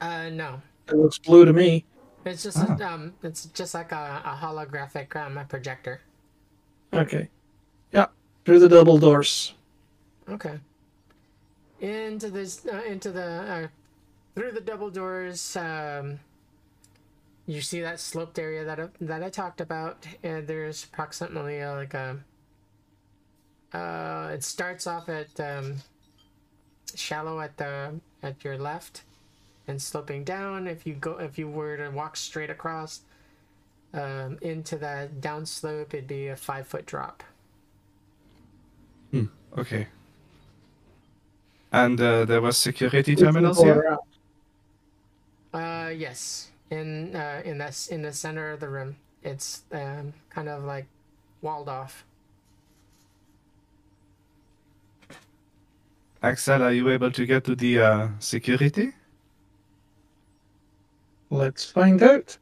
[0.00, 0.62] Uh, no.
[0.88, 1.84] It looks blue to me.
[2.24, 6.00] It's just a, um, it's just like a, a holographic um, projector.
[6.92, 7.28] Okay.
[7.92, 8.06] Yeah.
[8.44, 9.54] Through the double doors.
[10.28, 10.58] Okay.
[11.80, 13.68] Into this, uh, into the, uh,
[14.34, 16.20] through the double doors, um,
[17.46, 21.74] you see that sloped area that I, that I talked about, and there's approximately uh,
[21.76, 22.18] like a,
[23.72, 25.76] uh, it starts off at um,
[26.94, 29.02] shallow at the at your left,
[29.66, 30.66] and sloping down.
[30.66, 33.00] If you go, if you were to walk straight across
[33.94, 37.22] um, into that down slope, it'd be a five foot drop.
[39.10, 39.24] Hmm.
[39.56, 39.86] Okay.
[41.72, 43.96] And uh, there was security terminals here.
[45.52, 50.48] Uh, yes, in uh, in this in the center of the room, it's um, kind
[50.48, 50.86] of like
[51.42, 52.04] walled off.
[56.22, 58.92] Axel, are you able to get to the uh, security?
[61.30, 62.36] Let's find out.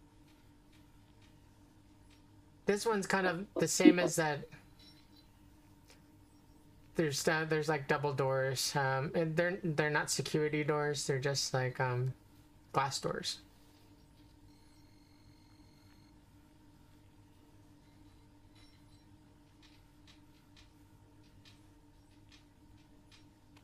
[2.66, 4.40] This one's kind of the same as that.
[6.98, 8.74] There's uh, there's like double doors.
[8.74, 11.06] Um, and they're they're not security doors.
[11.06, 12.12] They're just like um,
[12.72, 13.38] glass doors.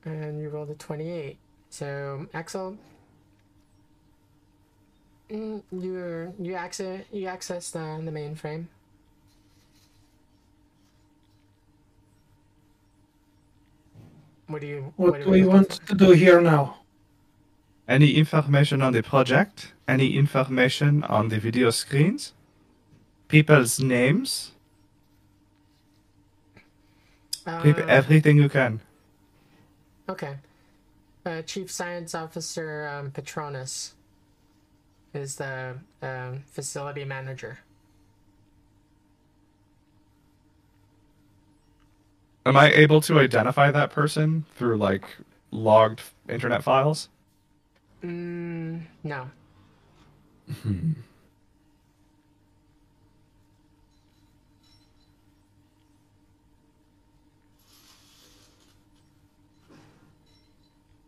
[0.05, 1.37] And you rolled a twenty-eight.
[1.71, 2.79] So Axel,
[5.29, 8.67] mm, you you access you access the the mainframe.
[14.47, 14.93] What do you?
[14.97, 16.79] What do we we want to do here now?
[17.89, 19.73] Any information on the project?
[19.87, 22.33] Any information on the video screens?
[23.29, 24.53] People's names?
[27.47, 28.81] Uh, everything you can.
[30.09, 30.37] Okay.
[31.27, 33.95] Uh, Chief Science Officer um, Patronus
[35.13, 37.59] is the um, facility manager.
[42.47, 45.05] Am I able to identify that person through like
[45.51, 47.09] logged internet files?
[48.03, 49.31] Mm, no.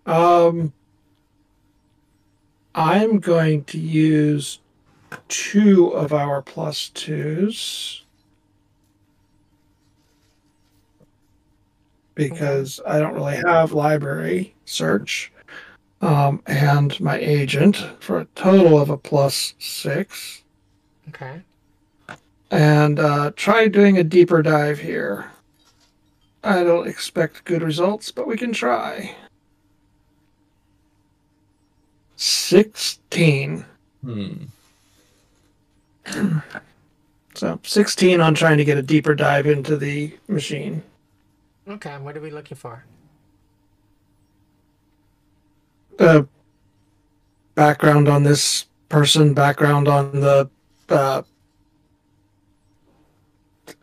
[0.07, 0.73] Um,
[2.75, 4.61] I'm going to use
[5.29, 8.06] two of our plus twos
[12.17, 15.31] because I don't really have library search.
[16.01, 20.43] Um, and my agent for a total of a plus six.
[21.11, 21.41] Okay.
[22.51, 25.31] And uh, try doing a deeper dive here.
[26.43, 29.15] I don't expect good results, but we can try.
[32.17, 33.65] 16.
[34.05, 34.33] Hmm.
[37.35, 40.83] So 16 on trying to get a deeper dive into the machine.
[41.69, 41.97] Okay.
[41.99, 42.85] What are we looking for?
[45.99, 46.23] Uh,
[47.55, 50.49] background on this person, background on the
[50.89, 51.23] uh,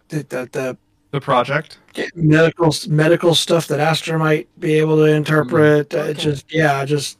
[0.10, 0.78] the, the, the
[1.12, 1.78] The project?
[2.16, 5.94] medical medical stuff that Aster might be able to interpret.
[5.94, 7.18] Uh, just yeah, just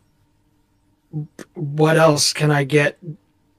[1.56, 2.98] what else can I get?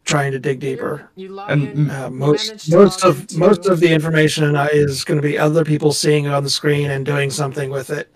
[0.04, 1.10] Trying to dig deeper.
[1.16, 1.90] And.
[1.90, 5.64] Uh, most most of into- most of the information uh, is going to be other
[5.64, 8.10] people seeing it on the screen and doing something with it.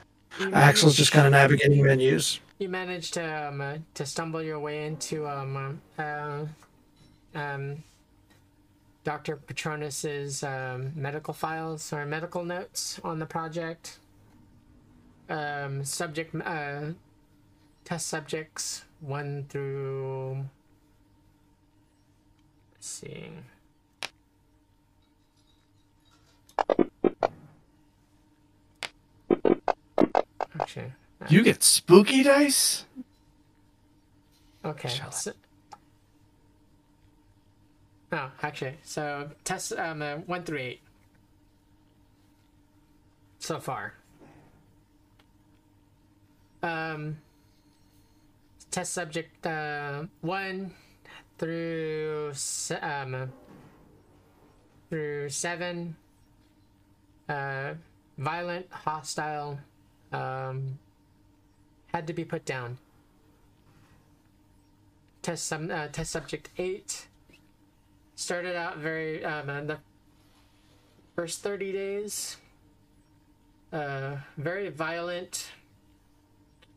[0.53, 2.41] Axel's just kind of navigating menus.
[2.59, 6.45] You managed to um, uh, to stumble your way into um uh,
[7.35, 7.83] um
[9.09, 9.37] Dr.
[9.37, 13.99] Patronus's um, medical files or medical notes on the project.
[15.31, 16.93] Um, subject uh,
[17.85, 20.45] test subjects one through.
[22.79, 23.31] Let's see.
[30.61, 30.93] Actually,
[31.29, 32.85] You get spooky dice?
[34.65, 34.89] Okay.
[35.11, 35.33] So,
[38.13, 40.81] oh, actually, so test um uh, one through eight
[43.39, 43.95] so far.
[46.63, 47.19] Um,
[48.71, 50.75] test subject uh, one
[51.39, 52.33] through
[52.83, 53.33] um
[54.89, 55.97] through seven.
[57.29, 57.75] Uh,
[58.17, 59.59] violent, hostile,
[60.13, 60.79] um,
[61.93, 62.79] had to be put down
[65.29, 67.07] test some uh, test subject eight
[68.15, 69.79] started out very um in the
[71.15, 72.39] first 30 days
[73.73, 75.53] uh very violent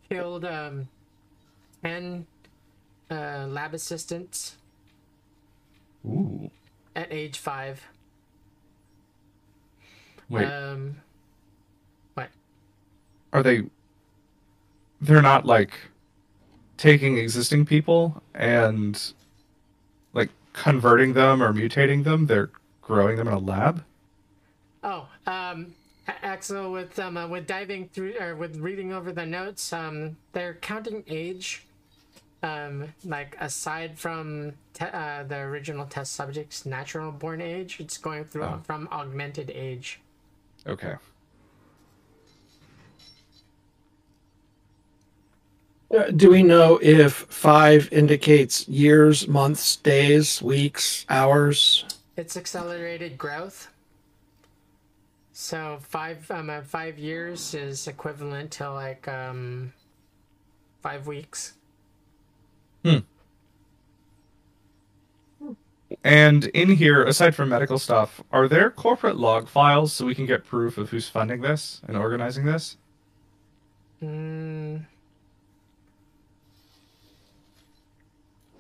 [0.10, 0.90] killed um
[1.84, 2.26] 10
[3.12, 4.56] uh lab assistants
[6.06, 6.50] Ooh.
[6.96, 7.86] at age five
[10.30, 10.96] Wait, um
[13.34, 13.64] are they.
[15.00, 15.74] They're not like
[16.78, 19.14] taking existing people and
[20.14, 22.50] like converting them or mutating them, they're
[22.82, 23.84] growing them in a lab?
[24.84, 25.74] oh um
[26.24, 30.56] Axel, with um, uh, with diving through or with reading over the notes, um, they're
[30.56, 31.64] counting age.
[32.44, 38.26] Um, like aside from te- uh, the original test subject's natural born age, it's going
[38.26, 38.62] through Oh.
[38.64, 40.00] from augmented age.
[40.66, 40.96] Okay.
[45.96, 51.84] Uh, do we know if five indicates years, months, days, weeks, hours?
[52.16, 53.68] It's accelerated growth.
[55.34, 59.74] So five um uh, five years is equivalent to like um
[60.82, 61.54] five weeks.
[66.04, 70.26] And in here, aside from medical stuff, are there corporate log files so we can
[70.26, 72.78] get proof of who's funding this and organizing this?
[74.02, 74.86] Mm.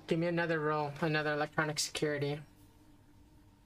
[0.07, 2.39] Give me another roll, another electronic security.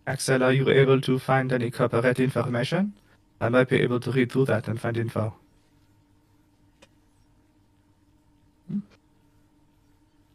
[0.08, 2.94] Axel, are you able to find any corporate information?
[3.42, 5.34] I might be able to read through that and find info.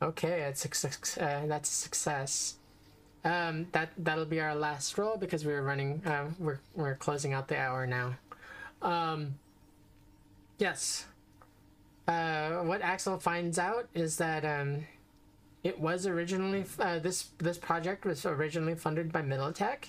[0.02, 2.54] Okay, uh, that's a success.
[3.22, 6.02] Um, that that'll be our last roll because we're running.
[6.06, 8.14] Uh, we're we're closing out the hour now.
[8.80, 9.34] Um,
[10.58, 11.04] yes.
[12.08, 14.86] Uh, what Axel finds out is that um,
[15.62, 19.88] it was originally uh, this this project was originally funded by Militech.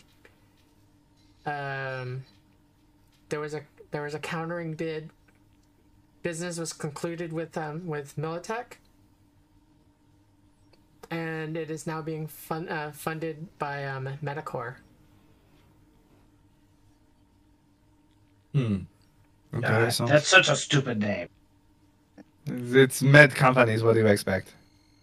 [1.46, 2.26] Um,
[3.30, 3.62] there was a
[3.92, 5.10] there was a countering bid.
[6.22, 8.74] Business was concluded with um, with Militech
[11.12, 14.76] and it is now being fun, uh, funded by um, Metacore.
[18.54, 18.78] Hmm.
[19.54, 21.28] Okay, God, so that's such a stupid name.
[22.48, 23.84] it's med companies.
[23.84, 24.54] What do you expect?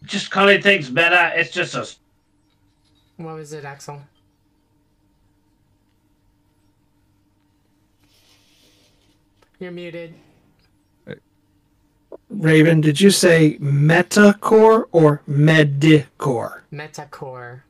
[0.05, 1.87] Just calling things meta, it's just a.
[3.19, 4.01] What was it, Axel?
[9.59, 10.15] You're muted.
[12.29, 16.63] Raven, did you say Metacore or Medicore?
[16.73, 17.63] Metacore.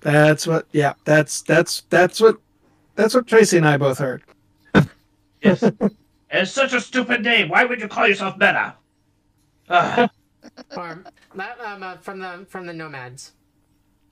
[0.00, 0.66] That's what.
[0.72, 2.38] Yeah, that's that's that's what
[2.94, 4.22] that's what Tracy and I both heard.
[5.42, 5.62] Yes.
[6.30, 7.48] it's such a stupid name.
[7.48, 8.74] Why would you call yourself meta?
[9.68, 10.10] Ugh.
[10.76, 11.04] Or
[11.34, 13.32] that um, uh, from the from the Nomads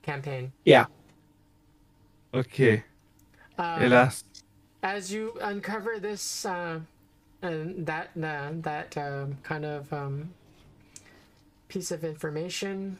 [0.01, 0.51] campaign.
[0.65, 0.85] Yeah.
[2.33, 2.83] Okay.
[3.57, 4.23] Uh, Hélas.
[4.83, 6.81] as you uncover this uh,
[7.45, 10.33] and that uh, that um, kind of um,
[11.67, 12.97] piece of information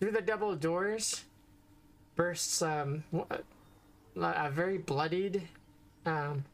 [0.00, 1.24] through the double doors
[2.16, 3.42] bursts um, w-
[4.16, 5.42] a very bloodied
[6.06, 6.44] um,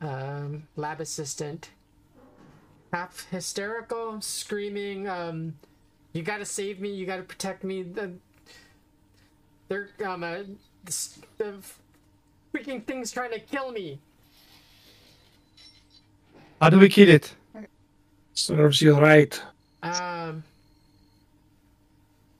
[0.00, 1.70] um, lab assistant.
[2.92, 5.54] Half hysterical screaming um,
[6.12, 7.82] you gotta save me you gotta protect me.
[7.82, 8.12] The,
[9.68, 10.38] they're um, uh,
[10.84, 11.08] the,
[11.38, 11.54] the
[12.54, 14.00] freaking thing's trying to kill me
[16.60, 17.34] How do we kill it?
[18.34, 19.40] Serves you right.
[19.82, 20.44] Um,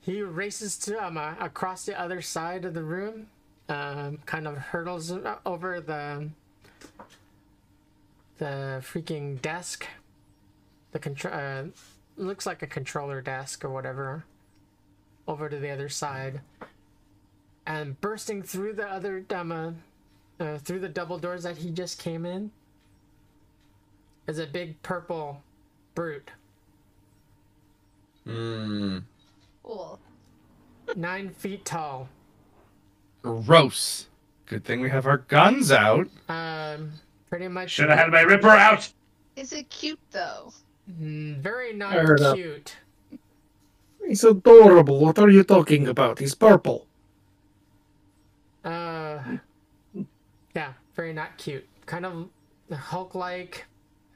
[0.00, 3.28] he races to um uh, across the other side of the room,
[3.68, 5.12] um, kind of hurdles
[5.44, 6.28] over the
[8.38, 9.86] the freaking desk.
[10.92, 11.64] The control uh,
[12.16, 14.24] looks like a controller desk or whatever.
[15.28, 16.40] Over to the other side,
[17.66, 19.72] and bursting through the other um, uh,
[20.38, 22.52] uh, through the double doors that he just came in,
[24.26, 25.42] is a big purple
[25.94, 26.30] brute.
[28.24, 28.98] Hmm.
[29.62, 29.98] Cool.
[30.96, 32.08] nine feet tall.
[33.22, 34.06] Gross.
[34.46, 36.08] Good thing we have our guns out.
[36.28, 36.92] Um,
[37.28, 37.70] pretty much.
[37.70, 38.92] Should have had my ripper out.
[39.34, 40.52] Is it cute though?
[41.00, 42.36] Mm, very not Fair enough.
[42.36, 42.76] cute.
[44.06, 45.00] He's adorable.
[45.00, 46.20] What are you talking about?
[46.20, 46.86] He's purple.
[48.64, 49.18] Uh,
[50.54, 51.66] yeah, very not cute.
[51.86, 52.28] Kind of
[52.72, 53.64] Hulk-like.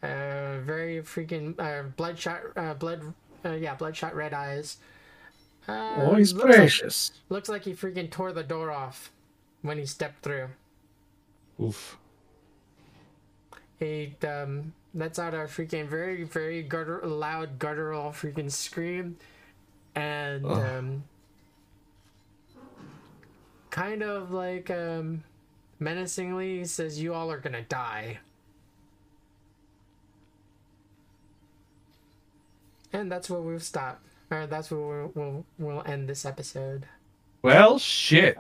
[0.03, 2.41] Uh, very freaking uh, bloodshot.
[2.57, 3.03] Uh, blood.
[3.45, 4.79] Uh, yeah, bloodshot red eyes.
[5.69, 7.13] Uh, Oh, he's looks like- precious.
[7.29, 9.11] looks like he freaking tore the door off
[9.63, 10.49] when he stepped through.
[11.63, 11.99] Oof.
[13.79, 19.17] He um lets out a freaking very very gutter loud guttural freaking scream,
[19.95, 20.59] and Ugh.
[20.79, 21.05] um
[23.71, 25.23] kind of like um
[25.79, 28.19] menacingly says, "You all are gonna die."
[32.93, 34.01] And that's where we'll stop.
[34.31, 36.87] Or that's where we'll, we'll, we'll end this episode.
[37.43, 38.37] Well, shit.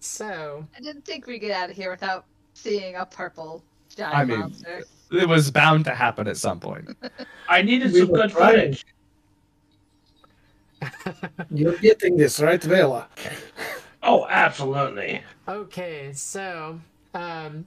[0.00, 3.62] So, I didn't think we'd get out of here without seeing a purple
[3.94, 4.84] giant I mean- monster.
[5.12, 6.88] It was bound to happen at some point.
[7.48, 8.74] I needed We some good trying.
[8.74, 8.86] footage.
[11.50, 13.08] You're getting this right, Vela.
[14.02, 15.22] Oh, absolutely.
[15.46, 16.80] Okay, so
[17.12, 17.66] um,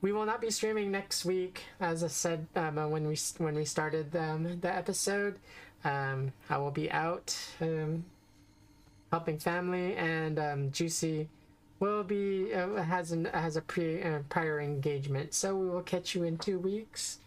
[0.00, 3.54] we will not be streaming next week, as I said um, uh, when we when
[3.54, 5.38] we started um, the episode.
[5.84, 8.04] Um, I will be out um,
[9.10, 11.28] helping family, and um, Juicy
[11.80, 16.14] will be uh, has an has a pre uh, prior engagement, so we will catch
[16.14, 17.18] you in two weeks.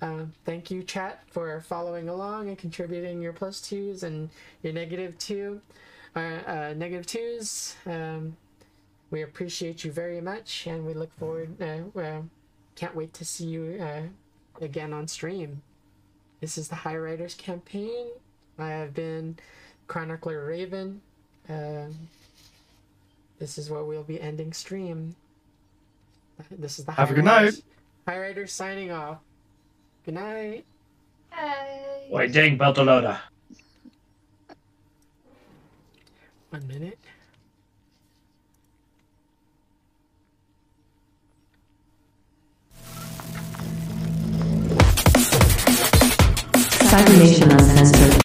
[0.00, 4.30] Uh, thank you, chat, for following along and contributing your plus twos and
[4.62, 5.60] your negative two,
[6.16, 7.76] uh, uh, negative twos.
[9.12, 11.60] We appreciate you very much, and we look forward.
[11.60, 12.26] Uh, well,
[12.76, 15.60] can't wait to see you uh, again on stream.
[16.40, 18.06] This is the Highriders campaign.
[18.58, 19.36] I have been
[19.86, 21.02] Chronicler Raven.
[21.46, 21.94] Um,
[23.38, 25.14] this is where we'll be ending stream.
[26.50, 27.42] This is the Have a High good night.
[27.42, 27.62] Riders-
[28.08, 29.18] Highriders signing off.
[30.06, 30.64] Good night.
[31.30, 32.08] Hey.
[32.10, 33.18] Wait, dang, Beltalowda.
[36.48, 36.98] One minute.
[46.92, 48.21] Cybernation Uncensored.